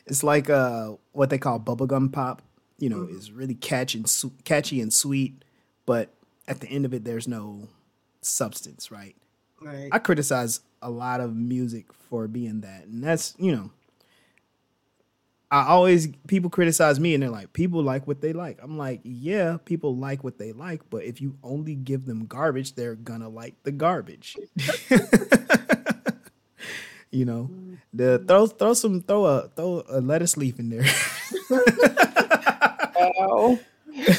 it's 0.06 0.22
like 0.22 0.48
uh 0.50 0.92
what 1.12 1.30
they 1.30 1.38
call 1.38 1.58
bubblegum 1.58 2.12
pop. 2.12 2.42
You 2.78 2.88
know, 2.88 2.98
mm-hmm. 2.98 3.16
is 3.16 3.30
really 3.30 3.54
catchy 3.54 3.98
and 3.98 4.08
su- 4.08 4.32
catchy 4.44 4.80
and 4.80 4.92
sweet, 4.92 5.44
but 5.86 6.12
at 6.48 6.60
the 6.60 6.66
end 6.68 6.84
of 6.84 6.92
it, 6.92 7.04
there's 7.04 7.28
no 7.28 7.68
substance. 8.20 8.90
Right. 8.90 9.14
Right. 9.60 9.88
I 9.92 10.00
criticize 10.00 10.60
a 10.80 10.90
lot 10.90 11.20
of 11.20 11.36
music 11.36 11.92
for 11.92 12.26
being 12.26 12.62
that, 12.62 12.86
and 12.86 13.02
that's 13.02 13.34
you 13.38 13.54
know 13.54 13.70
I 15.52 15.66
always 15.66 16.08
people 16.28 16.48
criticize 16.48 16.98
me 16.98 17.12
and 17.12 17.22
they're 17.22 17.28
like, 17.28 17.52
people 17.52 17.82
like 17.82 18.06
what 18.06 18.22
they 18.22 18.32
like. 18.32 18.58
I'm 18.62 18.78
like, 18.78 19.02
yeah, 19.04 19.58
people 19.66 19.94
like 19.94 20.24
what 20.24 20.38
they 20.38 20.52
like, 20.52 20.80
but 20.88 21.04
if 21.04 21.20
you 21.20 21.36
only 21.42 21.74
give 21.74 22.06
them 22.06 22.24
garbage, 22.24 22.74
they're 22.74 22.94
gonna 22.94 23.28
like 23.28 23.62
the 23.62 23.70
garbage. 23.70 24.34
you 27.10 27.26
know, 27.26 27.50
the 27.92 28.24
throw 28.26 28.46
throw 28.46 28.72
some 28.72 29.02
throw 29.02 29.26
a 29.26 29.48
throw 29.48 29.84
a 29.90 30.00
lettuce 30.00 30.38
leaf 30.38 30.58
in 30.58 30.70
there. 30.70 30.84
Ow. 33.20 33.58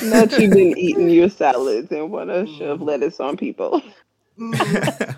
Not 0.03 0.37
you 0.37 0.51
been 0.51 0.77
eating 0.77 1.09
your 1.09 1.29
salads 1.29 1.91
and 1.91 2.11
want 2.11 2.29
to 2.29 2.45
shove 2.45 2.79
mm. 2.79 2.85
lettuce 2.85 3.19
on 3.19 3.37
people. 3.37 3.81
I 4.39 5.15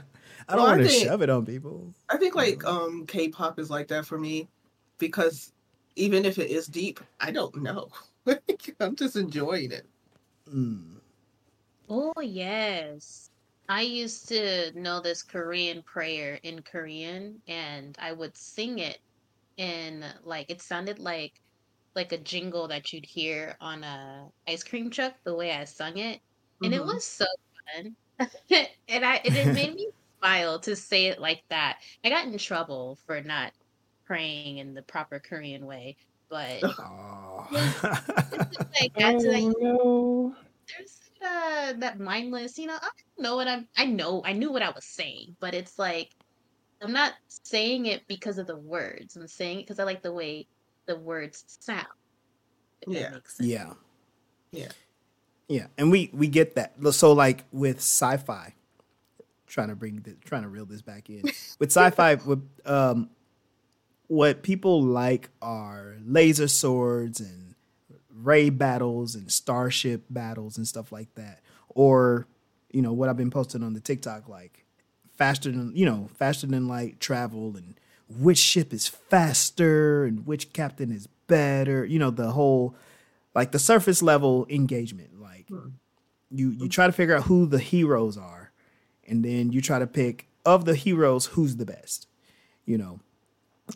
don't 0.47 0.63
well, 0.63 0.77
want 0.77 0.83
to 0.83 0.87
shove 0.87 1.21
it 1.23 1.29
on 1.29 1.45
people. 1.45 1.93
I 2.09 2.15
think 2.15 2.35
like 2.35 2.63
um 2.63 3.05
K-pop 3.05 3.59
is 3.59 3.69
like 3.69 3.89
that 3.89 4.05
for 4.05 4.17
me 4.17 4.47
because 4.97 5.51
even 5.95 6.25
if 6.25 6.37
it 6.37 6.49
is 6.49 6.67
deep, 6.67 6.99
I 7.19 7.31
don't 7.31 7.55
know. 7.61 7.89
I'm 8.79 8.95
just 8.95 9.15
enjoying 9.15 9.71
it. 9.71 9.85
Mm. 10.49 10.95
Oh 11.89 12.13
yes. 12.21 13.29
I 13.67 13.81
used 13.81 14.27
to 14.27 14.71
know 14.79 14.99
this 14.99 15.23
Korean 15.23 15.81
prayer 15.81 16.39
in 16.43 16.61
Korean 16.61 17.41
and 17.47 17.97
I 17.99 18.11
would 18.11 18.37
sing 18.37 18.79
it 18.79 18.99
in 19.57 20.03
like 20.23 20.49
it 20.49 20.61
sounded 20.61 20.99
like 20.99 21.41
like 21.95 22.11
a 22.11 22.17
jingle 22.17 22.67
that 22.67 22.91
you'd 22.91 23.05
hear 23.05 23.55
on 23.61 23.83
a 23.83 24.27
ice 24.47 24.63
cream 24.63 24.89
truck 24.89 25.13
the 25.23 25.33
way 25.33 25.53
I 25.53 25.63
sung 25.63 25.97
it. 25.97 26.19
And 26.61 26.73
mm-hmm. 26.73 26.81
it 26.81 26.85
was 26.85 27.05
so 27.05 27.25
fun. 27.73 27.95
and 28.89 29.05
I 29.05 29.15
and 29.25 29.35
it 29.35 29.53
made 29.53 29.75
me 29.75 29.89
smile 30.19 30.59
to 30.59 30.75
say 30.75 31.05
it 31.07 31.19
like 31.19 31.43
that. 31.49 31.79
I 32.03 32.09
got 32.09 32.25
in 32.25 32.37
trouble 32.37 32.99
for 33.05 33.21
not 33.21 33.53
praying 34.05 34.59
in 34.59 34.73
the 34.73 34.81
proper 34.81 35.19
Korean 35.19 35.65
way. 35.65 35.97
But 36.29 36.63
oh. 36.63 37.47
like, 37.51 38.91
oh, 38.97 39.17
like, 39.17 39.55
no. 39.59 40.35
there's 40.67 40.99
uh, 41.23 41.73
that 41.77 41.99
mindless, 41.99 42.57
you 42.57 42.67
know, 42.67 42.77
I 42.81 42.89
know 43.21 43.35
what 43.35 43.47
I'm 43.47 43.67
I 43.77 43.85
know 43.85 44.21
I 44.25 44.33
knew 44.33 44.51
what 44.51 44.61
I 44.61 44.69
was 44.69 44.85
saying, 44.85 45.35
but 45.39 45.53
it's 45.53 45.77
like 45.77 46.11
I'm 46.81 46.91
not 46.91 47.13
saying 47.27 47.85
it 47.85 48.03
because 48.07 48.37
of 48.37 48.47
the 48.47 48.57
words. 48.57 49.15
I'm 49.15 49.27
saying 49.27 49.59
it 49.59 49.61
because 49.63 49.79
I 49.79 49.83
like 49.83 50.01
the 50.01 50.13
way 50.13 50.47
the 50.85 50.97
words 50.97 51.43
sound. 51.47 51.87
Yeah. 52.87 53.17
Yeah. 53.39 53.73
Yeah. 54.51 54.71
Yeah. 55.47 55.67
And 55.77 55.91
we 55.91 56.09
we 56.13 56.27
get 56.27 56.55
that. 56.55 56.73
So 56.91 57.13
like 57.13 57.45
with 57.51 57.77
sci-fi, 57.77 58.53
trying 59.47 59.69
to 59.69 59.75
bring 59.75 60.01
the, 60.01 60.15
trying 60.25 60.43
to 60.43 60.49
reel 60.49 60.65
this 60.65 60.81
back 60.81 61.09
in. 61.09 61.23
With 61.59 61.71
sci-fi 61.71 62.15
with 62.15 62.47
um 62.65 63.09
what 64.07 64.43
people 64.43 64.81
like 64.81 65.29
are 65.41 65.95
laser 66.05 66.47
swords 66.47 67.19
and 67.19 67.55
ray 68.09 68.49
battles 68.49 69.15
and 69.15 69.31
starship 69.31 70.03
battles 70.09 70.57
and 70.57 70.67
stuff 70.67 70.91
like 70.91 71.13
that. 71.15 71.41
Or, 71.69 72.27
you 72.71 72.81
know, 72.81 72.93
what 72.93 73.09
I've 73.09 73.17
been 73.17 73.31
posting 73.31 73.63
on 73.63 73.73
the 73.73 73.79
TikTok, 73.79 74.29
like 74.29 74.65
faster 75.17 75.51
than, 75.51 75.75
you 75.75 75.85
know, 75.85 76.09
faster 76.15 76.47
than 76.47 76.67
light 76.67 76.99
travel 76.99 77.55
and 77.55 77.79
which 78.09 78.37
ship 78.37 78.73
is 78.73 78.87
faster 78.87 80.05
and 80.05 80.25
which 80.25 80.53
captain 80.53 80.91
is 80.91 81.07
better. 81.27 81.85
You 81.85 81.99
know, 81.99 82.11
the 82.11 82.31
whole, 82.31 82.75
like 83.33 83.51
the 83.51 83.59
surface 83.59 84.01
level 84.01 84.45
engagement. 84.49 85.19
Like 85.19 85.47
hmm. 85.47 85.69
you, 86.29 86.49
you 86.49 86.69
try 86.69 86.87
to 86.87 86.93
figure 86.93 87.15
out 87.15 87.23
who 87.23 87.45
the 87.45 87.59
heroes 87.59 88.17
are 88.17 88.51
and 89.07 89.23
then 89.23 89.51
you 89.51 89.61
try 89.61 89.79
to 89.79 89.87
pick 89.87 90.27
of 90.45 90.65
the 90.65 90.75
heroes 90.75 91.27
who's 91.27 91.57
the 91.57 91.65
best, 91.65 92.07
you 92.65 92.77
know 92.77 92.99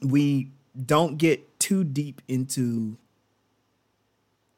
we 0.02 0.52
don't 0.86 1.18
get 1.18 1.60
too 1.60 1.84
deep 1.84 2.22
into 2.28 2.98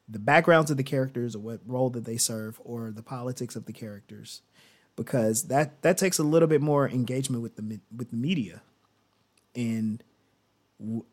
the 0.08 0.18
backgrounds 0.18 0.70
of 0.70 0.76
the 0.76 0.82
characters 0.82 1.34
or 1.34 1.38
what 1.40 1.60
role 1.66 1.90
that 1.90 2.04
they 2.04 2.16
serve 2.16 2.60
or 2.64 2.90
the 2.90 3.02
politics 3.02 3.56
of 3.56 3.64
the 3.64 3.72
characters 3.72 4.42
because 4.94 5.44
that 5.44 5.80
that 5.82 5.96
takes 5.96 6.18
a 6.18 6.22
little 6.22 6.48
bit 6.48 6.60
more 6.60 6.88
engagement 6.88 7.42
with 7.42 7.56
the 7.56 7.80
with 7.96 8.10
the 8.10 8.16
media 8.16 8.60
and 9.54 10.02
w- 10.78 11.04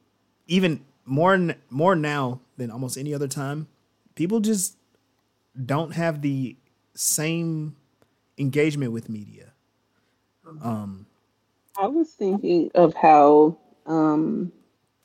even 0.47 0.83
more 1.05 1.55
more 1.69 1.95
now 1.95 2.39
than 2.57 2.71
almost 2.71 2.97
any 2.97 3.13
other 3.13 3.27
time, 3.27 3.67
people 4.15 4.39
just 4.39 4.77
don't 5.65 5.91
have 5.91 6.21
the 6.21 6.55
same 6.93 7.75
engagement 8.37 8.91
with 8.91 9.09
media. 9.09 9.53
Um, 10.61 11.05
I 11.77 11.87
was 11.87 12.11
thinking 12.11 12.71
of 12.75 12.93
how, 12.93 13.57
um, 13.89 14.53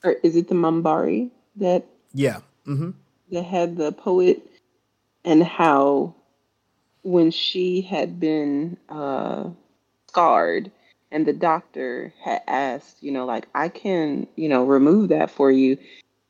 or 0.05 0.12
is 0.23 0.37
it 0.37 0.49
the 0.49 0.55
Minbari 0.55 1.31
that 1.57 1.87
yeah. 2.12 2.38
hmm 2.64 2.90
that 3.33 3.42
had 3.42 3.77
the 3.77 3.90
poet, 3.90 4.47
and 5.25 5.42
how 5.42 6.14
when 7.03 7.31
she 7.31 7.81
had 7.81 8.20
been 8.20 8.77
uh, 8.88 9.49
scarred, 10.09 10.70
and 11.11 11.27
the 11.27 11.33
doctor 11.33 12.12
had 12.23 12.42
asked, 12.47 13.03
you 13.03 13.11
know, 13.11 13.25
like 13.25 13.49
I 13.55 13.68
can, 13.68 14.27
you 14.37 14.49
know, 14.49 14.64
remove 14.64 15.09
that 15.09 15.31
for 15.31 15.51
you, 15.51 15.79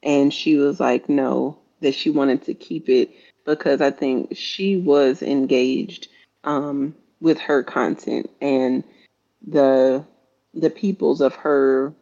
and 0.03 0.33
she 0.33 0.57
was 0.57 0.81
like, 0.81 1.09
no, 1.09 1.59
that 1.81 1.95
she 1.95 2.11
wanted 2.11 2.43
to 2.45 2.55
keep 2.55 2.89
it 2.89 3.11
because 3.45 3.81
I 3.81 3.91
think 3.91 4.37
she 4.37 4.77
was 4.77 5.23
engaged 5.23 6.09
um, 6.45 6.95
with 7.21 7.39
her 7.41 7.63
content 7.63 8.31
and 8.41 8.85
the 9.47 10.05
the 10.55 10.71
peoples 10.71 11.21
of 11.21 11.35
her 11.35 11.93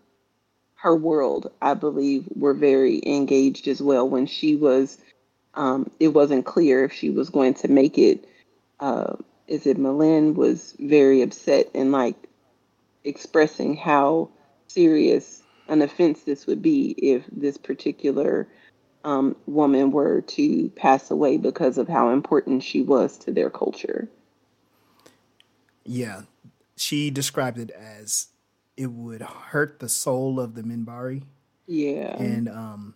her 0.82 0.96
world, 0.96 1.48
I 1.62 1.74
believe, 1.74 2.26
were 2.34 2.54
very 2.54 3.00
engaged 3.06 3.68
as 3.68 3.80
well. 3.80 4.08
When 4.08 4.26
she 4.26 4.56
was, 4.56 4.98
um, 5.54 5.88
it 6.00 6.08
wasn't 6.08 6.44
clear 6.44 6.82
if 6.82 6.92
she 6.92 7.08
was 7.08 7.30
going 7.30 7.54
to 7.54 7.68
make 7.68 7.98
it. 7.98 8.28
Uh, 8.80 9.14
is 9.46 9.64
it 9.64 9.78
Malin 9.78 10.34
was 10.34 10.74
very 10.80 11.22
upset 11.22 11.70
and 11.72 11.92
like 11.92 12.16
expressing 13.04 13.76
how 13.76 14.28
serious 14.66 15.42
an 15.68 15.82
offense 15.82 16.22
this 16.22 16.48
would 16.48 16.62
be 16.62 16.96
if 16.98 17.22
this 17.30 17.56
particular 17.56 18.48
um, 19.04 19.36
woman 19.46 19.92
were 19.92 20.22
to 20.22 20.68
pass 20.70 21.12
away 21.12 21.36
because 21.36 21.78
of 21.78 21.86
how 21.86 22.10
important 22.10 22.64
she 22.64 22.82
was 22.82 23.18
to 23.18 23.30
their 23.30 23.50
culture. 23.50 24.08
Yeah. 25.84 26.22
She 26.74 27.08
described 27.12 27.58
it 27.58 27.70
as 27.70 28.31
it 28.82 28.90
would 28.90 29.22
hurt 29.22 29.78
the 29.78 29.88
soul 29.88 30.40
of 30.40 30.54
the 30.56 30.62
Minbari. 30.62 31.22
Yeah. 31.66 32.16
And 32.16 32.48
um, 32.48 32.94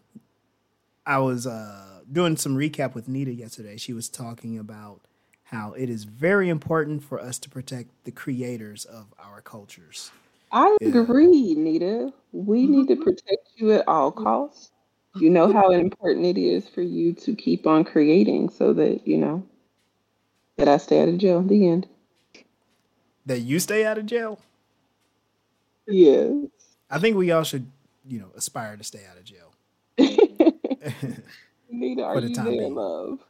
I 1.06 1.18
was 1.18 1.46
uh, 1.46 2.00
doing 2.10 2.36
some 2.36 2.56
recap 2.56 2.94
with 2.94 3.06
Nita 3.06 3.32
yesterday. 3.32 3.76
She 3.76 3.92
was 3.92 4.08
talking 4.08 4.58
about 4.58 5.02
how 5.44 5.74
it 5.74 5.88
is 5.88 6.02
very 6.02 6.48
important 6.48 7.04
for 7.04 7.20
us 7.20 7.38
to 7.38 7.48
protect 7.48 7.90
the 8.04 8.10
creators 8.10 8.84
of 8.84 9.14
our 9.16 9.40
cultures. 9.40 10.10
I 10.50 10.76
Yeah. 10.80 11.02
agree, 11.02 11.54
Nita. 11.54 12.12
We 12.32 12.66
need 12.66 12.88
to 12.88 12.96
protect 12.96 13.50
you 13.54 13.70
at 13.72 13.86
all 13.86 14.10
costs. 14.10 14.72
You 15.14 15.30
know 15.30 15.52
how 15.52 15.70
important 15.70 16.26
it 16.26 16.36
is 16.36 16.68
for 16.68 16.82
you 16.82 17.12
to 17.12 17.34
keep 17.34 17.66
on 17.66 17.84
creating 17.84 18.50
so 18.50 18.72
that, 18.74 19.06
you 19.06 19.18
know, 19.18 19.44
that 20.56 20.66
I 20.68 20.78
stay 20.78 21.00
out 21.00 21.08
of 21.08 21.18
jail. 21.18 21.38
In 21.38 21.46
the 21.46 21.68
end. 21.68 21.86
That 23.24 23.40
you 23.40 23.60
stay 23.60 23.84
out 23.86 23.98
of 23.98 24.06
jail. 24.06 24.40
Yes. 25.86 26.76
I 26.90 26.98
think 26.98 27.16
we 27.16 27.30
all 27.32 27.44
should, 27.44 27.70
you 28.06 28.18
know, 28.20 28.30
aspire 28.36 28.76
to 28.76 28.84
stay 28.84 29.04
out 29.10 29.16
of 29.18 29.24
jail. 29.24 29.52
Nita, 29.98 30.52
are 32.02 32.14
For 32.14 32.20
the 32.20 32.28
you 32.28 32.34
time 32.34 32.56
there, 32.56 32.68
being. 32.68 32.74
love? 32.74 33.20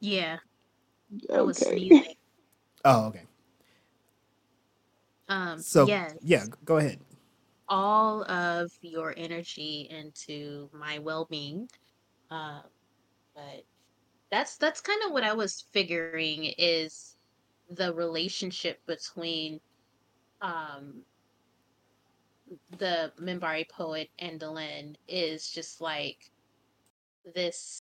Yeah, 0.00 0.38
I 1.34 1.42
was 1.42 1.58
Okay. 1.58 1.64
sneezing. 1.64 2.14
oh, 2.84 3.06
okay. 3.08 3.22
Um, 5.28 5.62
So 5.62 5.86
yes, 5.86 6.16
yeah, 6.22 6.46
go 6.64 6.78
ahead. 6.78 7.00
all 7.68 8.22
of 8.30 8.70
your 8.80 9.14
energy 9.16 9.86
into 9.90 10.70
my 10.72 10.98
well-being. 10.98 11.68
Um, 12.30 12.62
but 13.34 13.64
that's 14.30 14.56
that's 14.58 14.80
kind 14.82 15.02
of 15.06 15.12
what 15.12 15.24
I 15.24 15.34
was 15.34 15.66
figuring 15.72 16.54
is 16.58 17.16
the 17.70 17.94
relationship 17.94 18.80
between 18.86 19.60
um 20.40 21.02
the 22.78 23.12
Minbari 23.20 23.68
poet 23.68 24.08
and 24.18 24.40
Delenn 24.40 24.96
is 25.06 25.50
just 25.50 25.80
like 25.80 26.30
this 27.34 27.82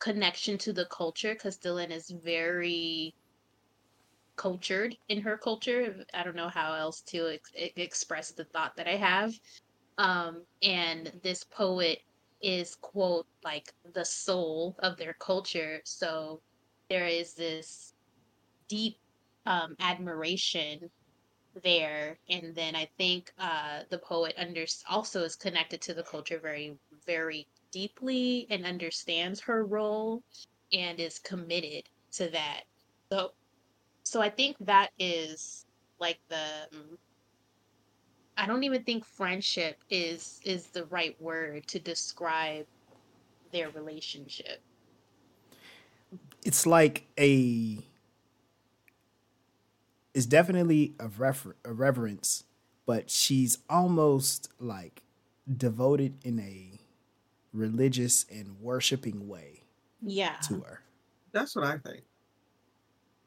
connection 0.00 0.58
to 0.58 0.72
the 0.72 0.86
culture 0.86 1.34
because 1.34 1.58
Delenn 1.58 1.90
is 1.90 2.10
very 2.10 3.14
cultured 4.36 4.96
in 5.08 5.20
her 5.20 5.36
culture. 5.36 6.04
I 6.14 6.22
don't 6.22 6.36
know 6.36 6.48
how 6.48 6.74
else 6.74 7.02
to 7.08 7.34
ex- 7.34 7.72
express 7.76 8.30
the 8.30 8.44
thought 8.44 8.76
that 8.76 8.86
I 8.86 8.96
have. 8.96 9.34
Um, 9.98 10.44
and 10.62 11.12
this 11.22 11.44
poet 11.44 12.00
is 12.40 12.76
quote 12.76 13.26
like 13.42 13.72
the 13.94 14.04
soul 14.04 14.76
of 14.78 14.96
their 14.96 15.14
culture. 15.14 15.80
So 15.84 16.40
there 16.88 17.06
is 17.06 17.34
this 17.34 17.94
deep 18.68 18.96
um, 19.48 19.74
admiration 19.80 20.90
there, 21.64 22.18
and 22.28 22.54
then 22.54 22.76
I 22.76 22.88
think 22.98 23.32
uh, 23.38 23.80
the 23.88 23.98
poet 23.98 24.34
under 24.36 24.64
also 24.88 25.22
is 25.22 25.34
connected 25.34 25.80
to 25.82 25.94
the 25.94 26.02
culture 26.02 26.38
very 26.38 26.76
very 27.06 27.48
deeply 27.72 28.46
and 28.50 28.66
understands 28.66 29.40
her 29.40 29.64
role 29.64 30.22
and 30.72 31.00
is 31.00 31.18
committed 31.18 31.84
to 32.12 32.28
that. 32.28 32.64
So 33.10 33.32
so 34.04 34.20
I 34.20 34.28
think 34.28 34.56
that 34.60 34.90
is 34.98 35.64
like 35.98 36.18
the 36.28 36.68
I 38.36 38.46
don't 38.46 38.62
even 38.62 38.84
think 38.84 39.04
friendship 39.04 39.78
is 39.88 40.40
is 40.44 40.66
the 40.66 40.84
right 40.86 41.20
word 41.20 41.66
to 41.68 41.78
describe 41.78 42.66
their 43.50 43.70
relationship. 43.70 44.60
It's 46.44 46.66
like 46.66 47.06
a. 47.18 47.84
It's 50.18 50.26
definitely 50.26 50.96
a, 50.98 51.06
refer- 51.06 51.54
a 51.64 51.72
reverence, 51.72 52.42
but 52.86 53.08
she's 53.08 53.58
almost 53.70 54.48
like 54.58 55.04
devoted 55.56 56.16
in 56.24 56.40
a 56.40 56.80
religious 57.52 58.26
and 58.28 58.58
worshiping 58.60 59.28
way 59.28 59.62
Yeah. 60.02 60.34
to 60.48 60.62
her. 60.62 60.82
That's 61.30 61.54
what 61.54 61.66
I 61.66 61.78
think. 61.78 62.02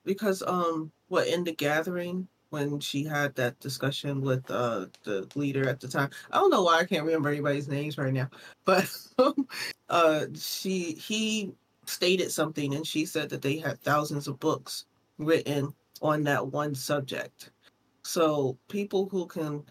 Because 0.03 0.41
um 0.43 0.91
what 1.07 1.27
in 1.27 1.45
the 1.45 1.53
gathering 1.55 2.27
when 2.49 2.81
she 2.81 3.05
had 3.05 3.35
that 3.35 3.57
discussion 3.59 4.19
with 4.19 4.51
uh 4.51 4.87
the 5.03 5.29
leader 5.35 5.69
at 5.69 5.79
the 5.79 5.87
time. 5.87 6.09
I 6.31 6.39
don't 6.39 6.49
know 6.51 6.63
why 6.63 6.79
I 6.79 6.85
can't 6.85 7.05
remember 7.05 7.29
anybody's 7.29 7.69
names 7.69 7.97
right 7.97 8.13
now. 8.13 8.29
But 8.65 8.91
uh 9.89 10.25
she 10.35 10.93
he 10.95 11.53
stated 11.85 12.31
something 12.31 12.75
and 12.75 12.85
she 12.85 13.05
said 13.05 13.29
that 13.29 13.41
they 13.41 13.57
had 13.57 13.79
thousands 13.79 14.27
of 14.27 14.39
books 14.39 14.85
written 15.17 15.73
on 16.01 16.23
that 16.23 16.45
one 16.47 16.75
subject. 16.75 17.51
So 18.03 18.57
people 18.67 19.07
who 19.09 19.25
can 19.27 19.63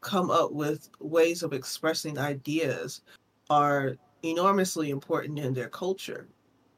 come 0.00 0.30
up 0.30 0.52
with 0.52 0.90
ways 1.00 1.42
of 1.42 1.52
expressing 1.52 2.18
ideas 2.18 3.02
are 3.48 3.96
enormously 4.22 4.90
important 4.90 5.38
in 5.38 5.54
their 5.54 5.68
culture. 5.68 6.28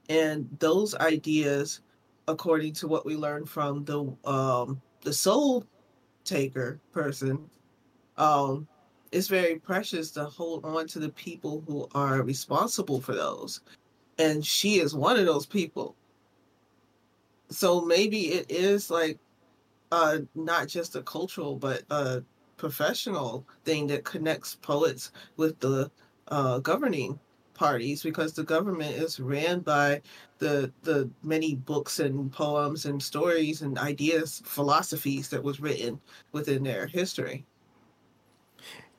And 0.08 0.48
those 0.60 0.94
ideas 0.96 1.80
according 2.28 2.72
to 2.72 2.88
what 2.88 3.04
we 3.04 3.16
learned 3.16 3.48
from 3.48 3.84
the 3.84 4.00
um 4.24 4.80
the 5.02 5.12
soul 5.12 5.64
taker 6.24 6.80
person 6.92 7.38
um 8.16 8.66
it's 9.12 9.28
very 9.28 9.56
precious 9.56 10.10
to 10.10 10.24
hold 10.24 10.64
on 10.64 10.86
to 10.88 10.98
the 10.98 11.10
people 11.10 11.62
who 11.68 11.86
are 11.94 12.22
responsible 12.22 13.00
for 13.00 13.14
those. 13.14 13.60
And 14.18 14.44
she 14.44 14.80
is 14.80 14.92
one 14.92 15.16
of 15.16 15.24
those 15.24 15.46
people 15.46 15.94
so 17.54 17.80
maybe 17.82 18.32
it 18.32 18.50
is 18.50 18.90
like 18.90 19.18
uh 19.92 20.20
not 20.34 20.68
just 20.68 20.96
a 20.96 21.02
cultural 21.02 21.56
but 21.56 21.84
a 21.90 22.24
professional 22.56 23.46
thing 23.64 23.86
that 23.88 24.04
connects 24.04 24.54
poets 24.56 25.12
with 25.36 25.58
the 25.60 25.90
uh 26.28 26.58
governing 26.60 27.18
parties 27.54 28.02
because 28.02 28.34
the 28.34 28.44
government 28.44 28.94
is 28.96 29.20
ran 29.20 29.60
by 29.60 30.02
the 30.38 30.72
the 30.82 31.10
many 31.22 31.54
books 31.54 32.00
and 32.00 32.32
poems 32.32 32.86
and 32.86 33.02
stories 33.02 33.62
and 33.62 33.78
ideas 33.78 34.42
philosophies 34.44 35.28
that 35.30 35.42
was 35.42 35.60
written 35.60 36.00
within 36.32 36.64
their 36.64 36.86
history 36.86 37.46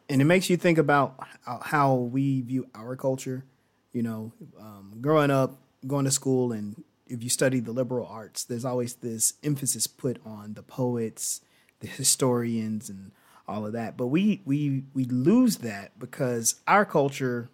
and 0.10 0.22
it 0.22 0.26
makes 0.26 0.50
you 0.50 0.58
think 0.58 0.78
about 0.78 1.16
how- 1.46 1.96
we 1.96 2.42
view 2.42 2.68
our 2.76 2.96
culture. 2.96 3.46
You 3.94 4.04
know, 4.04 4.34
um, 4.60 4.98
growing 5.02 5.32
up, 5.32 5.58
going 5.88 6.06
to 6.06 6.12
school, 6.12 6.52
and 6.52 6.84
if 7.08 7.24
you 7.24 7.30
study 7.30 7.60
the 7.60 7.72
liberal 7.72 8.08
arts, 8.08 8.44
there's 8.44 8.66
always 8.66 8.96
this 8.96 9.34
emphasis 9.44 9.88
put 9.88 10.20
on 10.26 10.54
the 10.54 10.64
poets, 10.64 11.42
the 11.80 11.88
historians, 11.88 12.90
and 12.90 13.12
all 13.48 13.66
of 13.66 13.74
that. 13.74 13.98
But 13.98 14.08
we 14.08 14.42
we 14.46 14.84
we 14.94 15.06
lose 15.06 15.58
that 15.58 15.98
because 16.00 16.56
our 16.68 16.86
culture, 16.86 17.50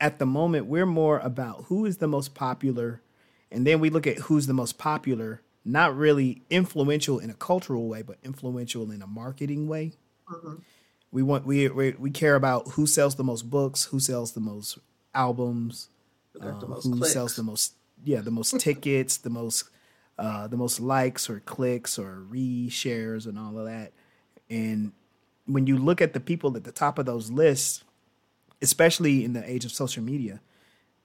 at 0.00 0.18
the 0.18 0.26
moment, 0.26 0.66
we're 0.66 0.86
more 0.86 1.18
about 1.18 1.64
who 1.64 1.84
is 1.84 1.98
the 1.98 2.08
most 2.08 2.34
popular, 2.34 3.02
and 3.50 3.66
then 3.66 3.80
we 3.80 3.90
look 3.90 4.06
at 4.06 4.18
who's 4.18 4.46
the 4.46 4.54
most 4.54 4.78
popular, 4.78 5.42
not 5.64 5.96
really 5.96 6.42
influential 6.50 7.18
in 7.18 7.30
a 7.30 7.34
cultural 7.34 7.86
way, 7.88 8.02
but 8.02 8.18
influential 8.22 8.90
in 8.90 9.02
a 9.02 9.06
marketing 9.06 9.68
way 9.68 9.92
Mhm. 10.28 10.60
We 11.12 11.22
want 11.22 11.46
we, 11.46 11.68
we 11.68 11.92
we 11.92 12.10
care 12.10 12.34
about 12.34 12.68
who 12.72 12.86
sells 12.86 13.14
the 13.14 13.24
most 13.24 13.48
books, 13.48 13.84
who 13.84 14.00
sells 14.00 14.32
the 14.32 14.40
most 14.40 14.78
albums, 15.14 15.88
um, 16.40 16.54
who 16.82 16.96
clicks. 16.96 17.12
sells 17.12 17.36
the 17.36 17.42
most 17.42 17.74
yeah 18.04 18.20
the 18.20 18.30
most 18.30 18.58
tickets, 18.60 19.16
the 19.18 19.30
most 19.30 19.70
uh, 20.18 20.46
the 20.46 20.56
most 20.56 20.78
likes 20.80 21.28
or 21.28 21.40
clicks 21.40 21.98
or 21.98 22.24
reshares 22.30 23.26
and 23.26 23.38
all 23.38 23.58
of 23.58 23.66
that. 23.66 23.92
And 24.48 24.92
when 25.46 25.66
you 25.66 25.76
look 25.76 26.00
at 26.00 26.12
the 26.12 26.20
people 26.20 26.56
at 26.56 26.64
the 26.64 26.72
top 26.72 26.98
of 26.98 27.06
those 27.06 27.30
lists, 27.30 27.82
especially 28.62 29.24
in 29.24 29.32
the 29.32 29.48
age 29.50 29.64
of 29.64 29.72
social 29.72 30.02
media, 30.02 30.40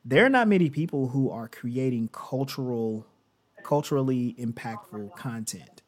there 0.06 0.26
are 0.26 0.30
not 0.30 0.48
many 0.48 0.70
people 0.70 1.08
who 1.10 1.30
are 1.32 1.48
creating 1.48 2.10
cultural, 2.12 3.06
culturally 3.64 4.36
impactful 4.40 5.16
content. 5.16 5.82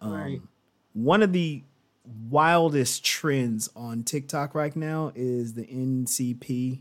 Um, 0.00 0.12
Right. 0.12 0.42
One 0.94 1.22
of 1.22 1.32
the 1.32 1.62
wildest 2.30 3.04
trends 3.04 3.68
on 3.76 4.02
TikTok 4.02 4.54
right 4.54 4.74
now 4.74 5.12
is 5.14 5.54
the 5.54 5.64
NPC 5.64 6.80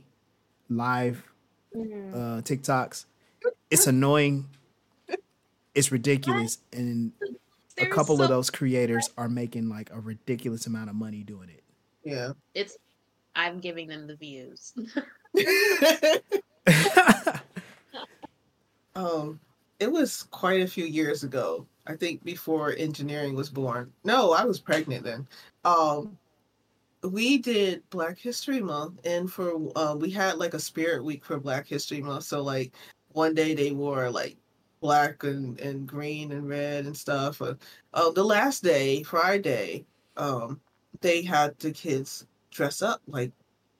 live 0.70 1.24
Mhm. 1.76 2.14
uh, 2.14 2.42
TikToks. 2.42 3.06
It's 3.70 3.88
annoying. 3.88 4.50
It's 5.76 5.92
ridiculous, 5.92 6.58
and 6.74 7.12
a 7.78 7.86
couple 7.86 8.18
so- 8.18 8.24
of 8.24 8.30
those 8.30 8.50
creators 8.50 9.10
are 9.18 9.30
making 9.30 9.70
like 9.70 9.92
a 9.92 10.00
ridiculous 10.00 10.68
amount 10.68 10.90
of 10.90 10.96
money 10.96 11.24
doing 11.24 11.50
it. 11.50 11.64
Yeah. 12.04 12.34
It's 12.54 12.78
I'm 13.36 13.60
giving 13.60 13.88
them 13.88 14.08
the 14.08 14.16
views. 14.16 14.74
um, 18.96 19.40
it 19.80 19.92
was 19.92 20.24
quite 20.24 20.62
a 20.62 20.68
few 20.68 20.86
years 20.86 21.24
ago. 21.24 21.66
I 21.88 21.96
think 21.96 22.24
before 22.24 22.74
engineering 22.78 23.36
was 23.36 23.50
born. 23.50 23.92
No, 24.04 24.34
I 24.34 24.44
was 24.44 24.60
pregnant 24.60 25.04
then. 25.04 25.28
Um, 25.66 26.18
we 27.04 27.38
did 27.38 27.82
Black 27.90 28.18
History 28.18 28.60
Month, 28.60 29.00
and 29.06 29.32
for 29.32 29.72
uh, 29.78 29.96
we 29.96 30.10
had 30.10 30.38
like 30.38 30.54
a 30.54 30.60
Spirit 30.60 31.04
Week 31.04 31.24
for 31.24 31.40
Black 31.40 31.66
History 31.68 32.02
Month. 32.02 32.26
So 32.26 32.42
like 32.44 32.74
one 33.12 33.34
day 33.34 33.54
they 33.54 33.72
wore 33.72 34.10
like 34.10 34.38
black 34.82 35.24
and, 35.24 35.60
and 35.60 35.88
green 35.88 36.32
and 36.32 36.48
red 36.48 36.86
and 36.86 36.95
stuff. 36.95 37.41
Uh, 37.41 37.56
uh, 37.93 38.12
the 38.12 38.24
last 38.24 38.63
day, 38.63 39.04
Friday, 39.04 39.86
um, 40.17 40.60
they 41.02 41.22
had 41.22 41.58
the 41.60 41.72
kids 41.72 42.28
dress 42.52 42.82
up 42.82 43.02
like 43.08 43.32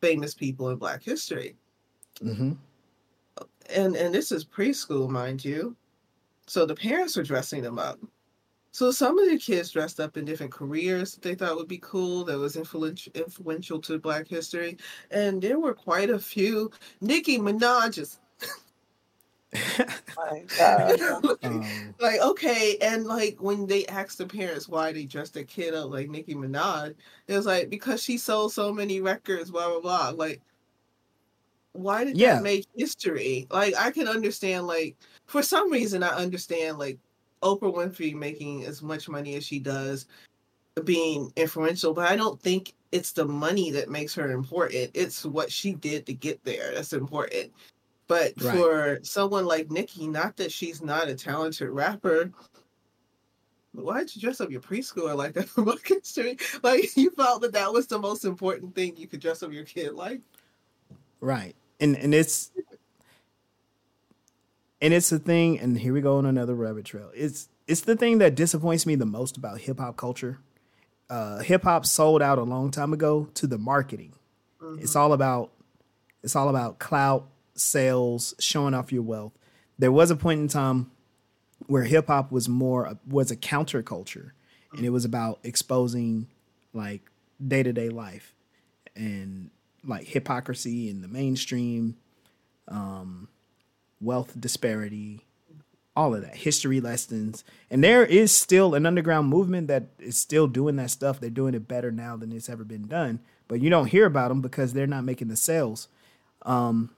famous 0.02 0.34
people 0.34 0.70
in 0.70 0.78
Black 0.78 1.04
history 1.04 1.56
hmm 2.22 2.54
and 3.76 3.96
and 3.96 4.14
this 4.14 4.32
is 4.32 4.46
preschool, 4.46 5.10
mind 5.10 5.44
you. 5.44 5.76
So 6.48 6.66
the 6.66 6.76
parents 6.76 7.16
were 7.16 7.24
dressing 7.24 7.62
them 7.62 7.78
up. 7.80 8.00
So 8.72 8.92
some 8.92 9.20
of 9.20 9.30
the 9.30 9.38
kids 9.38 9.72
dressed 9.72 10.00
up 10.00 10.18
in 10.18 10.26
different 10.26 10.52
careers 10.52 11.14
that 11.14 11.22
they 11.22 11.36
thought 11.36 11.56
would 11.56 11.68
be 11.68 11.80
cool, 11.80 12.24
that 12.26 12.38
was 12.38 12.56
influential 12.56 13.12
influential 13.16 13.80
to 13.82 14.00
Black 14.00 14.28
history, 14.28 14.78
and 15.12 15.42
there 15.42 15.60
were 15.60 15.74
quite 15.74 16.10
a 16.10 16.20
few 16.20 16.72
Nicki 17.02 17.38
Minaj's. 17.40 18.20
My 19.54 20.46
Um, 20.60 21.96
like 22.00 22.20
okay, 22.22 22.78
and 22.82 23.06
like 23.06 23.38
when 23.42 23.66
they 23.66 23.86
asked 23.88 24.18
the 24.18 24.26
parents 24.26 24.68
why 24.68 24.92
they 24.92 25.06
dressed 25.06 25.34
their 25.34 25.44
kid 25.44 25.74
up 25.74 25.90
like 25.90 26.10
Nicki 26.10 26.36
Minaj, 26.36 26.96
it 27.28 27.36
was 27.36 27.46
like 27.46 27.70
because 27.70 28.04
she 28.04 28.18
sold 28.18 28.54
so 28.54 28.74
many 28.74 29.02
records, 29.02 29.52
blah 29.52 29.70
blah 29.70 29.80
blah. 29.82 30.10
Like, 30.16 30.42
why 31.74 32.04
did 32.04 32.18
Yeah. 32.18 32.36
that 32.36 32.44
make 32.44 32.68
history? 32.76 33.48
Like, 33.50 33.76
I 33.76 33.92
can 33.92 34.08
understand. 34.08 34.68
Like, 34.68 34.98
for 35.28 35.42
some 35.42 35.72
reason, 35.72 36.04
I 36.04 36.10
understand 36.10 36.78
like 36.78 37.00
Oprah 37.42 37.74
Winfrey 37.74 38.14
making 38.14 38.66
as 38.66 38.82
much 38.82 39.08
money 39.08 39.36
as 39.36 39.46
she 39.46 39.60
does, 39.60 40.08
being 40.84 41.32
influential, 41.36 41.94
but 41.94 42.10
I 42.12 42.16
don't 42.16 42.42
think 42.42 42.74
it's 42.92 43.12
the 43.12 43.26
money 43.26 43.72
that 43.72 43.90
makes 43.90 44.14
her 44.16 44.32
important. 44.32 44.92
It's 44.94 45.26
what 45.26 45.52
she 45.52 45.74
did 45.74 46.06
to 46.08 46.14
get 46.14 46.44
there 46.44 46.74
that's 46.74 46.94
important. 46.94 47.52
But 48.10 48.34
Right. 48.42 48.58
for 48.58 49.00
someone 49.04 49.46
like 49.46 49.70
Nicki, 49.72 50.08
not 50.08 50.36
that 50.38 50.52
she's 50.52 50.82
not 50.82 51.08
a 51.08 51.16
talented 51.16 51.70
rapper, 51.70 52.32
why 53.72 54.00
did 54.00 54.16
you 54.16 54.22
dress 54.22 54.42
up 54.42 54.50
your 54.50 54.62
preschooler 54.62 55.16
like 55.16 55.34
that 55.36 55.48
for 55.50 55.62
Black 55.64 55.88
History? 55.88 56.38
Like 56.64 56.98
you 56.98 57.12
felt 57.12 57.42
that 57.44 57.54
that 57.54 57.72
was 57.72 57.86
the 57.88 58.00
most 58.00 58.26
important 58.26 58.74
thing 58.76 58.98
you 58.98 59.08
could 59.08 59.22
dress 59.22 59.44
up 59.44 59.54
your 59.54 59.64
kid 59.64 59.94
like. 59.94 60.22
right, 61.22 61.56
and 61.80 61.96
and 61.96 62.14
it's 62.14 62.52
and 64.82 64.94
it's 64.94 65.10
the 65.10 65.20
thing. 65.20 65.60
And 65.60 65.78
here 65.78 65.94
we 65.94 66.02
go 66.02 66.18
on 66.18 66.26
another 66.26 66.56
rabbit 66.56 66.86
trail. 66.86 67.12
It's 67.14 67.48
it's 67.68 67.82
the 67.82 67.96
thing 67.96 68.18
that 68.18 68.34
disappoints 68.34 68.88
me 68.88 68.96
the 68.96 69.06
most 69.06 69.38
about 69.38 69.60
hip 69.60 69.80
hop 69.80 69.98
culture. 69.98 70.40
Uh, 71.12 71.40
hip 71.40 71.64
hop 71.64 71.86
sold 71.86 72.22
out 72.24 72.40
a 72.40 72.44
long 72.44 72.72
time 72.72 72.92
ago 72.92 73.30
to 73.36 73.46
the 73.46 73.58
marketing. 73.60 74.14
It's 74.80 74.96
all 74.96 75.14
about 75.14 75.52
it's 76.24 76.36
all 76.36 76.50
about 76.50 76.80
clout, 76.80 77.28
sales, 77.60 78.34
showing 78.40 78.74
off 78.74 78.92
your 78.92 79.04
wealth. 79.04 79.34
There 79.78 79.92
was 79.92 80.12
a 80.12 80.16
point 80.16 80.42
in 80.42 80.48
time 80.48 80.92
where 81.68 81.84
hip 81.84 82.08
hop 82.08 82.32
was 82.32 82.50
more 82.50 82.98
was 83.08 83.32
a 83.32 83.36
counterculture, 83.36 84.32
and 84.74 84.86
it 84.86 84.90
was 84.90 85.06
about 85.06 85.40
exposing 85.44 86.28
like 86.74 87.02
day 87.46 87.64
to 87.64 87.74
day 87.74 87.90
life 87.90 88.34
and 88.96 89.50
like 89.86 90.08
hypocrisy 90.08 90.90
in 90.90 91.02
the 91.02 91.08
mainstream, 91.08 91.96
um, 92.68 93.30
wealth 94.02 94.40
disparity, 94.40 95.26
all 95.96 96.14
of 96.14 96.22
that, 96.22 96.36
history 96.36 96.82
lessons. 96.82 97.44
And 97.70 97.84
there 97.84 98.06
is 98.06 98.32
still 98.32 98.76
an 98.76 98.86
underground 98.86 99.28
movement 99.28 99.68
that 99.68 99.88
is 100.00 100.18
still 100.18 100.48
doing 100.48 100.76
that 100.78 100.92
stuff. 100.92 101.20
They're 101.20 101.30
doing 101.30 101.54
it 101.54 101.68
better 101.68 101.92
now 101.92 102.18
than 102.18 102.32
it's 102.32 102.50
ever 102.50 102.64
been 102.64 102.88
done, 102.88 103.20
but 103.48 103.62
you 103.62 103.70
don't 103.70 103.88
hear 103.88 104.06
about 104.06 104.30
them 104.30 104.42
because 104.42 104.74
they're 104.74 104.88
not 104.88 105.04
making 105.04 105.30
the 105.30 105.38
sales. 105.38 105.88
Um, 106.44 106.92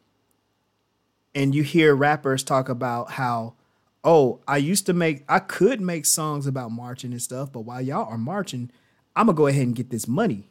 and 1.34 1.56
you 1.56 1.63
hear 1.63 1.96
rappers 1.96 2.44
talk 2.44 2.70
about 2.70 3.12
how, 3.12 3.56
oh, 4.04 4.41
I 4.48 4.58
used 4.58 4.86
to 4.88 4.94
make, 4.94 5.24
I 5.30 5.39
could 5.39 5.82
make 5.82 6.06
songs 6.06 6.48
about 6.48 6.72
marching 6.72 7.12
and 7.12 7.22
stuff, 7.22 7.52
but 7.52 7.62
while 7.62 7.82
y'all 7.82 8.10
are 8.10 8.17
marching, 8.17 8.72
I'm 9.15 9.28
gonna 9.28 9.36
go 9.36 9.48
ahead 9.48 9.63
and 9.63 9.76
get 9.76 9.89
this 9.89 10.08
money. 10.08 10.50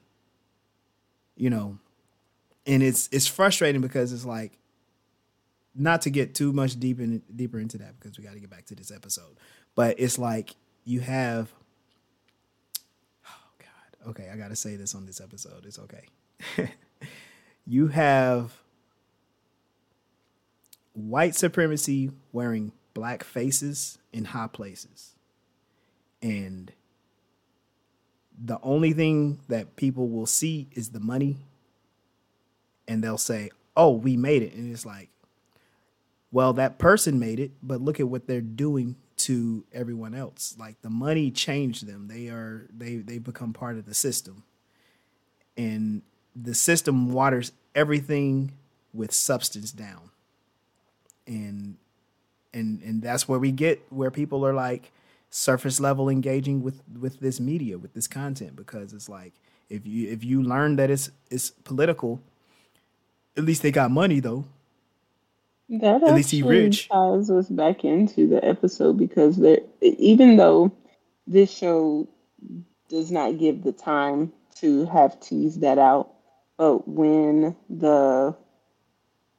You 1.37 1.49
know, 1.49 1.79
and 2.67 2.83
it's 2.83 3.09
it's 3.13 3.27
frustrating 3.27 3.81
because 3.81 4.13
it's 4.13 4.27
like, 4.27 4.59
not 5.75 6.03
to 6.03 6.11
get 6.11 6.35
too 6.35 6.53
much 6.53 6.79
deep 6.79 7.01
in, 7.01 7.23
deeper 7.35 7.59
into 7.59 7.79
that 7.79 7.99
because 7.99 8.19
we 8.19 8.25
got 8.25 8.35
to 8.35 8.41
get 8.41 8.51
back 8.51 8.67
to 8.67 8.75
this 8.75 8.91
episode, 8.91 9.37
but 9.75 9.99
it's 9.99 10.19
like 10.19 10.55
you 10.85 11.01
have. 11.01 11.53
Oh 13.27 13.51
God. 13.59 14.11
Okay, 14.11 14.29
I 14.33 14.37
gotta 14.37 14.57
say 14.57 14.77
this 14.77 14.95
on 14.95 15.07
this 15.07 15.21
episode. 15.21 15.65
It's 15.65 15.79
okay. 15.79 16.05
you 17.67 17.89
have 17.89 18.60
white 21.09 21.35
supremacy 21.35 22.11
wearing 22.33 22.73
black 22.95 23.25
faces 23.25 23.99
in 24.13 24.27
high 24.27 24.49
places. 24.49 25.15
And 26.23 26.73
the 28.43 28.59
only 28.63 28.93
thing 28.93 29.41
that 29.49 29.77
people 29.77 30.09
will 30.09 30.27
see 30.27 30.69
is 30.73 30.91
the 30.91 31.01
money. 31.01 31.39
And 32.89 33.03
they'll 33.03 33.19
say, 33.19 33.51
oh, 33.77 33.93
we 33.93 34.17
made 34.17 34.43
it. 34.43 34.55
And 34.55 34.73
it's 34.73 34.85
like, 34.85 35.11
well, 36.33 36.53
that 36.55 36.79
person 36.79 37.19
made 37.19 37.41
it, 37.41 37.53
but 37.63 37.81
look 37.81 38.01
at 38.01 38.09
what 38.09 38.27
they're 38.27 38.41
doing 38.41 38.97
to 39.19 39.65
everyone 39.73 40.15
else. 40.15 40.55
Like 40.59 40.81
the 40.83 40.91
money 40.91 41.31
changed 41.31 41.87
them. 41.87 42.09
They 42.09 42.29
are 42.29 42.69
they 42.73 42.97
they 42.97 43.19
become 43.19 43.53
part 43.53 43.77
of 43.77 43.87
the 43.87 43.95
system. 43.95 44.45
And 45.57 46.03
the 46.35 46.55
system 46.55 47.13
waters 47.13 47.53
everything 47.75 48.53
with 48.93 49.13
substance 49.13 49.73
down 49.73 50.10
and 51.31 51.79
and 52.55 52.83
and 52.83 53.03
that's 53.03 53.29
where 53.29 53.41
we 53.41 53.53
get 53.53 53.83
where 53.91 54.13
people 54.13 54.47
are 54.47 54.55
like 54.55 54.93
surface 55.31 55.81
level 55.81 56.11
engaging 56.11 56.63
with 56.63 56.83
with 57.01 57.21
this 57.21 57.41
media 57.41 57.79
with 57.79 57.95
this 57.95 58.09
content 58.09 58.57
because 58.57 58.95
it's 58.95 59.09
like 59.09 59.35
if 59.71 59.87
you 59.87 60.09
if 60.11 60.25
you 60.25 60.43
learn 60.43 60.77
that 60.77 60.91
it's 60.91 61.11
it's 61.31 61.51
political 61.53 62.21
at 63.37 63.45
least 63.45 63.63
they 63.63 63.73
got 63.73 63.91
money 63.91 64.21
though 64.21 64.45
That 65.71 66.03
At 66.05 66.15
least 66.15 66.33
he 66.33 66.43
rich. 66.43 66.93
ties 66.93 67.31
us 67.31 67.49
back 67.51 67.85
into 67.85 68.29
the 68.29 68.45
episode 68.45 68.99
because 68.99 69.39
there, 69.39 69.61
even 69.83 70.37
though 70.37 70.73
this 71.27 71.51
show 71.53 72.09
does 72.89 73.13
not 73.13 73.39
give 73.39 73.65
the 73.65 73.73
time 73.73 74.33
to 74.57 74.87
have 74.87 75.21
teased 75.21 75.63
that 75.63 75.79
out, 75.79 76.13
but 76.59 76.89
when 76.89 77.57
the 77.71 78.37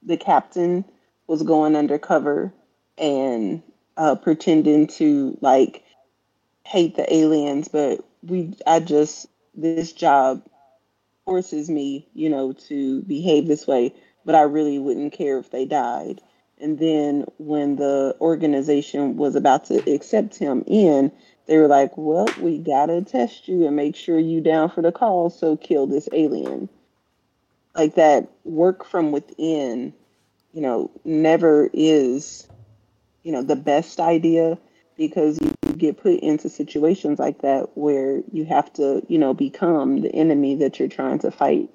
the 0.04 0.18
captain 0.18 0.86
was 1.32 1.43
going 1.43 1.77
undercover 1.77 2.53
and 2.97 3.63
uh, 3.95 4.15
pretending 4.15 4.86
to 4.86 5.38
like 5.39 5.82
hate 6.65 6.97
the 6.97 7.13
aliens, 7.13 7.69
but 7.69 8.03
we, 8.21 8.53
I 8.67 8.82
just 8.82 9.27
this 9.55 9.93
job 9.93 10.45
forces 11.23 11.69
me, 11.69 12.05
you 12.13 12.29
know, 12.29 12.51
to 12.51 13.01
behave 13.03 13.47
this 13.47 13.65
way, 13.65 13.93
but 14.25 14.36
I 14.36 14.41
really 14.41 14.77
wouldn't 14.77 15.13
care 15.13 15.38
if 15.39 15.51
they 15.51 15.63
died. 15.63 16.19
And 16.59 16.77
then 16.79 17.23
when 17.38 17.77
the 17.77 18.13
organization 18.19 19.15
was 19.15 19.34
about 19.34 19.63
to 19.67 19.77
accept 19.89 20.38
him 20.38 20.65
in, 20.67 21.13
they 21.45 21.57
were 21.57 21.69
like, 21.69 21.93
"Well, 21.95 22.27
we 22.41 22.57
gotta 22.57 23.01
test 23.03 23.47
you 23.47 23.65
and 23.65 23.77
make 23.77 23.95
sure 23.95 24.19
you 24.19 24.41
down 24.41 24.69
for 24.69 24.82
the 24.82 24.91
call, 24.91 25.29
so 25.29 25.55
kill 25.55 25.88
this 25.88 26.09
alien." 26.11 26.67
Like 27.73 27.95
that 27.95 28.27
work 28.43 28.84
from 28.84 29.13
within, 29.13 29.93
you 30.54 30.62
know, 30.62 30.91
never 31.06 31.70
is, 31.74 32.47
you 33.24 33.32
know, 33.32 33.43
the 33.43 33.56
best 33.56 33.99
idea 33.99 34.58
because 34.97 35.39
you 35.41 35.74
get 35.74 35.97
put 35.97 36.20
into 36.20 36.49
situations 36.49 37.18
like 37.18 37.41
that 37.41 37.70
where 37.76 38.22
you 38.32 38.45
have 38.45 38.72
to, 38.74 39.04
you 39.08 39.18
know, 39.18 39.34
become 39.34 40.02
the 40.02 40.14
enemy 40.14 40.56
that 40.56 40.80
you're 40.80 40.88
trying 40.88 41.20
to 41.20 41.32
fight. 41.32 41.70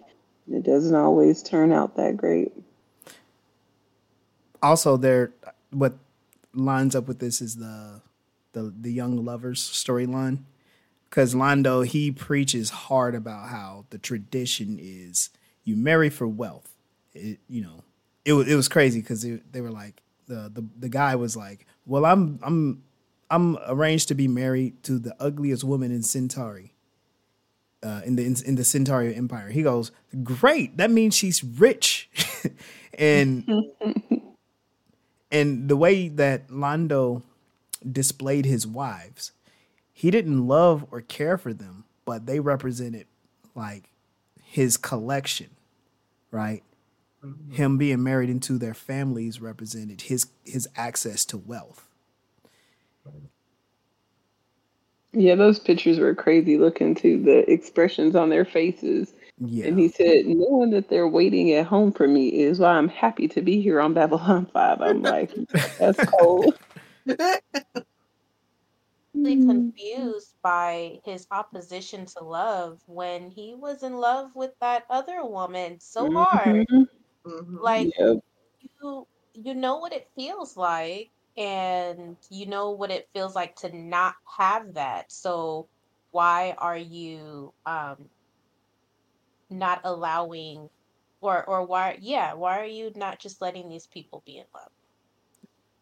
It 0.53 0.63
doesn't 0.63 0.95
always 0.95 1.43
turn 1.43 1.73
out 1.73 1.97
that 1.97 2.17
great. 2.17 2.53
Also, 4.63 4.97
there, 4.97 5.33
what 5.71 5.95
lines 6.55 6.95
up 6.95 7.09
with 7.09 7.19
this 7.19 7.41
is 7.41 7.57
the 7.57 8.01
the 8.53 8.73
the 8.81 8.93
young 8.93 9.25
lovers 9.25 9.61
storyline, 9.61 10.39
because 11.11 11.35
Londo 11.35 11.85
he 11.85 12.11
preaches 12.11 12.71
hard 12.71 13.15
about 13.15 13.49
how 13.49 13.85
the 13.91 13.99
tradition 13.99 14.79
is 14.81 15.31
you 15.65 15.77
marry 15.77 16.11
for 16.11 16.27
wealth. 16.27 16.73
It, 17.13 17.39
you 17.49 17.63
know, 17.63 17.83
it 18.27 18.33
was 18.33 18.49
it 18.49 18.57
was 18.57 18.69
crazy 18.69 19.01
because 19.01 19.23
they 19.23 19.61
were 19.61 19.71
like 19.71 20.03
the, 20.27 20.51
the 20.53 20.67
the 20.79 20.89
guy 20.89 21.15
was 21.15 21.37
like, 21.37 21.67
well, 21.87 22.05
I'm 22.05 22.39
I'm 22.43 22.83
I'm 23.31 23.57
arranged 23.67 24.09
to 24.09 24.15
be 24.15 24.29
married 24.29 24.83
to 24.83 24.99
the 24.99 25.15
ugliest 25.21 25.65
woman 25.65 25.93
in 25.93 26.03
Centauri. 26.03 26.73
Uh, 27.83 28.01
in 28.05 28.17
the 28.17 28.25
in, 28.27 28.35
in 28.45 28.55
the 28.57 28.65
Centauri 28.65 29.15
Empire, 29.15 29.49
he 29.49 29.63
goes, 29.63 29.93
"Great, 30.25 30.77
that 30.77 30.91
means 30.91 31.15
she's 31.15 31.45
rich," 31.45 32.11
and 32.99 33.49
and 35.31 35.69
the 35.69 35.77
way 35.77 36.09
that 36.09 36.49
Londo 36.49 37.23
displayed 37.89 38.45
his 38.45 38.67
wives, 38.67 39.31
he 39.93 40.11
didn't 40.11 40.49
love 40.49 40.85
or 40.91 41.01
care 41.01 41.39
for 41.39 41.53
them, 41.53 41.85
but 42.05 42.27
they 42.27 42.41
represented 42.41 43.07
like 43.55 43.91
his 44.43 44.77
collection, 44.77 45.51
right? 46.33 46.65
Mm-hmm. 47.25 47.55
Him 47.55 47.79
being 47.79 48.03
married 48.03 48.31
into 48.31 48.59
their 48.59 48.75
families 48.75 49.41
represented 49.41 50.03
his 50.03 50.27
his 50.45 50.69
access 50.77 51.25
to 51.27 51.39
wealth. 51.39 51.89
Yeah, 55.13 55.35
those 55.35 55.59
pictures 55.59 55.99
were 55.99 56.15
crazy 56.15 56.59
looking 56.59 56.95
too. 56.95 57.23
The 57.23 57.51
expressions 57.51 58.15
on 58.15 58.29
their 58.29 58.45
faces. 58.45 59.15
Yeah. 59.39 59.67
And 59.67 59.79
he 59.79 59.89
said, 59.89 60.27
knowing 60.27 60.71
that 60.71 60.91
they're 60.91 61.09
waiting 61.09 61.53
at 61.53 61.67
home 61.67 61.93
for 61.93 62.07
me 62.07 62.29
is 62.29 62.59
why 62.59 62.73
I'm 62.73 62.89
happy 62.89 63.29
to 63.29 63.41
be 63.41 63.61
here 63.61 63.81
on 63.81 63.95
Babylon 63.95 64.47
5. 64.53 64.81
I'm 64.81 65.03
like, 65.03 65.33
that's 65.79 66.05
cold. 66.05 66.59
Really 69.15 69.47
confused 69.47 70.35
by 70.43 71.01
his 71.07 71.27
opposition 71.31 72.05
to 72.05 72.23
love 72.23 72.83
when 72.85 73.31
he 73.31 73.55
was 73.55 73.83
in 73.83 73.97
love 73.97 74.33
with 74.35 74.53
that 74.61 74.85
other 74.91 75.25
woman 75.25 75.81
so 75.81 76.13
hard. 76.13 76.67
Mm-hmm. 77.27 77.59
Like 77.61 77.93
yep. 77.99 78.19
you 78.81 79.07
you 79.35 79.55
know 79.55 79.79
what 79.79 79.93
it 79.93 80.09
feels 80.17 80.57
like 80.57 81.11
and 81.37 82.17
you 82.31 82.47
know 82.47 82.71
what 82.71 82.91
it 82.91 83.09
feels 83.13 83.35
like 83.35 83.57
to 83.57 83.77
not 83.77 84.15
have 84.39 84.75
that. 84.75 85.11
So 85.11 85.69
why 86.13 86.55
are 86.59 86.77
you 86.79 87.53
um 87.67 88.09
not 89.51 89.81
allowing 89.85 90.69
or 91.21 91.45
or 91.45 91.67
why 91.67 91.99
yeah, 92.01 92.35
why 92.35 92.61
are 92.61 92.67
you 92.67 92.93
not 92.97 93.19
just 93.19 93.41
letting 93.41 93.69
these 93.69 93.87
people 93.89 94.23
be 94.27 94.39
in 94.39 94.45
love? 94.55 94.69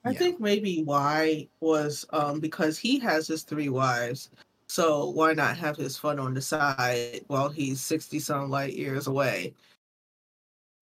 I 0.04 0.12
yeah. 0.12 0.18
think 0.18 0.40
maybe 0.40 0.82
why 0.84 1.48
was 1.60 2.04
um 2.12 2.40
because 2.40 2.78
he 2.78 2.98
has 3.00 3.26
his 3.28 3.42
three 3.42 3.68
wives. 3.68 4.30
So 4.68 5.10
why 5.10 5.34
not 5.34 5.58
have 5.58 5.76
his 5.76 5.96
fun 5.98 6.18
on 6.18 6.34
the 6.34 6.40
side 6.40 7.20
while 7.28 7.48
he's 7.50 7.80
60 7.80 8.18
some 8.18 8.50
light 8.50 8.74
years 8.74 9.06
away? 9.06 9.54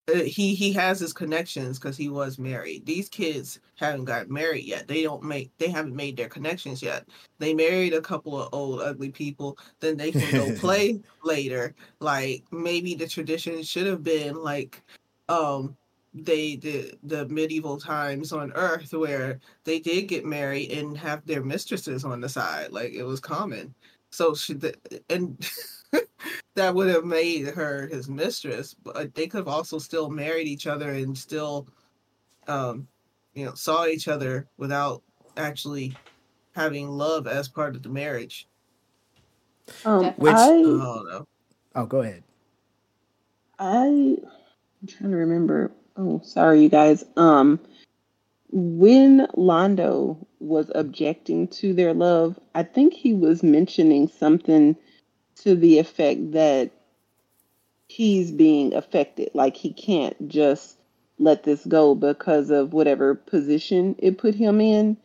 Uh, 0.09 0.23
he 0.23 0.53
he 0.53 0.73
has 0.73 0.99
his 0.99 1.13
connections 1.13 1.79
because 1.79 1.95
he 1.95 2.09
was 2.09 2.37
married. 2.37 2.85
These 2.85 3.07
kids 3.07 3.59
haven't 3.75 4.03
got 4.05 4.29
married 4.29 4.65
yet. 4.65 4.85
They 4.87 5.01
don't 5.01 5.23
make 5.23 5.51
they 5.59 5.69
haven't 5.69 5.95
made 5.95 6.17
their 6.17 6.27
connections 6.27 6.81
yet. 6.81 7.07
They 7.39 7.53
married 7.53 7.93
a 7.93 8.01
couple 8.01 8.41
of 8.41 8.49
old 8.51 8.81
ugly 8.81 9.11
people. 9.11 9.57
Then 9.79 9.95
they 9.95 10.11
can 10.11 10.29
go 10.31 10.53
play 10.59 10.99
later. 11.23 11.73
Like 12.01 12.43
maybe 12.51 12.95
the 12.95 13.07
tradition 13.07 13.63
should 13.63 13.87
have 13.87 14.03
been 14.03 14.35
like 14.35 14.81
um 15.29 15.77
they 16.13 16.57
did 16.57 16.97
the 17.03 17.27
medieval 17.29 17.79
times 17.79 18.33
on 18.33 18.51
earth 18.53 18.93
where 18.93 19.39
they 19.63 19.79
did 19.79 20.03
get 20.07 20.25
married 20.25 20.71
and 20.71 20.97
have 20.97 21.25
their 21.25 21.43
mistresses 21.43 22.03
on 22.05 22.21
the 22.21 22.29
side 22.29 22.71
like 22.71 22.93
it 22.93 23.03
was 23.03 23.19
common 23.19 23.73
so 24.11 24.35
she 24.35 24.55
and 25.09 25.49
that 26.55 26.73
would 26.73 26.89
have 26.89 27.05
made 27.05 27.47
her 27.47 27.87
his 27.87 28.09
mistress, 28.09 28.73
but 28.73 29.13
they 29.15 29.27
could 29.27 29.39
have 29.39 29.47
also 29.47 29.79
still 29.79 30.09
married 30.09 30.47
each 30.47 30.67
other 30.67 30.91
and 30.91 31.17
still, 31.17 31.67
um, 32.47 32.87
you 33.33 33.45
know, 33.45 33.53
saw 33.53 33.85
each 33.85 34.07
other 34.07 34.47
without 34.57 35.01
actually 35.37 35.95
having 36.55 36.89
love 36.89 37.27
as 37.27 37.47
part 37.47 37.75
of 37.75 37.83
the 37.83 37.89
marriage. 37.89 38.47
Um, 39.85 40.13
Which 40.17 40.33
I, 40.33 40.49
oh, 40.51 41.25
oh, 41.75 41.85
go 41.85 42.01
ahead. 42.01 42.23
I, 43.59 43.85
I'm 43.85 44.87
trying 44.87 45.11
to 45.11 45.17
remember. 45.17 45.71
Oh, 45.95 46.21
sorry, 46.23 46.61
you 46.61 46.69
guys. 46.69 47.05
Um, 47.15 47.59
when 48.51 49.27
Londo 49.35 50.17
was 50.39 50.69
objecting 50.75 51.47
to 51.47 51.73
their 51.73 51.93
love, 51.93 52.39
I 52.55 52.63
think 52.63 52.93
he 52.93 53.13
was 53.13 53.41
mentioning 53.41 54.07
something 54.07 54.75
to 55.37 55.55
the 55.55 55.79
effect 55.79 56.31
that 56.33 56.71
he's 57.87 58.31
being 58.31 58.73
affected. 58.73 59.31
Like 59.33 59.55
he 59.55 59.71
can't 59.71 60.27
just 60.27 60.77
let 61.19 61.43
this 61.43 61.65
go 61.65 61.95
because 61.95 62.49
of 62.49 62.73
whatever 62.73 63.15
position 63.15 63.95
it 63.99 64.17
put 64.17 64.35
him 64.35 64.59
in, 64.59 64.97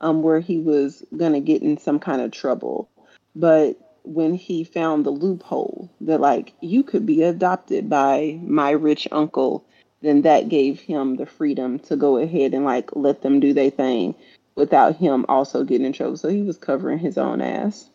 um, 0.00 0.22
where 0.22 0.40
he 0.40 0.58
was 0.58 1.04
gonna 1.16 1.40
get 1.40 1.62
in 1.62 1.78
some 1.78 1.98
kind 1.98 2.22
of 2.22 2.30
trouble. 2.30 2.88
But 3.34 3.76
when 4.02 4.34
he 4.34 4.64
found 4.64 5.04
the 5.04 5.10
loophole 5.10 5.90
that 6.00 6.20
like 6.20 6.54
you 6.60 6.82
could 6.82 7.04
be 7.04 7.22
adopted 7.22 7.88
by 7.88 8.38
my 8.42 8.70
rich 8.70 9.06
uncle, 9.12 9.64
then 10.02 10.22
that 10.22 10.48
gave 10.48 10.80
him 10.80 11.16
the 11.16 11.26
freedom 11.26 11.78
to 11.80 11.96
go 11.96 12.16
ahead 12.16 12.54
and 12.54 12.64
like 12.64 12.90
let 12.96 13.22
them 13.22 13.40
do 13.40 13.52
their 13.52 13.70
thing 13.70 14.14
without 14.54 14.96
him 14.96 15.26
also 15.28 15.64
getting 15.64 15.86
in 15.86 15.92
trouble. 15.92 16.16
So 16.16 16.28
he 16.28 16.42
was 16.42 16.56
covering 16.56 16.98
his 16.98 17.18
own 17.18 17.40
ass. 17.40 17.90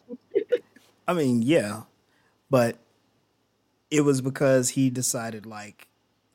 I 1.07 1.13
mean, 1.13 1.41
yeah, 1.41 1.83
but 2.49 2.77
it 3.91 4.01
was 4.01 4.21
because 4.21 4.69
he 4.69 4.89
decided 4.89 5.45
like, 5.45 5.87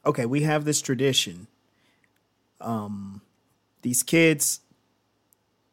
okay, 0.06 0.26
we 0.26 0.42
have 0.42 0.64
this 0.64 0.80
tradition. 0.80 1.46
Um, 2.60 3.22
these 3.82 4.02
kids, 4.02 4.60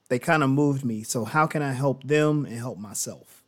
they 0.10 0.20
kind 0.20 0.44
of 0.44 0.50
moved 0.50 0.84
me. 0.84 1.04
So 1.04 1.26
how 1.26 1.46
can 1.48 1.62
I 1.62 1.74
help 1.74 2.04
them 2.04 2.46
and 2.46 2.58
help 2.58 2.78
myself? 2.78 3.44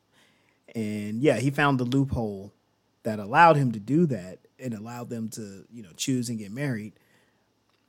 And 0.76 1.22
yeah, 1.22 1.38
he 1.38 1.50
found 1.50 1.80
the 1.80 1.86
loophole 1.86 2.54
that 3.04 3.20
allowed 3.20 3.56
him 3.56 3.72
to 3.72 3.80
do 3.80 4.06
that 4.08 4.40
and 4.60 4.74
allowed 4.74 5.10
them 5.10 5.30
to, 5.30 5.66
you 5.72 5.82
know, 5.82 5.90
choose 5.96 6.30
and 6.30 6.38
get 6.38 6.52
married. 6.52 6.94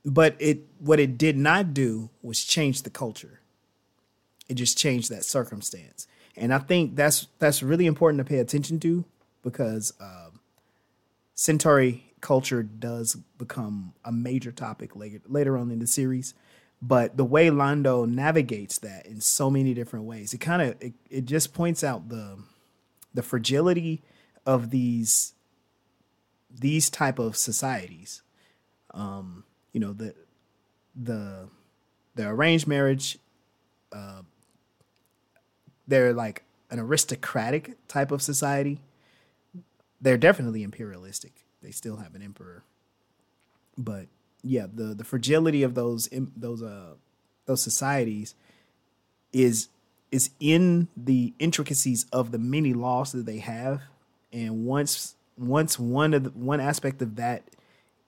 But 0.03 0.35
it 0.39 0.61
what 0.79 0.99
it 0.99 1.17
did 1.17 1.37
not 1.37 1.75
do 1.75 2.09
was 2.23 2.43
change 2.43 2.81
the 2.81 2.89
culture. 2.89 3.39
It 4.49 4.55
just 4.55 4.77
changed 4.77 5.11
that 5.11 5.23
circumstance 5.23 6.07
and 6.35 6.53
I 6.53 6.59
think 6.59 6.95
that's 6.95 7.27
that's 7.39 7.61
really 7.61 7.85
important 7.85 8.19
to 8.19 8.29
pay 8.29 8.39
attention 8.39 8.79
to 8.81 9.05
because 9.43 9.93
um, 9.99 10.39
Centauri 11.33 12.13
culture 12.21 12.63
does 12.63 13.15
become 13.37 13.93
a 14.05 14.11
major 14.11 14.51
topic 14.51 14.95
later 14.95 15.21
later 15.27 15.57
on 15.57 15.71
in 15.71 15.79
the 15.79 15.87
series. 15.87 16.33
But 16.81 17.15
the 17.15 17.25
way 17.25 17.49
Londo 17.49 18.09
navigates 18.09 18.79
that 18.79 19.05
in 19.05 19.21
so 19.21 19.51
many 19.51 19.73
different 19.73 20.05
ways, 20.05 20.33
it 20.33 20.39
kind 20.39 20.61
of 20.61 20.81
it, 20.81 20.93
it 21.09 21.25
just 21.25 21.53
points 21.53 21.83
out 21.83 22.09
the 22.09 22.39
the 23.13 23.21
fragility 23.21 24.01
of 24.45 24.71
these 24.71 25.33
these 26.49 26.89
type 26.89 27.19
of 27.19 27.37
societies. 27.37 28.23
Um, 28.93 29.43
you 29.73 29.79
know 29.79 29.93
the 29.93 30.15
the 30.95 31.49
the 32.15 32.27
arranged 32.27 32.67
marriage 32.67 33.17
uh, 33.93 34.21
they're 35.91 36.13
like 36.13 36.43
an 36.69 36.79
aristocratic 36.79 37.77
type 37.87 38.11
of 38.11 38.21
society. 38.21 38.79
They're 39.99 40.17
definitely 40.17 40.63
imperialistic. 40.63 41.33
They 41.61 41.71
still 41.71 41.97
have 41.97 42.15
an 42.15 42.21
emperor, 42.23 42.63
but 43.77 44.07
yeah, 44.41 44.65
the 44.73 44.95
the 44.95 45.03
fragility 45.03 45.61
of 45.61 45.75
those 45.75 46.09
those 46.35 46.63
uh 46.63 46.95
those 47.45 47.61
societies 47.61 48.33
is 49.31 49.69
is 50.11 50.31
in 50.39 50.87
the 50.97 51.33
intricacies 51.37 52.05
of 52.11 52.31
the 52.31 52.39
many 52.39 52.73
laws 52.73 53.11
that 53.11 53.25
they 53.27 53.37
have, 53.37 53.81
and 54.33 54.65
once 54.65 55.15
once 55.37 55.77
one 55.77 56.13
of 56.13 56.23
the, 56.23 56.29
one 56.31 56.59
aspect 56.59 57.01
of 57.01 57.15
that 57.17 57.43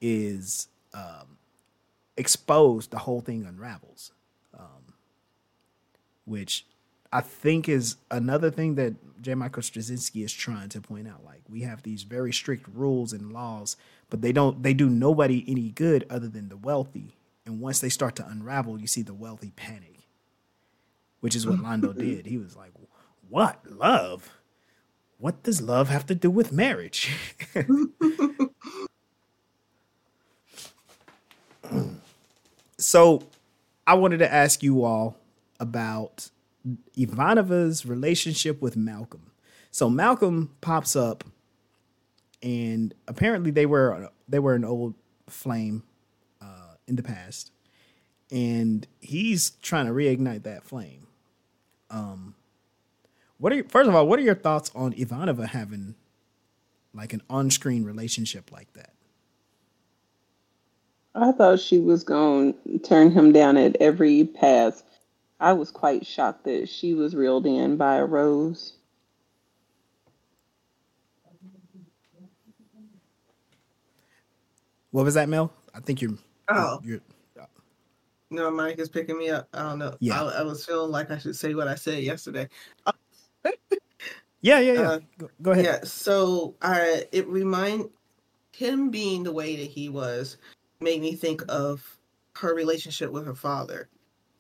is 0.01 0.67
um, 0.93 1.38
exposed, 2.17 2.91
the 2.91 2.99
whole 2.99 3.21
thing 3.21 3.45
unravels. 3.45 4.11
Um, 4.57 4.93
which 6.25 6.65
I 7.14 7.22
think 7.22 7.70
is 7.70 7.97
another 8.09 8.49
thing 8.49 8.74
that 8.76 8.95
J. 9.22 9.36
Michael 9.36 9.61
Straczynski 9.61 10.26
is 10.26 10.34
trying 10.34 10.70
to 10.70 10.82
point 10.82 11.07
out. 11.07 11.24
Like 11.24 11.43
we 11.47 11.61
have 11.61 11.84
these 11.84 12.01
very 12.01 12.34
strict 12.34 12.68
rules 12.74 13.14
and 13.14 13.32
laws, 13.32 13.78
but 14.09 14.24
they 14.24 14.32
don't 14.32 14.64
they 14.64 14.74
do 14.74 14.89
nobody 14.89 15.45
any 15.47 15.70
good 15.70 16.07
other 16.09 16.28
than 16.28 16.49
the 16.49 16.57
wealthy. 16.57 17.16
And 17.45 17.61
once 17.61 17.80
they 17.80 17.89
start 17.89 18.16
to 18.16 18.28
unravel, 18.28 18.80
you 18.80 18.88
see 18.88 19.03
the 19.03 19.14
wealthy 19.14 19.51
panic, 19.55 20.07
which 21.20 21.36
is 21.36 21.45
what 21.45 21.59
Londo 21.64 21.95
did. 21.95 22.26
He 22.26 22.39
was 22.39 22.57
like, 22.57 22.72
"What 23.30 23.59
love? 23.70 24.32
What 25.20 25.43
does 25.43 25.61
love 25.61 25.89
have 25.89 26.07
to 26.07 26.16
do 26.16 26.32
with 26.32 26.51
marriage?" 26.51 27.11
so, 32.80 33.22
I 33.86 33.93
wanted 33.93 34.18
to 34.18 34.34
ask 34.34 34.64
you 34.64 34.84
all 34.84 35.16
about 35.59 36.32
Ivanova's 36.97 37.86
relationship 37.86 38.61
with 38.61 38.78
Malcolm. 38.78 39.32
So 39.72 39.89
Malcolm 39.89 40.55
pops 40.61 40.95
up, 40.95 41.24
and 42.41 42.93
apparently 43.07 43.51
they 43.51 43.66
were 43.66 44.09
they 44.28 44.39
were 44.39 44.55
an 44.55 44.64
old 44.64 44.95
flame 45.28 45.84
uh, 46.41 46.76
in 46.88 46.95
the 46.95 47.03
past, 47.03 47.51
and 48.32 48.88
he's 49.01 49.51
trying 49.61 49.88
to 49.88 49.91
reignite 49.91 50.43
that 50.43 50.64
flame. 50.64 51.07
Um, 51.89 52.36
what 53.38 53.51
are 53.51 53.55
your, 53.55 53.66
first 53.66 53.89
of 53.89 53.95
all, 53.95 54.07
what 54.07 54.20
are 54.20 54.24
your 54.24 54.36
thoughts 54.36 54.72
on 54.74 54.93
Ivanova 54.93 55.47
having 55.47 55.95
like 56.93 57.14
an 57.14 57.22
on-screen 57.30 57.84
relationship 57.84 58.51
like 58.51 58.72
that? 58.74 58.93
I 61.16 61.32
thought 61.32 61.59
she 61.59 61.80
was 61.80 62.03
going 62.03 62.55
to 62.66 62.80
turn 62.80 63.11
him 63.11 63.32
down 63.32 63.57
at 63.57 63.76
every 63.80 64.26
pass 64.26 64.84
I 65.43 65.51
was 65.51 65.71
quite 65.71 66.05
shocked 66.05 66.45
that 66.45 66.69
she 66.69 66.93
was 66.93 67.13
reeled 67.13 67.45
in 67.45 67.75
by 67.75 67.97
a 67.97 68.05
rose. 68.05 68.77
What 74.91 75.03
was 75.03 75.15
that, 75.15 75.27
Mel? 75.27 75.51
I 75.75 75.81
think 75.81 76.01
you're. 76.01 76.13
Oh. 76.47 76.79
You're, 76.81 77.01
no, 78.29 78.49
Mike 78.49 78.79
is 78.79 78.87
picking 78.87 79.17
me 79.17 79.29
up. 79.31 79.49
I 79.53 79.63
don't 79.63 79.79
know. 79.79 79.97
Yeah. 79.99 80.23
I, 80.23 80.39
I 80.39 80.41
was 80.43 80.65
feeling 80.65 80.91
like 80.91 81.11
I 81.11 81.17
should 81.17 81.35
say 81.35 81.53
what 81.53 81.67
I 81.67 81.75
said 81.75 82.01
yesterday. 82.03 82.47
yeah, 83.43 84.59
yeah, 84.59 84.59
yeah. 84.59 84.81
Uh, 84.81 84.99
go, 85.17 85.29
go 85.41 85.51
ahead. 85.51 85.65
Yeah. 85.65 85.79
So 85.83 86.55
I 86.61 87.05
it 87.11 87.27
remind 87.27 87.89
him 88.53 88.89
being 88.89 89.23
the 89.23 89.33
way 89.33 89.57
that 89.57 89.69
he 89.69 89.89
was 89.89 90.37
made 90.79 91.01
me 91.01 91.15
think 91.15 91.43
of 91.49 91.97
her 92.37 92.55
relationship 92.55 93.11
with 93.11 93.25
her 93.25 93.35
father 93.35 93.89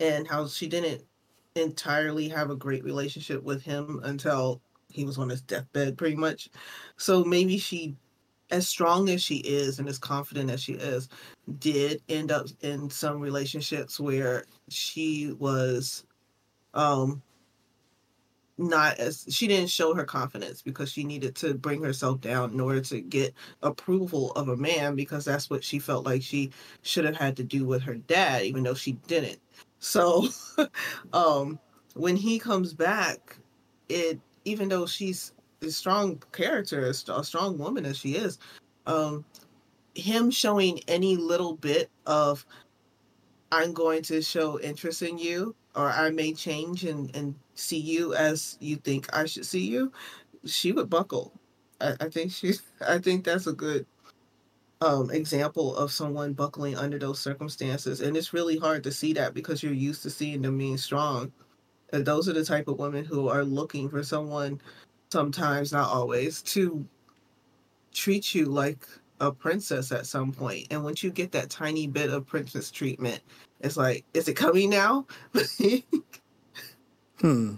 and 0.03 0.27
how 0.27 0.45
she 0.45 0.67
didn't 0.67 1.01
entirely 1.55 2.27
have 2.27 2.49
a 2.49 2.55
great 2.55 2.83
relationship 2.83 3.41
with 3.41 3.63
him 3.63 4.01
until 4.03 4.61
he 4.89 5.05
was 5.05 5.17
on 5.17 5.29
his 5.29 5.41
deathbed 5.41 5.97
pretty 5.97 6.15
much. 6.15 6.49
So 6.97 7.23
maybe 7.23 7.57
she 7.57 7.95
as 8.51 8.67
strong 8.67 9.09
as 9.09 9.23
she 9.23 9.37
is 9.37 9.79
and 9.79 9.87
as 9.87 9.97
confident 9.97 10.51
as 10.51 10.61
she 10.61 10.73
is 10.73 11.07
did 11.59 12.01
end 12.09 12.31
up 12.31 12.47
in 12.61 12.89
some 12.89 13.19
relationships 13.19 13.99
where 13.99 14.43
she 14.69 15.33
was 15.39 16.05
um 16.73 17.21
not 18.57 18.99
as 18.99 19.25
she 19.29 19.47
didn't 19.47 19.69
show 19.69 19.95
her 19.95 20.03
confidence 20.03 20.61
because 20.61 20.91
she 20.91 21.03
needed 21.03 21.33
to 21.35 21.55
bring 21.55 21.81
herself 21.81 22.21
down 22.21 22.51
in 22.51 22.59
order 22.59 22.81
to 22.81 23.01
get 23.01 23.33
approval 23.63 24.31
of 24.33 24.49
a 24.49 24.57
man 24.57 24.95
because 24.95 25.25
that's 25.25 25.49
what 25.49 25.63
she 25.63 25.79
felt 25.79 26.05
like 26.05 26.21
she 26.21 26.51
should 26.83 27.05
have 27.05 27.15
had 27.15 27.35
to 27.35 27.43
do 27.43 27.65
with 27.65 27.81
her 27.81 27.95
dad 27.95 28.43
even 28.43 28.61
though 28.61 28.75
she 28.75 28.91
didn't 29.07 29.39
so 29.83 30.27
um 31.13 31.59
when 31.95 32.15
he 32.15 32.39
comes 32.39 32.73
back 32.73 33.37
it 33.89 34.19
even 34.45 34.69
though 34.69 34.85
she's 34.85 35.33
a 35.61 35.69
strong 35.69 36.21
character 36.31 36.85
a 36.85 36.93
strong 36.93 37.57
woman 37.57 37.85
as 37.85 37.97
she 37.97 38.15
is 38.15 38.39
um 38.87 39.25
him 39.93 40.31
showing 40.31 40.79
any 40.87 41.17
little 41.17 41.55
bit 41.57 41.89
of 42.05 42.45
i'm 43.51 43.73
going 43.73 44.01
to 44.01 44.21
show 44.21 44.57
interest 44.61 45.01
in 45.01 45.17
you 45.17 45.53
or 45.75 45.89
i 45.89 46.09
may 46.09 46.33
change 46.33 46.85
and, 46.85 47.13
and 47.13 47.35
see 47.55 47.77
you 47.77 48.13
as 48.13 48.57
you 48.61 48.77
think 48.77 49.05
i 49.13 49.25
should 49.25 49.45
see 49.45 49.65
you 49.67 49.91
she 50.45 50.71
would 50.71 50.89
buckle. 50.89 51.31
I, 51.81 51.93
I 51.99 52.09
think 52.09 52.31
she's 52.31 52.61
i 52.87 52.99
think 52.99 53.25
that's 53.25 53.47
a 53.47 53.53
good 53.53 53.85
um, 54.83 55.09
example 55.11 55.75
of 55.77 55.91
someone 55.91 56.33
buckling 56.33 56.77
under 56.77 56.99
those 56.99 57.19
circumstances. 57.19 58.01
And 58.01 58.17
it's 58.17 58.33
really 58.33 58.57
hard 58.57 58.83
to 58.83 58.91
see 58.91 59.13
that 59.13 59.33
because 59.33 59.63
you're 59.63 59.73
used 59.73 60.03
to 60.03 60.09
seeing 60.09 60.41
them 60.41 60.57
being 60.57 60.77
strong. 60.77 61.31
And 61.93 62.05
those 62.05 62.27
are 62.27 62.33
the 62.33 62.43
type 62.43 62.67
of 62.67 62.79
women 62.79 63.05
who 63.05 63.29
are 63.29 63.45
looking 63.45 63.89
for 63.89 64.03
someone, 64.03 64.59
sometimes, 65.11 65.71
not 65.71 65.89
always, 65.89 66.41
to 66.43 66.85
treat 67.93 68.35
you 68.35 68.45
like 68.45 68.85
a 69.21 69.31
princess 69.31 69.91
at 69.91 70.05
some 70.05 70.33
point. 70.33 70.67
And 70.69 70.83
once 70.83 71.01
you 71.01 71.11
get 71.11 71.31
that 71.31 71.49
tiny 71.49 71.87
bit 71.87 72.09
of 72.09 72.27
princess 72.27 72.69
treatment, 72.69 73.21
it's 73.61 73.77
like, 73.77 74.03
is 74.13 74.27
it 74.27 74.35
coming 74.35 74.69
now? 74.69 75.07
hmm. 77.21 77.55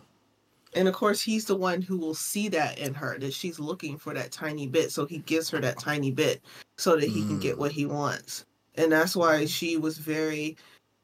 And 0.75 0.87
of 0.89 0.93
course, 0.93 1.21
he's 1.21 1.45
the 1.45 1.55
one 1.55 1.81
who 1.81 1.97
will 1.97 2.13
see 2.13 2.49
that 2.49 2.77
in 2.77 2.93
her, 2.93 3.17
that 3.17 3.33
she's 3.33 3.59
looking 3.59 3.97
for 3.97 4.13
that 4.13 4.31
tiny 4.31 4.67
bit. 4.67 4.91
So 4.91 5.05
he 5.05 5.19
gives 5.19 5.49
her 5.49 5.59
that 5.61 5.79
tiny 5.79 6.11
bit 6.11 6.41
so 6.77 6.95
that 6.95 7.09
he 7.09 7.21
mm. 7.21 7.27
can 7.27 7.39
get 7.39 7.57
what 7.57 7.71
he 7.71 7.85
wants. 7.85 8.45
And 8.75 8.91
that's 8.91 9.15
why 9.15 9.45
she 9.45 9.77
was 9.77 9.97
very 9.97 10.57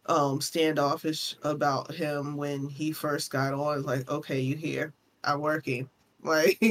um 0.07 0.41
standoffish 0.41 1.35
about 1.43 1.93
him 1.93 2.35
when 2.35 2.67
he 2.67 2.91
first 2.91 3.31
got 3.31 3.53
on. 3.53 3.83
Like, 3.83 4.09
okay, 4.09 4.39
you 4.39 4.55
here. 4.55 4.93
I'm 5.23 5.41
working. 5.41 5.89
Like 6.23 6.61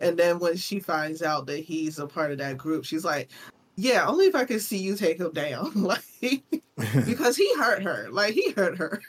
and 0.00 0.16
then 0.16 0.38
when 0.38 0.56
she 0.56 0.78
finds 0.78 1.20
out 1.20 1.46
that 1.46 1.64
he's 1.64 1.98
a 1.98 2.06
part 2.06 2.30
of 2.30 2.38
that 2.38 2.56
group, 2.56 2.84
she's 2.84 3.04
like, 3.04 3.28
Yeah, 3.74 4.06
only 4.06 4.26
if 4.26 4.36
I 4.36 4.44
can 4.44 4.60
see 4.60 4.78
you 4.78 4.94
take 4.94 5.18
him 5.18 5.32
down. 5.32 5.72
like 5.74 6.04
because 7.04 7.36
he 7.36 7.52
hurt 7.56 7.82
her. 7.82 8.06
Like 8.12 8.34
he 8.34 8.52
hurt 8.52 8.78
her 8.78 9.02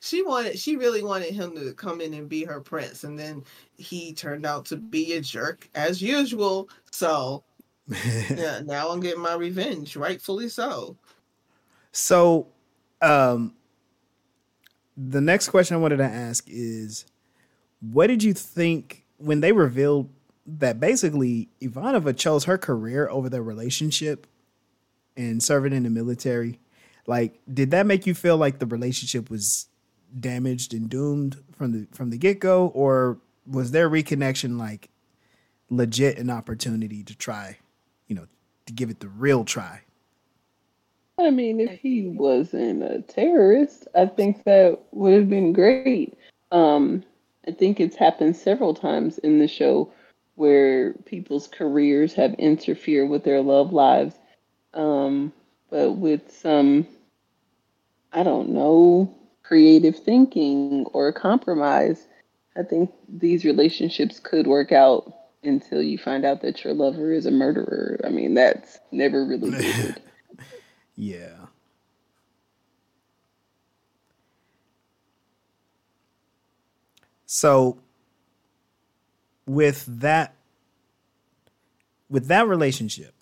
she 0.00 0.22
wanted 0.22 0.58
she 0.58 0.76
really 0.76 1.02
wanted 1.02 1.32
him 1.32 1.54
to 1.56 1.72
come 1.74 2.00
in 2.00 2.14
and 2.14 2.28
be 2.28 2.44
her 2.44 2.60
prince 2.60 3.04
and 3.04 3.18
then 3.18 3.44
he 3.76 4.12
turned 4.12 4.46
out 4.46 4.66
to 4.66 4.76
be 4.76 5.14
a 5.14 5.20
jerk 5.20 5.68
as 5.74 6.02
usual. 6.02 6.68
So 6.90 7.44
yeah 7.88 8.60
now 8.64 8.90
i'm 8.90 9.00
getting 9.00 9.20
my 9.20 9.34
revenge 9.34 9.96
rightfully 9.96 10.48
so. 10.48 10.96
So 11.92 12.48
um 13.00 13.54
the 14.96 15.20
next 15.20 15.48
question 15.48 15.76
i 15.76 15.80
wanted 15.80 15.96
to 15.96 16.04
ask 16.04 16.44
is 16.48 17.04
what 17.80 18.06
did 18.06 18.22
you 18.22 18.32
think 18.32 19.04
when 19.18 19.40
they 19.40 19.52
revealed 19.52 20.08
that 20.46 20.78
basically 20.80 21.48
ivanova 21.60 22.16
chose 22.16 22.44
her 22.44 22.58
career 22.58 23.08
over 23.08 23.28
their 23.28 23.42
relationship 23.42 24.26
and 25.16 25.42
serving 25.42 25.72
in 25.72 25.82
the 25.82 25.90
military 25.90 26.60
like 27.06 27.40
did 27.52 27.70
that 27.72 27.86
make 27.86 28.06
you 28.06 28.14
feel 28.14 28.36
like 28.36 28.58
the 28.58 28.66
relationship 28.66 29.30
was 29.30 29.66
damaged 30.18 30.74
and 30.74 30.88
doomed 30.88 31.38
from 31.56 31.72
the 31.72 31.86
from 31.92 32.10
the 32.10 32.18
get-go? 32.18 32.68
Or 32.68 33.18
was 33.46 33.70
their 33.70 33.90
reconnection 33.90 34.58
like 34.58 34.88
legit 35.70 36.18
an 36.18 36.30
opportunity 36.30 37.02
to 37.02 37.16
try 37.16 37.58
you 38.06 38.14
know 38.14 38.26
to 38.66 38.72
give 38.72 38.90
it 38.90 39.00
the 39.00 39.08
real 39.08 39.44
try? 39.44 39.80
I 41.18 41.30
mean 41.30 41.60
if 41.60 41.78
he 41.80 42.08
wasn't 42.08 42.82
a 42.82 43.02
terrorist 43.02 43.86
i 43.94 44.06
think 44.06 44.44
that 44.44 44.80
would 44.92 45.12
have 45.12 45.28
been 45.28 45.52
great. 45.52 46.16
Um 46.50 47.04
i 47.46 47.50
think 47.50 47.80
it's 47.80 47.96
happened 47.96 48.36
several 48.36 48.74
times 48.74 49.18
in 49.18 49.38
the 49.38 49.48
show 49.48 49.92
where 50.36 50.94
people's 51.04 51.46
careers 51.48 52.14
have 52.14 52.32
interfered 52.34 53.08
with 53.10 53.24
their 53.24 53.40
love 53.40 53.72
lives. 53.72 54.14
Um 54.74 55.32
but 55.72 55.92
with 55.92 56.30
some 56.30 56.86
I 58.12 58.22
don't 58.22 58.50
know, 58.50 59.14
creative 59.42 59.96
thinking 59.96 60.84
or 60.92 61.12
compromise, 61.12 62.06
I 62.54 62.62
think 62.62 62.92
these 63.08 63.46
relationships 63.46 64.20
could 64.20 64.46
work 64.46 64.70
out 64.70 65.10
until 65.42 65.82
you 65.82 65.96
find 65.96 66.26
out 66.26 66.42
that 66.42 66.62
your 66.62 66.74
lover 66.74 67.10
is 67.10 67.24
a 67.24 67.30
murderer. 67.30 67.98
I 68.04 68.10
mean, 68.10 68.34
that's 68.34 68.78
never 68.90 69.24
really 69.24 69.50
good. 69.50 70.02
yeah. 70.94 71.46
So 77.24 77.78
with 79.46 79.86
that 80.00 80.34
with 82.10 82.26
that 82.26 82.46
relationship, 82.46 83.14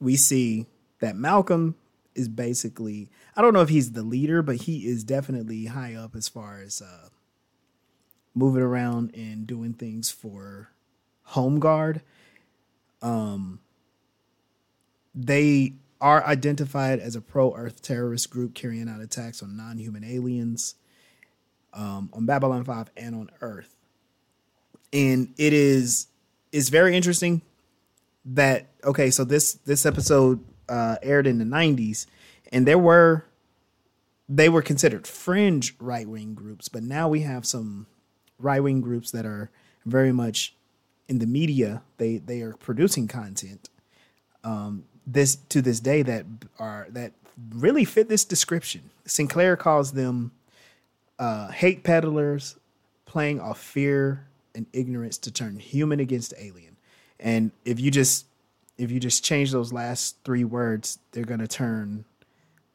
we 0.00 0.16
see 0.16 0.66
that 1.00 1.16
Malcolm 1.16 1.76
is 2.14 2.28
basically 2.28 3.10
I 3.36 3.42
don't 3.42 3.54
know 3.54 3.62
if 3.62 3.68
he's 3.70 3.92
the 3.92 4.02
leader, 4.02 4.42
but 4.42 4.56
he 4.62 4.86
is 4.86 5.04
definitely 5.04 5.66
high 5.66 5.94
up 5.94 6.14
as 6.16 6.28
far 6.28 6.60
as 6.60 6.82
uh, 6.82 7.08
moving 8.34 8.62
around 8.62 9.14
and 9.16 9.46
doing 9.46 9.74
things 9.74 10.10
for 10.10 10.70
Home 11.24 11.60
Guard. 11.60 12.02
Um, 13.02 13.60
they 15.14 15.74
are 16.00 16.24
identified 16.24 17.00
as 17.00 17.16
a 17.16 17.20
pro 17.20 17.54
Earth 17.56 17.82
terrorist 17.82 18.30
group 18.30 18.54
carrying 18.54 18.88
out 18.88 19.00
attacks 19.00 19.42
on 19.42 19.56
non 19.56 19.78
human 19.78 20.04
aliens. 20.04 20.76
um, 21.72 22.10
on 22.12 22.26
Babylon 22.26 22.64
Five 22.64 22.90
and 22.96 23.14
on 23.14 23.30
Earth, 23.40 23.76
and 24.92 25.34
it 25.38 25.52
is 25.52 26.06
is 26.52 26.68
very 26.68 26.96
interesting 26.96 27.42
that 28.24 28.68
okay. 28.84 29.10
So 29.10 29.24
this 29.24 29.54
this 29.64 29.84
episode 29.86 30.44
uh, 30.68 30.96
aired 31.02 31.26
in 31.26 31.38
the 31.38 31.44
'90s, 31.44 32.06
and 32.52 32.66
there 32.66 32.78
were 32.78 33.24
they 34.28 34.48
were 34.48 34.62
considered 34.62 35.06
fringe 35.06 35.74
right 35.78 36.08
wing 36.08 36.34
groups, 36.34 36.68
but 36.68 36.82
now 36.82 37.08
we 37.08 37.20
have 37.20 37.44
some 37.44 37.86
right 38.38 38.60
wing 38.60 38.80
groups 38.80 39.10
that 39.10 39.26
are 39.26 39.50
very 39.84 40.12
much 40.12 40.54
in 41.08 41.18
the 41.18 41.26
media. 41.26 41.82
They 41.98 42.18
they 42.18 42.40
are 42.42 42.54
producing 42.54 43.08
content 43.08 43.68
um, 44.42 44.84
this 45.06 45.36
to 45.48 45.60
this 45.62 45.80
day 45.80 46.02
that 46.02 46.26
are 46.58 46.86
that 46.90 47.12
really 47.50 47.84
fit 47.84 48.08
this 48.08 48.24
description. 48.24 48.90
Sinclair 49.04 49.56
calls 49.56 49.92
them 49.92 50.32
uh, 51.18 51.48
hate 51.48 51.82
peddlers 51.82 52.56
playing 53.06 53.40
off 53.40 53.60
fear 53.60 54.26
and 54.54 54.66
ignorance 54.72 55.18
to 55.18 55.30
turn 55.30 55.58
human 55.58 56.00
against 56.00 56.32
alien. 56.38 56.76
And 57.20 57.50
if 57.64 57.80
you 57.80 57.90
just 57.90 58.26
if 58.76 58.90
you 58.90 59.00
just 59.00 59.24
change 59.24 59.52
those 59.52 59.72
last 59.72 60.16
three 60.24 60.44
words, 60.44 60.98
they're 61.12 61.24
gonna 61.24 61.46
turn, 61.46 62.04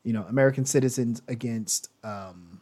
you 0.04 0.14
know, 0.14 0.24
American 0.24 0.66
citizens 0.66 1.22
against 1.28 1.90
um, 2.04 2.62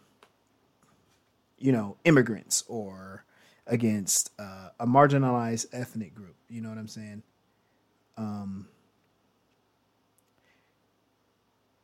you 1.60 1.72
know, 1.72 1.98
immigrants 2.06 2.64
or 2.68 3.24
against 3.66 4.32
uh, 4.40 4.70
a 4.80 4.86
marginalized 4.86 5.68
ethnic 5.74 6.14
group. 6.14 6.36
You 6.50 6.62
know 6.62 6.70
what 6.70 6.78
I'm 6.78 6.88
saying? 6.88 7.24
Um, 8.18 8.68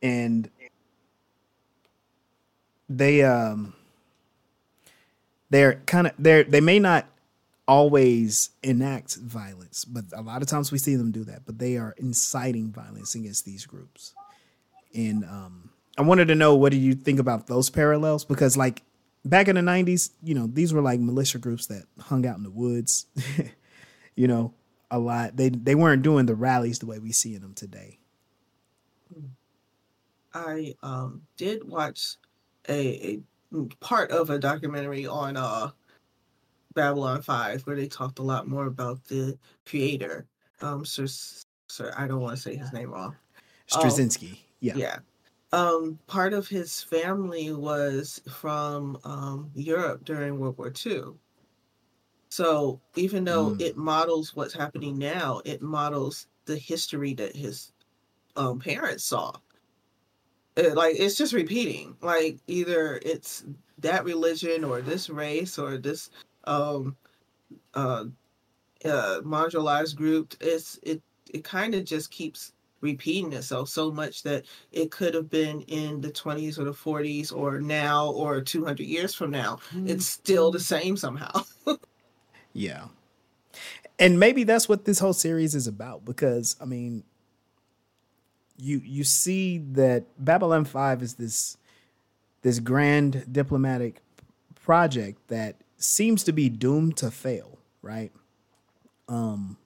and 0.02 0.50
they 2.88 3.22
um 3.22 3.74
they're 5.50 5.74
kind 5.86 6.06
of 6.06 6.12
they're 6.18 6.44
they 6.44 6.60
may 6.60 6.78
not 6.78 7.06
always 7.66 8.50
enact 8.62 9.16
violence 9.16 9.84
but 9.84 10.04
a 10.14 10.20
lot 10.20 10.42
of 10.42 10.48
times 10.48 10.70
we 10.70 10.78
see 10.78 10.96
them 10.96 11.10
do 11.10 11.24
that 11.24 11.46
but 11.46 11.58
they 11.58 11.76
are 11.76 11.94
inciting 11.96 12.70
violence 12.70 13.14
against 13.14 13.44
these 13.44 13.66
groups. 13.66 14.14
And 14.94 15.24
um 15.24 15.70
i 15.96 16.02
wanted 16.02 16.28
to 16.28 16.34
know 16.34 16.54
what 16.54 16.72
do 16.72 16.78
you 16.78 16.94
think 16.94 17.18
about 17.18 17.46
those 17.46 17.70
parallels? 17.70 18.24
Because 18.24 18.56
like 18.56 18.82
back 19.24 19.48
in 19.48 19.54
the 19.54 19.62
90s 19.62 20.10
you 20.22 20.34
know 20.34 20.46
these 20.46 20.72
were 20.74 20.82
like 20.82 21.00
militia 21.00 21.38
groups 21.38 21.66
that 21.66 21.84
hung 21.98 22.26
out 22.26 22.36
in 22.36 22.42
the 22.42 22.50
woods 22.50 23.06
you 24.14 24.28
know 24.28 24.52
a 24.94 24.98
lot. 24.98 25.36
They 25.36 25.48
they 25.48 25.74
weren't 25.74 26.02
doing 26.02 26.26
the 26.26 26.34
rallies 26.34 26.78
the 26.78 26.86
way 26.86 26.98
we 26.98 27.12
see 27.12 27.36
them 27.36 27.52
today. 27.54 27.98
I 30.32 30.74
um 30.82 31.22
did 31.36 31.68
watch 31.68 32.16
a, 32.68 33.20
a 33.52 33.64
part 33.80 34.10
of 34.10 34.30
a 34.30 34.38
documentary 34.38 35.06
on 35.06 35.36
uh 35.36 35.70
Babylon 36.74 37.22
5 37.22 37.62
where 37.66 37.76
they 37.76 37.88
talked 37.88 38.18
a 38.18 38.22
lot 38.22 38.48
more 38.48 38.66
about 38.66 39.04
the 39.04 39.38
creator. 39.66 40.26
Um 40.60 40.84
Sir, 40.84 41.06
Sir 41.68 41.92
I 41.96 42.06
don't 42.06 42.20
want 42.20 42.36
to 42.36 42.42
say 42.42 42.56
his 42.56 42.72
name 42.72 42.90
wrong. 42.90 43.16
straczynski 43.66 44.36
yeah 44.60 44.74
Yeah. 44.76 44.98
Um 45.52 45.98
part 46.06 46.32
of 46.34 46.48
his 46.48 46.82
family 46.82 47.52
was 47.52 48.20
from 48.30 48.98
um 49.04 49.50
Europe 49.54 50.04
during 50.04 50.38
World 50.38 50.58
War 50.58 50.70
II. 50.70 51.18
So 52.30 52.80
even 52.96 53.24
though 53.24 53.50
Mm. 53.52 53.60
it 53.60 53.76
models 53.76 54.34
what's 54.36 54.52
happening 54.54 54.98
now, 54.98 55.40
it 55.44 55.62
models 55.62 56.26
the 56.46 56.58
history 56.58 57.14
that 57.14 57.34
his 57.36 57.72
um, 58.36 58.60
parents 58.60 59.04
saw. 59.04 59.32
It, 60.56 60.74
like 60.74 60.96
it's 60.98 61.16
just 61.16 61.32
repeating. 61.32 61.96
Like 62.00 62.38
either 62.46 63.00
it's 63.04 63.44
that 63.78 64.04
religion 64.04 64.64
or 64.64 64.80
this 64.82 65.10
race 65.10 65.58
or 65.58 65.78
this 65.78 66.10
um, 66.46 66.96
uh, 67.74 68.04
uh, 68.84 69.20
marginalized 69.22 69.96
group. 69.96 70.34
It's 70.40 70.78
it 70.82 71.02
it 71.32 71.44
kind 71.44 71.74
of 71.74 71.84
just 71.84 72.10
keeps 72.10 72.52
repeating 72.80 73.32
itself 73.32 73.68
so 73.70 73.90
much 73.90 74.22
that 74.22 74.44
it 74.70 74.90
could 74.90 75.14
have 75.14 75.30
been 75.30 75.62
in 75.62 76.02
the 76.02 76.10
20s 76.10 76.58
or 76.58 76.64
the 76.64 76.70
40s 76.70 77.34
or 77.34 77.58
now 77.58 78.10
or 78.10 78.42
200 78.42 78.84
years 78.84 79.14
from 79.14 79.30
now. 79.30 79.58
It's 79.86 80.06
still 80.06 80.50
the 80.50 80.60
same 80.60 80.96
somehow. 80.96 81.44
Yeah. 82.54 82.86
And 83.98 84.18
maybe 84.18 84.44
that's 84.44 84.68
what 84.68 84.86
this 84.86 85.00
whole 85.00 85.12
series 85.12 85.54
is 85.54 85.66
about 85.66 86.04
because 86.04 86.56
I 86.60 86.64
mean 86.64 87.04
you 88.56 88.80
you 88.84 89.04
see 89.04 89.58
that 89.72 90.04
Babylon 90.18 90.64
5 90.64 91.02
is 91.02 91.14
this 91.14 91.58
this 92.42 92.60
grand 92.60 93.26
diplomatic 93.30 94.00
project 94.54 95.28
that 95.28 95.56
seems 95.76 96.24
to 96.24 96.32
be 96.32 96.48
doomed 96.48 96.96
to 96.98 97.10
fail, 97.10 97.58
right? 97.82 98.12
Um 99.08 99.58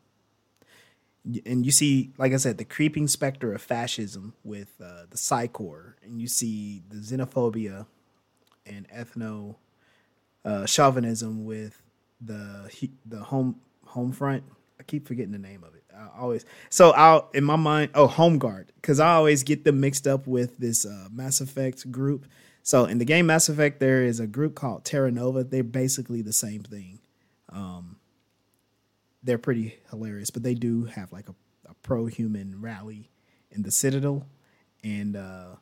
and 1.44 1.66
you 1.66 1.72
see, 1.72 2.12
like 2.16 2.32
I 2.32 2.36
said, 2.36 2.58
the 2.58 2.64
creeping 2.64 3.06
specter 3.06 3.52
of 3.52 3.60
fascism 3.60 4.34
with 4.44 4.72
uh, 4.82 5.02
the 5.10 5.18
Psi 5.18 5.48
Corps, 5.48 5.96
and 6.02 6.20
you 6.20 6.26
see 6.26 6.82
the 6.88 6.96
xenophobia 6.96 7.86
and 8.64 8.88
ethno 8.88 9.56
uh, 10.44 10.66
chauvinism 10.66 11.44
with 11.44 11.82
the 12.20 12.70
the 13.04 13.20
home 13.24 13.60
home 13.84 14.12
front. 14.12 14.44
I 14.80 14.84
keep 14.84 15.06
forgetting 15.06 15.32
the 15.32 15.38
name 15.38 15.64
of 15.64 15.74
it. 15.74 15.84
I 15.94 16.08
always 16.20 16.44
so 16.70 16.90
I'll 16.90 17.28
in 17.34 17.44
my 17.44 17.56
mind 17.56 17.90
oh 17.94 18.06
home 18.06 18.38
guard 18.38 18.72
because 18.76 19.00
I 19.00 19.14
always 19.14 19.42
get 19.42 19.64
them 19.64 19.80
mixed 19.80 20.06
up 20.06 20.26
with 20.26 20.56
this 20.58 20.86
uh, 20.86 21.08
Mass 21.12 21.40
Effect 21.40 21.90
group. 21.90 22.26
So 22.68 22.84
in 22.84 22.98
the 22.98 23.06
game 23.06 23.24
Mass 23.24 23.48
Effect, 23.48 23.80
there 23.80 24.04
is 24.04 24.20
a 24.20 24.26
group 24.26 24.54
called 24.54 24.84
Terra 24.84 25.10
Nova. 25.10 25.42
They're 25.42 25.62
basically 25.62 26.20
the 26.20 26.34
same 26.34 26.62
thing. 26.62 26.98
Um, 27.48 27.96
they're 29.22 29.38
pretty 29.38 29.78
hilarious, 29.88 30.28
but 30.28 30.42
they 30.42 30.52
do 30.52 30.84
have 30.84 31.10
like 31.10 31.30
a, 31.30 31.34
a 31.66 31.72
pro 31.82 32.04
human 32.04 32.60
rally 32.60 33.08
in 33.50 33.62
the 33.62 33.70
Citadel. 33.70 34.26
And 34.84 35.16
uh, 35.16 35.54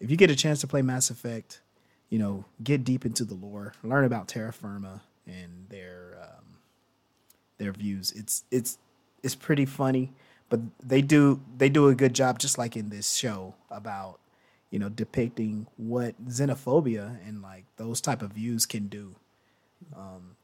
if 0.00 0.10
you 0.10 0.16
get 0.16 0.30
a 0.30 0.34
chance 0.34 0.62
to 0.62 0.66
play 0.66 0.80
Mass 0.80 1.10
Effect, 1.10 1.60
you 2.08 2.18
know, 2.18 2.46
get 2.64 2.82
deep 2.82 3.04
into 3.04 3.26
the 3.26 3.34
lore, 3.34 3.74
learn 3.82 4.06
about 4.06 4.26
Terra 4.26 4.54
Firma 4.54 5.02
and 5.26 5.66
their 5.68 6.16
um, 6.18 6.56
their 7.58 7.72
views. 7.72 8.10
It's 8.12 8.44
it's 8.50 8.78
it's 9.22 9.34
pretty 9.34 9.66
funny, 9.66 10.14
but 10.48 10.60
they 10.82 11.02
do 11.02 11.42
they 11.58 11.68
do 11.68 11.88
a 11.88 11.94
good 11.94 12.14
job, 12.14 12.38
just 12.38 12.56
like 12.56 12.74
in 12.74 12.88
this 12.88 13.12
show 13.12 13.54
about 13.70 14.18
you 14.72 14.78
know 14.78 14.88
depicting 14.88 15.66
what 15.76 16.20
xenophobia 16.26 17.16
and 17.28 17.42
like 17.42 17.66
those 17.76 18.00
type 18.00 18.22
of 18.22 18.32
views 18.32 18.66
can 18.66 18.88
do. 18.88 19.14
Um, 19.94 20.34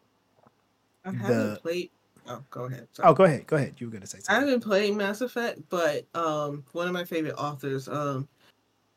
I 1.04 1.12
haven't 1.12 1.62
played. 1.62 1.90
Oh, 2.28 2.44
go 2.50 2.64
ahead. 2.64 2.86
Sorry. 2.92 3.08
oh, 3.08 3.14
go 3.14 3.24
ahead, 3.24 3.46
go 3.46 3.56
ahead. 3.56 3.74
You 3.78 3.86
were 3.86 3.92
gonna 3.92 4.06
say 4.06 4.18
something. 4.18 4.36
I 4.36 4.46
haven't 4.46 4.62
played 4.62 4.94
Mass 4.94 5.22
Effect, 5.22 5.60
but 5.70 6.04
um, 6.14 6.62
one 6.72 6.86
of 6.86 6.92
my 6.92 7.04
favorite 7.04 7.36
authors, 7.36 7.88
um, 7.88 8.28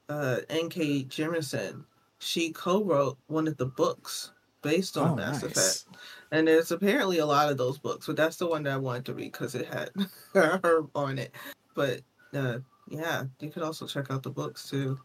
uh, 0.09 0.39
N.K. 0.49 1.05
Jemisin, 1.05 1.85
she 2.19 2.51
co-wrote 2.51 3.17
one 3.27 3.47
of 3.47 3.55
the 3.55 3.67
books 3.67 4.33
based 4.61 4.97
on 4.97 5.11
Oh, 5.11 5.15
Mass 5.15 5.43
nice. 5.43 5.51
Effect, 5.85 5.97
and 6.31 6.45
there's 6.45 6.71
apparently 6.71 7.19
a 7.19 7.25
lot 7.25 7.49
of 7.49 7.57
those 7.57 7.77
books, 7.77 8.05
but 8.05 8.17
that's 8.17 8.35
the 8.35 8.47
one 8.47 8.63
that 8.63 8.73
I 8.73 8.77
wanted 8.77 9.05
to 9.05 9.13
read 9.13 9.31
because 9.31 9.55
it 9.55 9.67
had 9.67 9.91
her 10.33 10.83
on 10.93 11.17
it. 11.17 11.33
But 11.73 12.01
uh, 12.33 12.57
yeah, 12.91 13.23
you 13.39 13.49
could 13.49 13.63
also 13.63 13.87
check 13.87 14.11
out 14.11 14.21
the 14.23 14.29
books 14.29 14.69
too. 14.69 14.99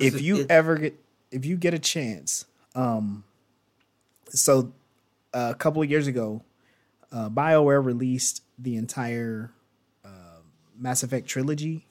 if 0.00 0.14
it- 0.14 0.22
you 0.22 0.36
it- 0.42 0.50
ever 0.50 0.76
get 0.76 0.94
if 1.30 1.44
you 1.44 1.56
get 1.56 1.74
a 1.74 1.78
chance 1.78 2.46
um 2.74 3.24
so 4.28 4.72
uh, 5.34 5.50
a 5.52 5.54
couple 5.54 5.82
of 5.82 5.90
years 5.90 6.06
ago 6.06 6.42
uh 7.12 7.28
bioware 7.28 7.84
released 7.84 8.42
the 8.58 8.76
entire 8.76 9.50
uh, 10.04 10.40
mass 10.78 11.02
effect 11.02 11.26
trilogy 11.26 11.84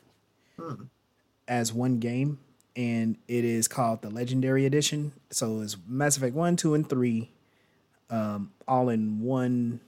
Hmm. 0.59 0.85
as 1.47 1.71
one 1.73 1.99
game 1.99 2.39
and 2.75 3.17
it 3.27 3.43
is 3.45 3.67
called 3.67 4.01
the 4.01 4.09
legendary 4.09 4.65
edition 4.65 5.11
so 5.29 5.61
it's 5.61 5.75
mass 5.87 6.17
effect 6.17 6.33
1 6.35 6.55
2 6.55 6.73
and 6.73 6.89
3 6.89 7.29
um 8.09 8.51
all 8.67 8.89
in 8.89 9.19
one 9.21 9.79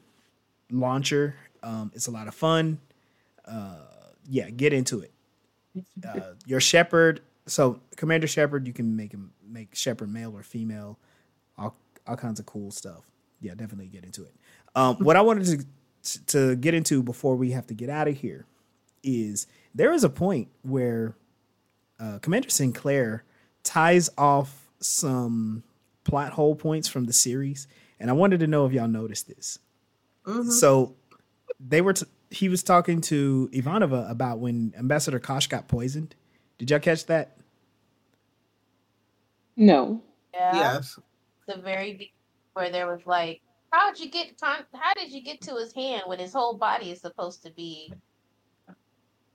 launcher 0.69 1.35
um 1.63 1.91
it's 1.95 2.07
a 2.07 2.11
lot 2.11 2.27
of 2.27 2.35
fun 2.35 2.79
uh 3.45 3.77
yeah 4.27 4.49
get 4.49 4.73
into 4.73 4.99
it 4.99 5.11
uh, 6.07 6.19
your 6.45 6.59
Shepard. 6.59 7.21
So 7.45 7.79
Commander 7.95 8.27
Shepard, 8.27 8.67
you 8.67 8.73
can 8.73 8.95
make 8.95 9.11
him 9.11 9.31
make 9.47 9.75
Shepard 9.75 10.11
male 10.11 10.35
or 10.35 10.43
female, 10.43 10.99
all 11.57 11.75
all 12.07 12.15
kinds 12.15 12.39
of 12.39 12.45
cool 12.45 12.71
stuff. 12.71 13.03
Yeah, 13.41 13.51
definitely 13.55 13.87
get 13.87 14.03
into 14.03 14.23
it. 14.23 14.35
Um, 14.75 14.97
what 14.97 15.15
I 15.15 15.21
wanted 15.21 15.45
to 15.45 15.65
to 16.27 16.55
get 16.55 16.73
into 16.73 17.03
before 17.03 17.35
we 17.35 17.51
have 17.51 17.67
to 17.67 17.73
get 17.73 17.89
out 17.89 18.07
of 18.07 18.17
here 18.17 18.45
is 19.03 19.47
there 19.75 19.91
is 19.93 20.03
a 20.03 20.09
point 20.09 20.47
where 20.61 21.15
uh, 21.99 22.19
Commander 22.19 22.49
Sinclair 22.49 23.23
ties 23.63 24.09
off 24.17 24.69
some 24.79 25.63
plot 26.03 26.31
hole 26.33 26.55
points 26.55 26.87
from 26.87 27.05
the 27.05 27.13
series, 27.13 27.67
and 27.99 28.09
I 28.09 28.13
wanted 28.13 28.39
to 28.41 28.47
know 28.47 28.65
if 28.65 28.73
y'all 28.73 28.87
noticed 28.87 29.27
this. 29.27 29.59
Mhm. 30.25 30.51
So 30.51 30.95
they 31.59 31.81
were. 31.81 31.93
T- 31.93 32.05
he 32.31 32.49
was 32.49 32.63
talking 32.63 33.01
to 33.01 33.49
Ivanova 33.53 34.09
about 34.09 34.39
when 34.39 34.73
Ambassador 34.77 35.19
Kosh 35.19 35.47
got 35.47 35.67
poisoned. 35.67 36.15
Did 36.57 36.69
y'all 36.69 36.79
catch 36.79 37.05
that? 37.07 37.37
No. 39.55 40.01
Yeah. 40.33 40.55
Yes. 40.55 40.99
the 41.47 41.57
very 41.61 41.93
be- 41.93 42.13
where 42.53 42.71
there 42.71 42.87
was 42.87 43.01
like, 43.05 43.41
how 43.71 43.91
did 43.91 44.03
you 44.03 44.09
get 44.11 44.39
con- 44.39 44.65
how 44.73 44.93
did 44.93 45.11
you 45.11 45.21
get 45.21 45.41
to 45.41 45.55
his 45.55 45.73
hand 45.73 46.03
when 46.07 46.19
his 46.19 46.33
whole 46.33 46.55
body 46.55 46.91
is 46.91 47.01
supposed 47.01 47.43
to 47.43 47.51
be 47.51 47.93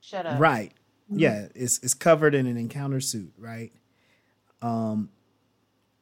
shut 0.01 0.25
up? 0.25 0.39
Right. 0.39 0.73
Yeah, 1.09 1.47
it's 1.53 1.79
it's 1.79 1.93
covered 1.93 2.33
in 2.33 2.47
an 2.47 2.57
encounter 2.57 2.99
suit, 2.99 3.33
right? 3.37 3.71
Um 4.61 5.09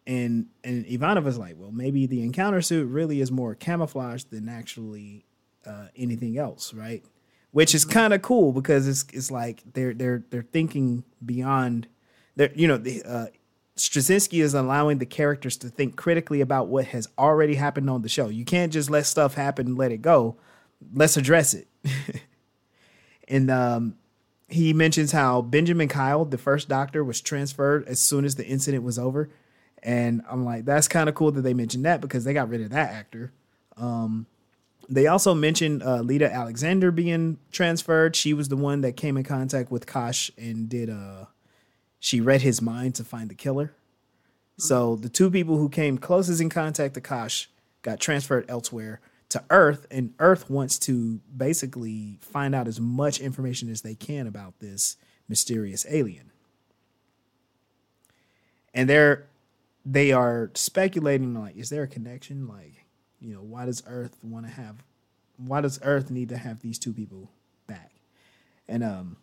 and 0.08 0.48
and 0.64 0.86
Ivanova's 0.86 1.38
like, 1.38 1.56
well, 1.58 1.72
maybe 1.72 2.06
the 2.06 2.24
encounter 2.24 2.62
suit 2.62 2.88
really 2.88 3.20
is 3.22 3.32
more 3.32 3.56
camouflage 3.56 4.24
than 4.26 4.50
actually 4.50 5.26
uh, 5.66 5.88
anything 5.96 6.38
else, 6.38 6.74
right? 6.74 7.04
Which 7.52 7.76
is 7.76 7.86
kind 7.86 8.14
of 8.14 8.22
cool 8.22 8.52
because 8.52 8.88
it's 8.88 9.06
it's 9.14 9.32
like 9.32 9.64
they're 9.74 9.94
they're 9.94 10.24
they're 10.30 10.48
thinking 10.52 11.04
beyond. 11.24 11.88
They're 12.36 12.52
you 12.56 12.68
know 12.68 12.78
the 12.78 13.04
uh, 13.04 13.26
Straczynski 13.78 14.42
is 14.42 14.54
allowing 14.54 15.00
the 15.00 15.06
characters 15.06 15.58
to 15.58 15.70
think 15.70 15.96
critically 15.96 16.42
about 16.42 16.68
what 16.68 16.86
has 16.86 17.08
already 17.18 17.56
happened 17.56 17.90
on 17.90 18.02
the 18.02 18.10
show. 18.10 18.28
You 18.28 18.46
can't 18.46 18.72
just 18.72 18.90
let 18.90 19.06
stuff 19.06 19.34
happen 19.34 19.68
and 19.68 19.78
let 19.78 19.92
it 19.92 20.02
go. 20.02 20.38
Let's 20.94 21.18
address 21.18 21.54
it. 21.54 21.68
and 23.28 23.50
um, 23.50 23.96
he 24.48 24.74
mentions 24.74 25.12
how 25.12 25.42
Benjamin 25.42 25.88
Kyle, 25.88 26.26
the 26.26 26.38
first 26.38 26.70
doctor, 26.70 27.04
was 27.04 27.20
transferred 27.20 27.88
as 27.88 28.00
soon 28.00 28.26
as 28.26 28.36
the 28.36 28.46
incident 28.46 28.84
was 28.84 29.00
over. 29.00 29.30
And 29.82 30.22
I'm 30.30 30.46
like, 30.46 30.66
that's 30.66 30.88
kind 30.88 31.10
of 31.10 31.16
cool 31.16 31.32
that 31.32 31.42
they 31.42 31.54
mentioned 31.54 31.86
that 31.86 32.00
because 32.00 32.24
they 32.24 32.34
got 32.34 32.50
rid 32.50 32.62
of 32.62 32.70
that 32.70 32.92
actor. 32.92 33.34
Um, 33.76 34.28
they 34.96 35.08
also 35.08 35.34
mentioned 35.34 35.84
uh, 35.84 36.00
Lyta 36.00 36.32
Alexander 36.32 36.92
being 36.92 37.38
transferred. 37.52 38.16
She 38.16 38.34
was 38.34 38.50
the 38.50 38.58
one 38.58 38.82
that 38.82 38.96
came 38.96 39.18
in 39.18 39.24
contact 39.24 39.72
with 39.72 39.86
Kosh 39.86 40.32
and 40.38 40.70
did 40.70 40.90
uh 40.90 41.26
she 42.00 42.20
read 42.20 42.42
his 42.42 42.62
mind 42.62 42.96
to 42.96 43.04
find 43.04 43.30
the 43.30 43.36
killer. 43.36 43.74
So 44.58 44.98
the 44.98 45.10
two 45.10 45.32
people 45.32 45.58
who 45.58 45.70
came 45.70 45.98
closest 45.98 46.42
in 46.42 46.50
contact 46.50 46.96
to 46.96 47.02
Kosh 47.02 47.48
got 47.82 48.00
transferred 48.00 48.46
elsewhere 48.50 49.00
to 49.30 49.44
Earth, 49.50 49.88
and 49.90 50.14
Earth 50.20 50.50
wants 50.50 50.78
to 50.80 51.22
basically 51.36 52.20
find 52.22 52.54
out 52.54 52.68
as 52.68 52.80
much 52.80 53.20
information 53.20 53.70
as 53.70 53.82
they 53.82 53.96
can 53.96 54.28
about 54.28 54.60
this 54.60 54.96
mysterious 55.28 55.86
alien. 55.90 56.32
And 58.74 58.90
they're 58.90 59.26
they 59.86 60.12
are 60.12 60.52
speculating 60.54 61.34
like, 61.34 61.56
is 61.58 61.70
there 61.70 61.84
a 61.84 61.88
connection? 61.88 62.48
Like, 62.48 62.83
you 63.24 63.34
know, 63.34 63.42
why 63.42 63.66
does 63.66 63.82
Earth 63.88 64.18
want 64.22 64.46
to 64.46 64.52
have 64.52 64.84
why 65.38 65.62
does 65.62 65.80
Earth 65.82 66.12
need 66.12 66.30
to 66.30 66.38
have 66.38 66.62
these 66.62 66.78
two 66.78 66.94
people 66.94 67.32
back? 67.68 67.92
And 68.68 68.84
um 68.84 69.18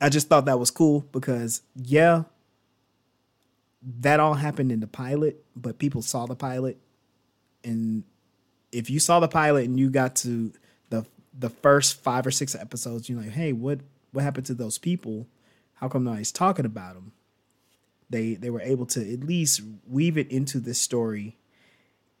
I 0.00 0.08
just 0.08 0.28
thought 0.28 0.44
that 0.44 0.58
was 0.58 0.70
cool 0.70 1.04
because 1.12 1.62
yeah, 1.74 2.24
that 4.00 4.20
all 4.20 4.34
happened 4.34 4.70
in 4.70 4.80
the 4.80 4.86
pilot, 4.86 5.44
but 5.56 5.78
people 5.78 6.02
saw 6.02 6.26
the 6.26 6.36
pilot 6.36 6.78
and 7.64 8.04
if 8.70 8.90
you 8.90 9.00
saw 9.00 9.20
the 9.20 9.28
pilot 9.28 9.64
and 9.64 9.78
you 9.78 9.90
got 9.90 10.14
to 10.16 10.52
the 10.90 11.06
the 11.38 11.50
first 11.50 12.02
five 12.02 12.26
or 12.26 12.30
six 12.30 12.54
episodes, 12.54 13.08
you're 13.08 13.20
like, 13.20 13.30
hey, 13.30 13.52
what 13.52 13.80
what 14.12 14.24
happened 14.24 14.46
to 14.46 14.54
those 14.54 14.76
people? 14.76 15.26
How 15.74 15.88
come 15.88 16.04
nobody's 16.04 16.32
talking 16.32 16.66
about 16.66 16.94
them? 16.94 17.12
They 18.10 18.34
they 18.34 18.50
were 18.50 18.60
able 18.60 18.86
to 18.86 19.12
at 19.12 19.20
least 19.20 19.62
weave 19.88 20.18
it 20.18 20.30
into 20.30 20.60
this 20.60 20.78
story 20.78 21.36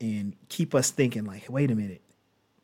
and 0.02 0.34
keep 0.48 0.74
us 0.74 0.90
thinking, 0.90 1.24
like, 1.24 1.48
wait 1.48 1.70
a 1.70 1.74
minute, 1.74 2.02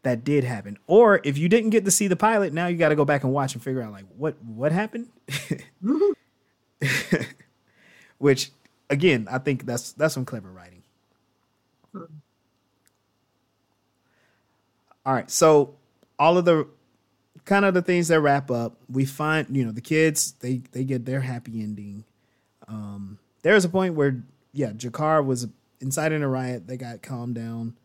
that 0.02 0.24
did 0.24 0.44
happen. 0.44 0.76
Or 0.86 1.20
if 1.24 1.38
you 1.38 1.48
didn't 1.48 1.70
get 1.70 1.84
to 1.84 1.90
see 1.90 2.08
the 2.08 2.16
pilot, 2.16 2.52
now 2.52 2.66
you 2.66 2.76
got 2.76 2.90
to 2.90 2.96
go 2.96 3.04
back 3.04 3.24
and 3.24 3.32
watch 3.32 3.54
and 3.54 3.62
figure 3.62 3.80
out 3.80 3.92
like 3.92 4.04
what 4.16 4.36
what 4.42 4.72
happened. 4.72 5.08
Which 8.18 8.50
again, 8.90 9.28
I 9.30 9.38
think 9.38 9.64
that's 9.64 9.92
that's 9.92 10.14
some 10.14 10.24
clever 10.24 10.50
writing. 10.50 10.82
All 15.06 15.14
right, 15.14 15.30
so 15.30 15.74
all 16.18 16.36
of 16.36 16.44
the 16.44 16.66
kind 17.44 17.64
of 17.64 17.72
the 17.72 17.82
things 17.82 18.08
that 18.08 18.20
wrap 18.20 18.50
up, 18.50 18.76
we 18.90 19.04
find 19.04 19.56
you 19.56 19.64
know 19.64 19.72
the 19.72 19.80
kids 19.80 20.32
they 20.40 20.62
they 20.72 20.84
get 20.84 21.06
their 21.06 21.20
happy 21.20 21.62
ending. 21.62 22.04
Um, 22.66 23.18
there's 23.42 23.64
a 23.64 23.68
point 23.68 23.94
where 23.94 24.22
yeah, 24.52 24.70
G'Kar 24.70 25.24
was 25.24 25.46
inciting 25.80 26.22
a 26.22 26.28
riot. 26.28 26.66
They 26.66 26.76
got 26.76 27.02
calmed 27.02 27.34
down. 27.34 27.76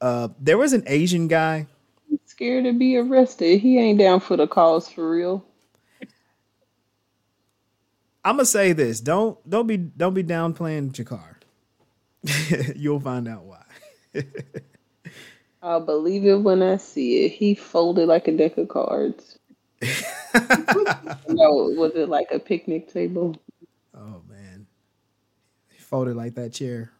Uh, 0.00 0.28
there 0.40 0.58
was 0.58 0.72
an 0.72 0.84
Asian 0.86 1.28
guy. 1.28 1.66
He's 2.08 2.20
scared 2.26 2.64
to 2.64 2.72
be 2.72 2.96
arrested. 2.96 3.60
He 3.60 3.78
ain't 3.78 3.98
down 3.98 4.20
for 4.20 4.36
the 4.36 4.46
cause 4.46 4.88
for 4.88 5.10
real. 5.10 5.44
I'm 8.24 8.36
gonna 8.36 8.44
say 8.44 8.72
this: 8.72 9.00
don't 9.00 9.38
don't 9.48 9.66
be 9.66 9.76
don't 9.76 10.14
be 10.14 10.22
downplaying 10.22 10.92
G'Kar. 10.92 11.36
You'll 12.76 13.00
find 13.00 13.28
out 13.28 13.44
why. 13.44 13.64
I'll 15.62 15.80
believe 15.80 16.24
it 16.24 16.36
when 16.36 16.62
I 16.62 16.76
see 16.76 17.24
it. 17.24 17.32
He 17.32 17.54
folded 17.54 18.06
like 18.06 18.28
a 18.28 18.32
deck 18.36 18.58
of 18.58 18.68
cards. 18.68 19.38
no, 19.82 21.72
was 21.76 21.92
it 21.94 22.08
like 22.08 22.28
a 22.32 22.38
picnic 22.38 22.92
table? 22.92 23.36
Oh 23.94 24.22
man, 24.28 24.66
he 25.70 25.78
folded 25.78 26.16
like 26.16 26.34
that 26.34 26.52
chair. 26.52 26.92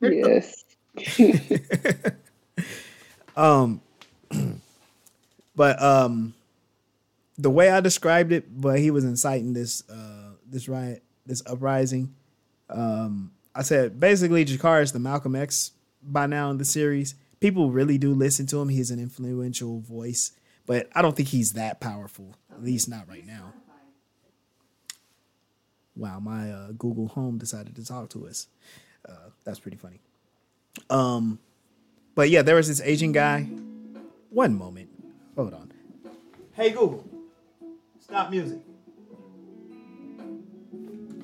Yes. 0.00 0.64
um, 3.36 3.80
but 5.56 5.82
um, 5.82 6.34
the 7.38 7.50
way 7.50 7.70
I 7.70 7.80
described 7.80 8.32
it, 8.32 8.60
but 8.60 8.78
he 8.78 8.90
was 8.90 9.04
inciting 9.04 9.52
this 9.52 9.88
uh 9.88 10.32
this 10.48 10.68
riot, 10.68 11.02
this 11.26 11.42
uprising. 11.46 12.14
Um, 12.68 13.32
I 13.54 13.62
said 13.62 13.98
basically 13.98 14.44
G'Kar 14.44 14.82
is 14.82 14.92
the 14.92 14.98
Malcolm 14.98 15.36
X 15.36 15.72
by 16.02 16.26
now 16.26 16.50
in 16.50 16.58
the 16.58 16.64
series. 16.64 17.14
People 17.40 17.70
really 17.70 17.98
do 17.98 18.14
listen 18.14 18.46
to 18.48 18.60
him. 18.60 18.68
He's 18.68 18.90
an 18.90 19.00
influential 19.00 19.80
voice, 19.80 20.32
but 20.66 20.88
I 20.94 21.02
don't 21.02 21.16
think 21.16 21.28
he's 21.28 21.52
that 21.54 21.80
powerful. 21.80 22.34
At 22.52 22.62
least 22.62 22.88
not 22.88 23.08
right 23.08 23.26
now. 23.26 23.54
Wow, 25.96 26.20
my 26.20 26.50
uh, 26.50 26.72
Google 26.78 27.08
Home 27.08 27.38
decided 27.38 27.76
to 27.76 27.84
talk 27.84 28.10
to 28.10 28.26
us. 28.26 28.46
Uh, 29.08 29.30
that's 29.44 29.58
pretty 29.58 29.76
funny. 29.76 30.00
Um, 30.88 31.38
but 32.14 32.30
yeah, 32.30 32.42
there 32.42 32.56
was 32.56 32.68
this 32.68 32.80
Asian 32.80 33.12
guy. 33.12 33.42
One 34.30 34.56
moment. 34.56 34.88
Hold 35.36 35.54
on. 35.54 35.72
Hey 36.52 36.70
Google, 36.70 37.08
stop 37.98 38.30
music. 38.30 38.58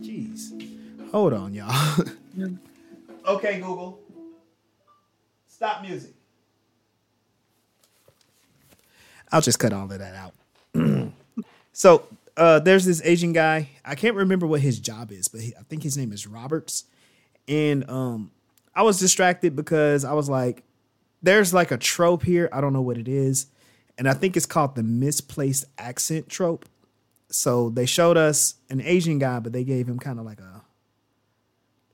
Jeez. 0.00 1.10
Hold 1.10 1.32
on, 1.32 1.54
y'all. 1.54 2.04
okay, 3.26 3.60
Google. 3.60 4.00
Stop 5.46 5.82
music. 5.82 6.12
I'll 9.32 9.40
just 9.40 9.58
cut 9.58 9.72
all 9.72 9.90
of 9.90 9.98
that 9.98 10.14
out. 10.14 10.34
so 11.72 12.06
uh, 12.36 12.58
there's 12.60 12.84
this 12.84 13.00
Asian 13.04 13.32
guy. 13.32 13.70
I 13.84 13.94
can't 13.94 14.14
remember 14.14 14.46
what 14.46 14.60
his 14.60 14.78
job 14.78 15.10
is, 15.10 15.28
but 15.28 15.40
he, 15.40 15.54
I 15.58 15.62
think 15.62 15.82
his 15.82 15.96
name 15.96 16.12
is 16.12 16.26
Roberts. 16.26 16.84
And 17.48 17.88
um, 17.88 18.30
I 18.74 18.82
was 18.82 18.98
distracted 18.98 19.54
because 19.56 20.04
I 20.04 20.12
was 20.12 20.28
like, 20.28 20.64
there's 21.22 21.54
like 21.54 21.70
a 21.70 21.78
trope 21.78 22.22
here. 22.22 22.48
I 22.52 22.60
don't 22.60 22.72
know 22.72 22.82
what 22.82 22.98
it 22.98 23.08
is. 23.08 23.46
And 23.98 24.08
I 24.08 24.14
think 24.14 24.36
it's 24.36 24.46
called 24.46 24.74
the 24.74 24.82
misplaced 24.82 25.64
accent 25.78 26.28
trope. 26.28 26.66
So 27.28 27.70
they 27.70 27.86
showed 27.86 28.16
us 28.16 28.54
an 28.70 28.80
Asian 28.80 29.18
guy, 29.18 29.40
but 29.40 29.52
they 29.52 29.64
gave 29.64 29.88
him 29.88 29.98
kind 29.98 30.18
of 30.18 30.24
like 30.24 30.40
a 30.40 30.62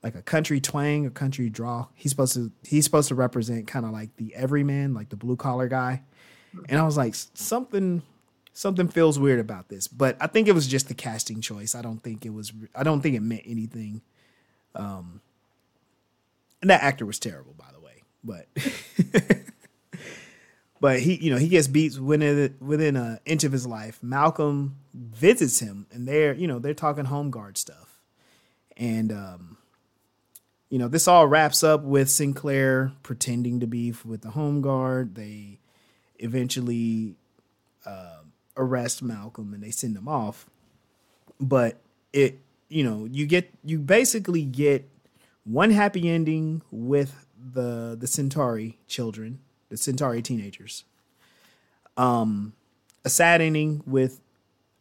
like 0.03 0.15
a 0.17 0.23
country 0.23 0.61
twang, 0.61 1.07
a 1.07 1.11
country 1.11 1.49
draw. 1.49 1.87
He's 1.95 2.11
supposed 2.11 2.35
to 2.35 2.51
he's 2.65 2.85
supposed 2.85 3.09
to 3.09 3.15
represent 3.15 3.67
kind 3.67 3.87
of 3.87 3.93
like 3.93 4.17
the 4.17 4.35
everyman, 4.35 4.95
like 4.95 5.09
the 5.09 5.17
blue 5.17 5.37
collar 5.37 5.69
guy. 5.69 6.03
And 6.69 6.79
I 6.79 6.83
was 6.83 6.97
like, 6.97 7.15
something 7.15 8.03
something 8.53 8.89
feels 8.89 9.19
weird 9.19 9.41
about 9.41 9.69
this. 9.69 9.87
But 9.89 10.17
I 10.21 10.27
think 10.27 10.49
it 10.49 10.53
was 10.53 10.67
just 10.67 10.89
the 10.89 10.95
casting 10.95 11.41
choice. 11.41 11.75
I 11.75 11.83
don't 11.83 12.03
think 12.03 12.27
it 12.27 12.31
was 12.31 12.53
I 12.75 12.83
don't 12.83 13.01
think 13.01 13.17
it 13.17 13.21
meant 13.21 13.45
anything. 13.47 14.03
Um 14.75 15.21
and 16.63 16.71
that 16.71 16.83
actor 16.83 17.05
was 17.05 17.19
terrible, 17.19 17.55
by 17.59 17.67
the 17.73 17.81
way. 17.81 18.03
But 18.25 18.47
but 20.81 21.01
he, 21.01 21.17
you 21.17 21.31
know, 21.31 21.37
he 21.37 21.49
gets 21.49 21.69
beat 21.69 21.99
within 21.99 22.57
within 22.61 22.97
an 22.97 23.19
inch 23.27 23.45
of 23.45 23.53
his 23.53 23.67
life. 23.67 23.99
Malcolm 24.03 24.79
visits 24.95 25.59
him, 25.61 25.87
and 25.93 26.09
they're, 26.09 26.33
you 26.33 26.47
know, 26.47 26.59
they're 26.59 26.73
talking 26.73 27.05
home 27.05 27.31
guard 27.31 27.59
stuff, 27.59 28.01
and 28.77 29.13
um, 29.13 29.59
you 30.71 30.79
know, 30.79 30.89
this 30.89 31.07
all 31.07 31.27
wraps 31.27 31.63
up 31.63 31.83
with 31.83 32.09
Sinclair 32.09 32.93
pretending 33.03 33.61
to 33.61 33.67
be 33.67 33.93
with 34.07 34.23
the 34.23 34.31
home 34.31 34.63
guard. 34.63 35.17
They 35.17 35.59
eventually 36.19 37.17
uh, 37.85 38.21
arrest 38.57 39.03
Malcolm 39.03 39.53
and 39.53 39.63
they 39.63 39.71
send 39.71 39.97
him 39.97 40.09
off, 40.09 40.49
but 41.39 41.79
it, 42.13 42.39
you 42.71 42.85
know, 42.85 43.07
you 43.11 43.27
get 43.27 43.53
you 43.63 43.81
basically 43.81 44.45
get 44.45 44.89
one 45.45 45.71
happy 45.71 46.09
ending 46.09 46.63
with 46.71 47.27
the 47.53 47.97
the 47.99 48.07
Centauri 48.07 48.79
children, 48.87 49.41
the 49.69 49.77
Centauri 49.77 50.23
teenagers. 50.23 50.85
Um, 51.97 52.55
a 53.05 53.11
sad 53.11 53.41
ending 53.41 53.83
with 53.87 54.21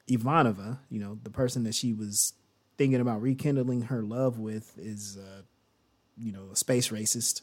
Ivanova, 0.09 0.79
you 0.89 0.99
know, 0.99 1.17
the 1.23 1.29
person 1.29 1.63
that 1.63 1.75
she 1.75 1.93
was 1.93 2.33
thinking 2.77 3.01
about 3.01 3.21
rekindling 3.21 3.83
her 3.83 4.01
love 4.01 4.39
with 4.39 4.77
is 4.77 5.17
uh, 5.17 5.41
you 6.17 6.31
know, 6.31 6.43
a 6.51 6.55
space 6.55 6.89
racist. 6.89 7.41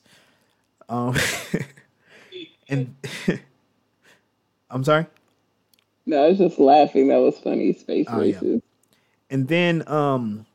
Um, 0.88 1.16
and 2.68 2.94
I'm 4.70 4.84
sorry. 4.84 5.06
No, 6.06 6.24
I 6.24 6.28
was 6.28 6.38
just 6.38 6.58
laughing. 6.58 7.08
That 7.08 7.18
was 7.18 7.38
funny. 7.38 7.72
Space 7.74 8.06
Oh, 8.08 8.22
yeah. 8.22 8.34
races. 8.36 8.62
And 9.30 9.48
then 9.48 9.86
um 9.88 10.46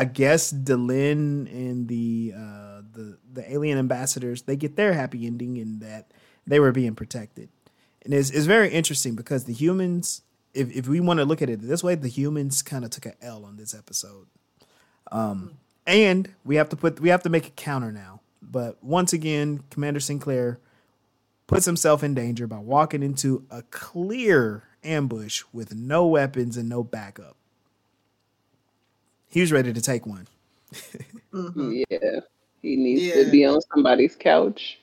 I 0.00 0.04
guess 0.04 0.50
Delenn 0.50 1.46
and 1.52 1.86
the 1.86 2.32
uh 2.34 2.80
the 2.90 3.18
the 3.30 3.52
alien 3.52 3.76
ambassadors 3.76 4.40
they 4.40 4.56
get 4.56 4.74
their 4.74 4.94
happy 4.94 5.26
ending 5.26 5.58
in 5.58 5.80
that 5.80 6.10
they 6.46 6.58
were 6.58 6.72
being 6.72 6.94
protected. 6.94 7.50
And 8.02 8.14
it's 8.14 8.30
it's 8.30 8.46
very 8.46 8.70
interesting 8.70 9.14
because 9.14 9.44
the 9.44 9.52
humans 9.52 10.22
if 10.54 10.74
if 10.74 10.88
we 10.88 11.00
want 11.00 11.20
to 11.20 11.26
look 11.26 11.42
at 11.42 11.50
it 11.50 11.60
this 11.60 11.84
way, 11.84 11.96
the 11.96 12.08
humans 12.08 12.62
kind 12.62 12.82
of 12.82 12.90
took 12.90 13.04
a 13.04 13.12
L 13.22 13.44
on 13.44 13.58
this 13.58 13.74
episode. 13.74 14.26
Um 15.12 15.58
and 15.86 16.30
we 16.46 16.56
have 16.56 16.70
to 16.70 16.76
put 16.76 16.98
we 16.98 17.10
have 17.10 17.22
to 17.24 17.28
make 17.28 17.46
a 17.46 17.50
counter 17.50 17.92
now. 17.92 18.22
But 18.40 18.82
once 18.82 19.12
again, 19.12 19.64
Commander 19.68 20.00
Sinclair 20.00 20.60
puts 21.46 21.66
himself 21.66 22.02
in 22.02 22.14
danger 22.14 22.46
by 22.46 22.58
walking 22.58 23.02
into 23.02 23.44
a 23.50 23.64
clear 23.64 24.64
ambush 24.82 25.42
with 25.52 25.74
no 25.74 26.06
weapons 26.06 26.56
and 26.56 26.70
no 26.70 26.82
backup. 26.82 27.36
He 29.30 29.40
was 29.40 29.52
ready 29.52 29.72
to 29.72 29.80
take 29.80 30.06
one. 30.06 30.26
Mhm. 31.32 31.84
Yeah. 31.88 32.20
He 32.62 32.76
needs 32.76 33.02
Yeah. 33.02 33.24
to 33.24 33.30
be 33.30 33.44
on 33.46 33.60
somebody's 33.74 34.16
couch. 34.16 34.78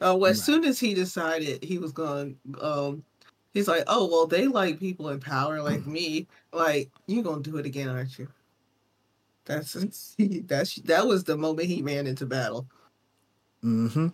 Oh, 0.00 0.16
well, 0.16 0.30
as 0.30 0.38
Right. 0.38 0.44
soon 0.44 0.64
as 0.64 0.78
he 0.80 0.92
decided 0.94 1.62
he 1.62 1.78
was 1.78 1.92
going, 1.92 2.36
um, 2.60 3.04
he's 3.52 3.68
like, 3.68 3.84
"Oh, 3.86 4.06
well, 4.06 4.26
they 4.26 4.46
like 4.48 4.78
people 4.78 5.08
in 5.10 5.20
power 5.20 5.62
like 5.62 5.86
me. 5.86 6.26
Like, 6.52 6.90
you 7.06 7.22
gonna 7.22 7.42
do 7.42 7.56
it 7.56 7.64
again, 7.66 7.88
aren't 7.88 8.18
you?" 8.18 8.28
That's 9.44 9.72
that's 10.18 10.76
that 10.76 11.06
was 11.06 11.24
the 11.24 11.36
moment 11.36 11.68
he 11.68 11.82
ran 11.82 12.06
into 12.06 12.26
battle. 12.26 12.66
Mm-hmm. 13.62 14.08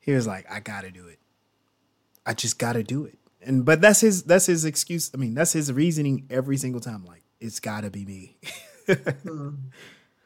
He 0.00 0.12
was 0.12 0.26
like, 0.26 0.50
I 0.50 0.60
gotta 0.60 0.90
do 0.90 1.06
it. 1.08 1.18
I 2.26 2.34
just 2.34 2.58
gotta 2.58 2.82
do 2.82 3.04
it. 3.04 3.18
And 3.44 3.64
but 3.64 3.80
that's 3.80 4.00
his 4.00 4.22
that's 4.24 4.46
his 4.46 4.64
excuse. 4.64 5.10
I 5.14 5.18
mean, 5.18 5.34
that's 5.34 5.52
his 5.52 5.72
reasoning 5.72 6.26
every 6.30 6.56
single 6.56 6.80
time. 6.80 7.04
Like, 7.04 7.22
it's 7.40 7.60
gotta 7.60 7.90
be 7.90 8.04
me. 8.04 8.36
Mhm. 8.88 9.56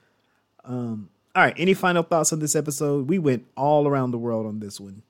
um, 0.65 1.11
all 1.35 1.43
right. 1.45 1.55
Any 1.57 1.75
final 1.75 2.03
thoughts 2.03 2.33
on 2.33 2.39
this 2.39 2.57
episode? 2.57 3.09
We 3.09 3.19
went 3.19 3.47
all 3.57 3.87
around 3.89 4.13
the 4.13 4.19
world 4.19 4.47
on 4.47 4.61
this 4.61 4.81
one. 4.81 5.03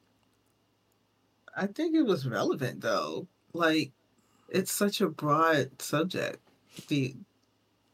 I 1.57 1.67
think 1.67 1.95
it 1.95 2.03
was 2.03 2.27
relevant 2.27 2.81
though. 2.81 3.27
Like, 3.53 3.93
it's 4.49 4.73
such 4.73 5.01
a 5.01 5.09
broad 5.09 5.81
subject. 5.83 6.39
The 6.89 7.15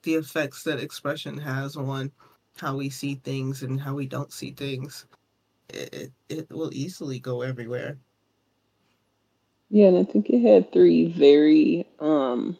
the 0.02 0.14
effects 0.14 0.62
that 0.64 0.80
expression 0.80 1.38
has 1.38 1.76
on 1.76 2.12
how 2.56 2.76
we 2.76 2.90
see 2.90 3.16
things 3.16 3.62
and 3.62 3.80
how 3.80 3.94
we 3.94 4.06
don't 4.06 4.32
see 4.32 4.52
things. 4.52 5.06
It 5.70 5.94
it, 5.94 6.12
it 6.28 6.50
will 6.50 6.72
easily 6.74 7.18
go 7.18 7.42
everywhere. 7.42 7.98
Yeah, 9.74 9.88
and 9.88 9.98
I 9.98 10.04
think 10.04 10.30
it 10.30 10.40
had 10.40 10.72
three 10.72 11.10
very 11.10 11.84
um 11.98 12.56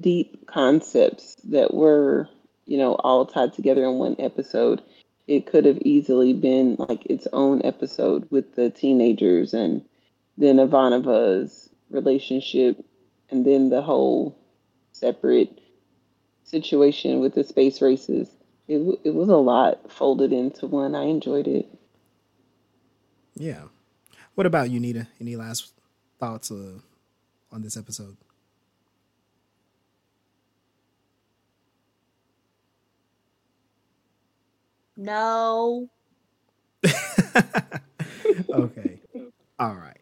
deep 0.00 0.46
concepts 0.46 1.36
that 1.50 1.74
were, 1.74 2.30
you 2.64 2.78
know, 2.78 2.94
all 2.94 3.26
tied 3.26 3.52
together 3.52 3.84
in 3.84 3.96
one 3.96 4.16
episode. 4.18 4.80
It 5.26 5.44
could 5.44 5.66
have 5.66 5.76
easily 5.82 6.32
been 6.32 6.76
like 6.78 7.04
its 7.04 7.28
own 7.34 7.60
episode 7.62 8.26
with 8.30 8.54
the 8.54 8.70
teenagers 8.70 9.52
and 9.52 9.84
then 10.38 10.56
Ivanova's 10.56 11.68
relationship 11.90 12.82
and 13.28 13.44
then 13.44 13.68
the 13.68 13.82
whole 13.82 14.34
separate 14.92 15.60
situation 16.44 17.20
with 17.20 17.34
the 17.34 17.44
space 17.44 17.82
races. 17.82 18.30
It, 18.66 18.78
it 19.04 19.12
was 19.12 19.28
a 19.28 19.36
lot 19.36 19.92
folded 19.92 20.32
into 20.32 20.66
one. 20.68 20.94
I 20.94 21.02
enjoyed 21.02 21.48
it. 21.48 21.68
Yeah. 23.34 23.64
What 24.34 24.46
about 24.46 24.70
you, 24.70 24.80
Nita? 24.80 25.08
Any 25.20 25.36
last 25.36 25.71
thoughts 26.22 26.52
uh, 26.52 26.78
on 27.50 27.62
this 27.62 27.76
episode? 27.76 28.16
No. 34.96 35.88
okay. 38.54 39.00
All 39.58 39.74
right. 39.74 39.98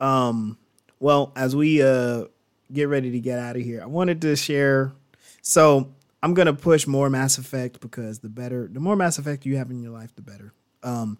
Um 0.00 0.58
well, 1.00 1.32
as 1.34 1.56
we 1.56 1.80
uh 1.82 2.24
get 2.70 2.88
ready 2.90 3.10
to 3.12 3.20
get 3.20 3.38
out 3.38 3.56
of 3.56 3.62
here, 3.62 3.80
I 3.82 3.86
wanted 3.86 4.20
to 4.20 4.36
share 4.36 4.92
so 5.40 5.94
I'm 6.22 6.34
going 6.34 6.46
to 6.46 6.54
push 6.54 6.86
more 6.86 7.08
Mass 7.08 7.36
Effect 7.38 7.80
because 7.80 8.18
the 8.18 8.28
better 8.28 8.68
the 8.70 8.80
more 8.80 8.96
Mass 8.96 9.18
Effect 9.18 9.46
you 9.46 9.56
have 9.56 9.70
in 9.70 9.82
your 9.82 9.92
life 9.92 10.14
the 10.14 10.20
better. 10.20 10.52
Um 10.82 11.16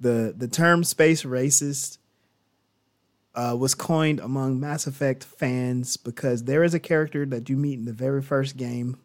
the 0.00 0.32
the 0.34 0.48
term 0.48 0.84
space 0.84 1.22
racist 1.22 1.98
uh, 3.38 3.54
was 3.54 3.74
coined 3.74 4.20
among 4.20 4.58
Mass 4.58 4.86
Effect 4.86 5.24
fans 5.24 5.96
because 5.96 6.44
there 6.44 6.64
is 6.64 6.74
a 6.74 6.80
character 6.80 7.24
that 7.26 7.48
you 7.48 7.56
meet 7.56 7.78
in 7.78 7.84
the 7.84 7.92
very 7.92 8.22
first 8.22 8.56
game 8.56 8.98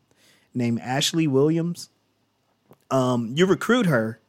named 0.53 0.79
Ashley 0.81 1.27
Williams. 1.27 1.89
Um, 2.89 3.33
you 3.35 3.45
recruit 3.45 3.85
her 3.85 4.19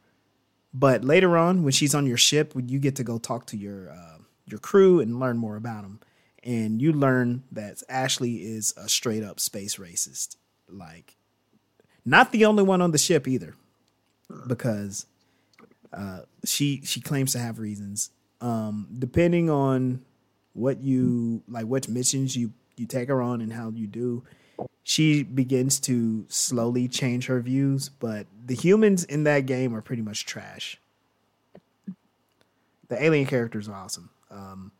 but 0.77 1.05
later 1.05 1.37
on, 1.37 1.63
when 1.63 1.71
she's 1.71 1.95
on 1.95 2.05
your 2.05 2.17
ship, 2.17 2.53
you 2.53 2.79
get 2.79 2.97
to 2.97 3.03
go 3.03 3.17
talk 3.17 3.47
to 3.47 3.57
your 3.57 3.89
uh, 3.91 4.17
your 4.45 4.59
crew 4.59 4.99
and 4.99 5.21
learn 5.21 5.37
more 5.37 5.55
about 5.55 5.83
them, 5.83 6.01
and 6.43 6.81
you 6.81 6.91
learn 6.91 7.43
that 7.53 7.81
Ashley 7.87 8.43
is 8.43 8.73
a 8.75 8.89
straight 8.89 9.23
up 9.23 9.39
space 9.39 9.77
racist. 9.77 10.35
Like, 10.67 11.15
not 12.03 12.33
the 12.33 12.43
only 12.43 12.61
one 12.61 12.81
on 12.81 12.91
the 12.91 12.97
ship 12.97 13.25
either, 13.25 13.55
because 14.47 15.05
uh, 15.93 16.23
she 16.43 16.81
she 16.83 16.99
claims 16.99 17.31
to 17.31 17.39
have 17.39 17.57
reasons. 17.57 18.09
Um, 18.41 18.87
depending 18.97 19.49
on 19.49 20.01
what 20.53 20.81
you 20.81 21.43
like, 21.47 21.65
what 21.65 21.87
missions 21.87 22.35
you 22.35 22.53
you 22.77 22.85
take 22.85 23.07
her 23.09 23.21
on, 23.21 23.41
and 23.41 23.53
how 23.53 23.69
you 23.69 23.87
do, 23.87 24.23
she 24.83 25.23
begins 25.23 25.79
to 25.81 26.25
slowly 26.27 26.87
change 26.87 27.27
her 27.27 27.39
views, 27.39 27.89
but 27.89 28.27
the 28.45 28.53
humans 28.53 29.03
in 29.03 29.23
that 29.23 29.41
game 29.45 29.73
are 29.75 29.81
pretty 29.81 30.01
much 30.01 30.25
trash. 30.25 30.77
The 32.87 33.03
alien 33.03 33.25
characters 33.25 33.67
are 33.67 33.75
awesome. 33.75 34.09
Um, 34.29 34.71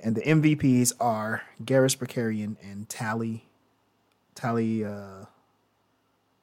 and 0.00 0.16
the 0.16 0.22
MVPs 0.22 0.92
are 1.00 1.42
Garrus 1.64 1.96
Vakarian 1.96 2.56
and 2.62 2.88
Tali 2.88 3.44
Tali 4.34 4.84
uh 4.84 5.24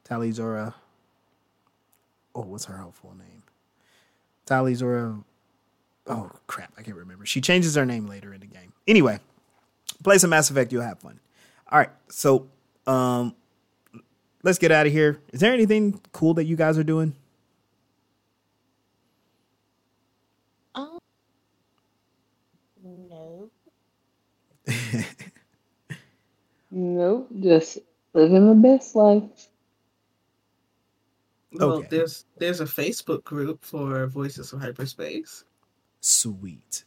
Tali'Zorah. 0.10 0.74
Oh, 2.34 2.42
what's 2.42 2.66
her 2.66 2.78
whole 2.78 2.92
full 2.92 3.16
name? 3.16 3.44
Tali'Zorah. 4.48 5.24
Oh 6.10 6.32
crap, 6.48 6.74
I 6.78 6.82
can't 6.84 6.98
remember. 6.98 7.26
She 7.26 7.40
changes 7.42 7.76
her 7.76 7.86
name 7.86 8.08
later 8.08 8.34
in 8.34 8.42
the 8.42 8.48
game. 8.48 8.74
Anyway, 8.88 9.20
play 10.04 10.18
some 10.18 10.32
Mass 10.32 10.50
Effect, 10.50 10.72
you'll 10.74 10.82
have 10.84 11.00
fun. 11.00 11.20
All 11.72 11.78
right, 11.80 11.92
so 12.10 12.48
um, 12.88 13.36
let's 14.44 14.58
get 14.58 14.72
out 14.72 14.88
of 14.88 14.92
here. 14.92 15.22
Is 15.32 15.40
there 15.40 15.54
anything 15.54 16.02
cool 16.12 16.34
that 16.36 16.46
you 16.46 16.56
guys 16.56 16.78
are 16.80 16.84
doing? 16.84 17.16
Um, 20.76 20.98
no. 22.84 23.50
Nope, 26.72 27.30
just 27.40 27.80
living 28.14 28.48
the 28.48 28.56
best 28.56 28.96
life. 28.96 29.50
Well, 31.54 31.74
Okay. 31.80 31.88
there's 31.90 32.26
there's 32.38 32.62
a 32.62 32.66
Facebook 32.66 33.24
group 33.24 33.64
for 33.66 34.06
Voices 34.08 34.54
of 34.54 34.62
Hyperspace, 34.62 35.46
Sweet. 36.02 36.84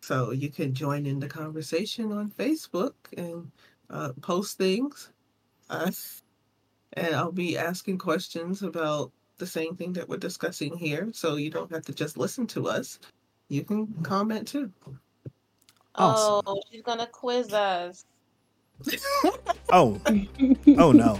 so 0.00 0.30
you 0.32 0.50
can 0.50 0.72
join 0.74 1.06
in 1.06 1.18
the 1.20 1.28
conversation 1.28 2.12
on 2.12 2.30
Facebook 2.30 2.94
and 3.16 3.50
uh, 3.90 4.12
post 4.22 4.58
things. 4.58 5.10
Uh, 5.70 5.90
and 6.94 7.14
I'll 7.14 7.32
be 7.32 7.58
asking 7.58 7.98
questions 7.98 8.62
about 8.62 9.12
the 9.38 9.46
same 9.46 9.76
thing 9.76 9.92
that 9.94 10.08
we're 10.08 10.16
discussing 10.16 10.76
here, 10.76 11.10
so 11.12 11.36
you 11.36 11.50
don't 11.50 11.70
have 11.72 11.84
to 11.86 11.92
just 11.94 12.16
listen 12.16 12.46
to 12.48 12.68
us. 12.68 12.98
You 13.48 13.62
can 13.64 13.86
comment 14.02 14.48
too. 14.48 14.72
Awesome. 15.94 16.42
Oh, 16.46 16.62
she's 16.70 16.82
gonna 16.82 17.06
quiz 17.06 17.52
us. 17.52 18.04
Oh, 19.70 20.00
oh 20.78 20.92
no, 20.92 21.18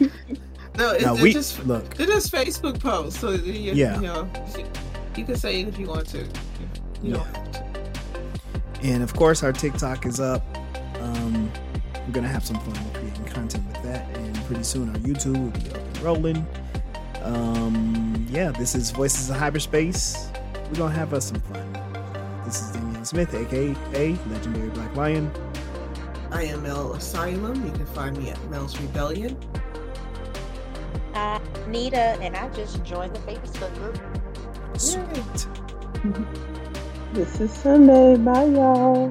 No, 0.78 0.92
it's, 0.92 1.04
no. 1.04 1.14
it's 1.14 1.22
We 1.22 1.32
just 1.32 1.66
look. 1.66 1.94
They're 1.96 2.06
just 2.06 2.32
Facebook 2.32 2.78
posts, 2.80 3.18
so 3.20 3.30
you, 3.30 3.72
Yeah. 3.72 3.96
you 3.96 4.02
know, 4.02 4.28
you 5.16 5.24
can 5.24 5.36
say 5.36 5.62
it 5.62 5.68
if 5.68 5.78
you 5.78 5.86
want 5.88 6.06
to. 6.10 6.28
You 7.06 7.14
don't 7.14 7.26
Yeah. 8.82 8.92
And 8.92 9.02
of 9.02 9.14
course, 9.14 9.42
our 9.42 9.52
TikTok 9.52 10.06
is 10.06 10.20
up. 10.20 10.42
Um, 11.00 11.50
we're 12.06 12.12
gonna 12.12 12.28
have 12.28 12.44
some 12.44 12.58
fun 12.60 12.74
creating 12.92 13.24
content 13.24 13.64
with 13.68 13.82
that, 13.84 14.16
and 14.16 14.36
pretty 14.46 14.64
soon 14.64 14.88
our 14.90 14.96
YouTube 14.96 15.38
will 15.38 15.50
be 15.50 15.70
up 15.70 15.76
and 15.76 16.02
rolling. 16.02 16.46
Um, 17.22 18.26
yeah, 18.28 18.50
this 18.50 18.74
is 18.74 18.90
Voices 18.90 19.30
of 19.30 19.36
Hyperspace. 19.36 20.30
We're 20.68 20.78
gonna 20.78 20.94
have 20.94 21.14
us 21.14 21.26
some 21.26 21.40
fun. 21.40 21.72
This 22.44 22.60
is 22.60 22.70
Damian 22.70 23.04
Smith, 23.04 23.34
aka 23.34 24.16
Legendary 24.28 24.68
Black 24.70 24.94
Lion. 24.96 25.30
I 26.32 26.44
am 26.44 26.62
Mel 26.62 26.92
Asylum. 26.92 27.64
You 27.64 27.72
can 27.72 27.86
find 27.86 28.16
me 28.18 28.30
at 28.30 28.50
Mel's 28.50 28.78
Rebellion. 28.80 29.36
Uh, 31.14 31.38
Nita, 31.68 32.18
and 32.20 32.36
I 32.36 32.48
just 32.50 32.82
joined 32.84 33.14
the 33.14 33.20
Facebook 33.20 33.74
group. 33.76 33.98
Sweet. 34.76 35.46
This 37.16 37.40
is 37.40 37.50
Sunday. 37.50 38.14
Bye, 38.18 38.44
y'all. 38.44 39.10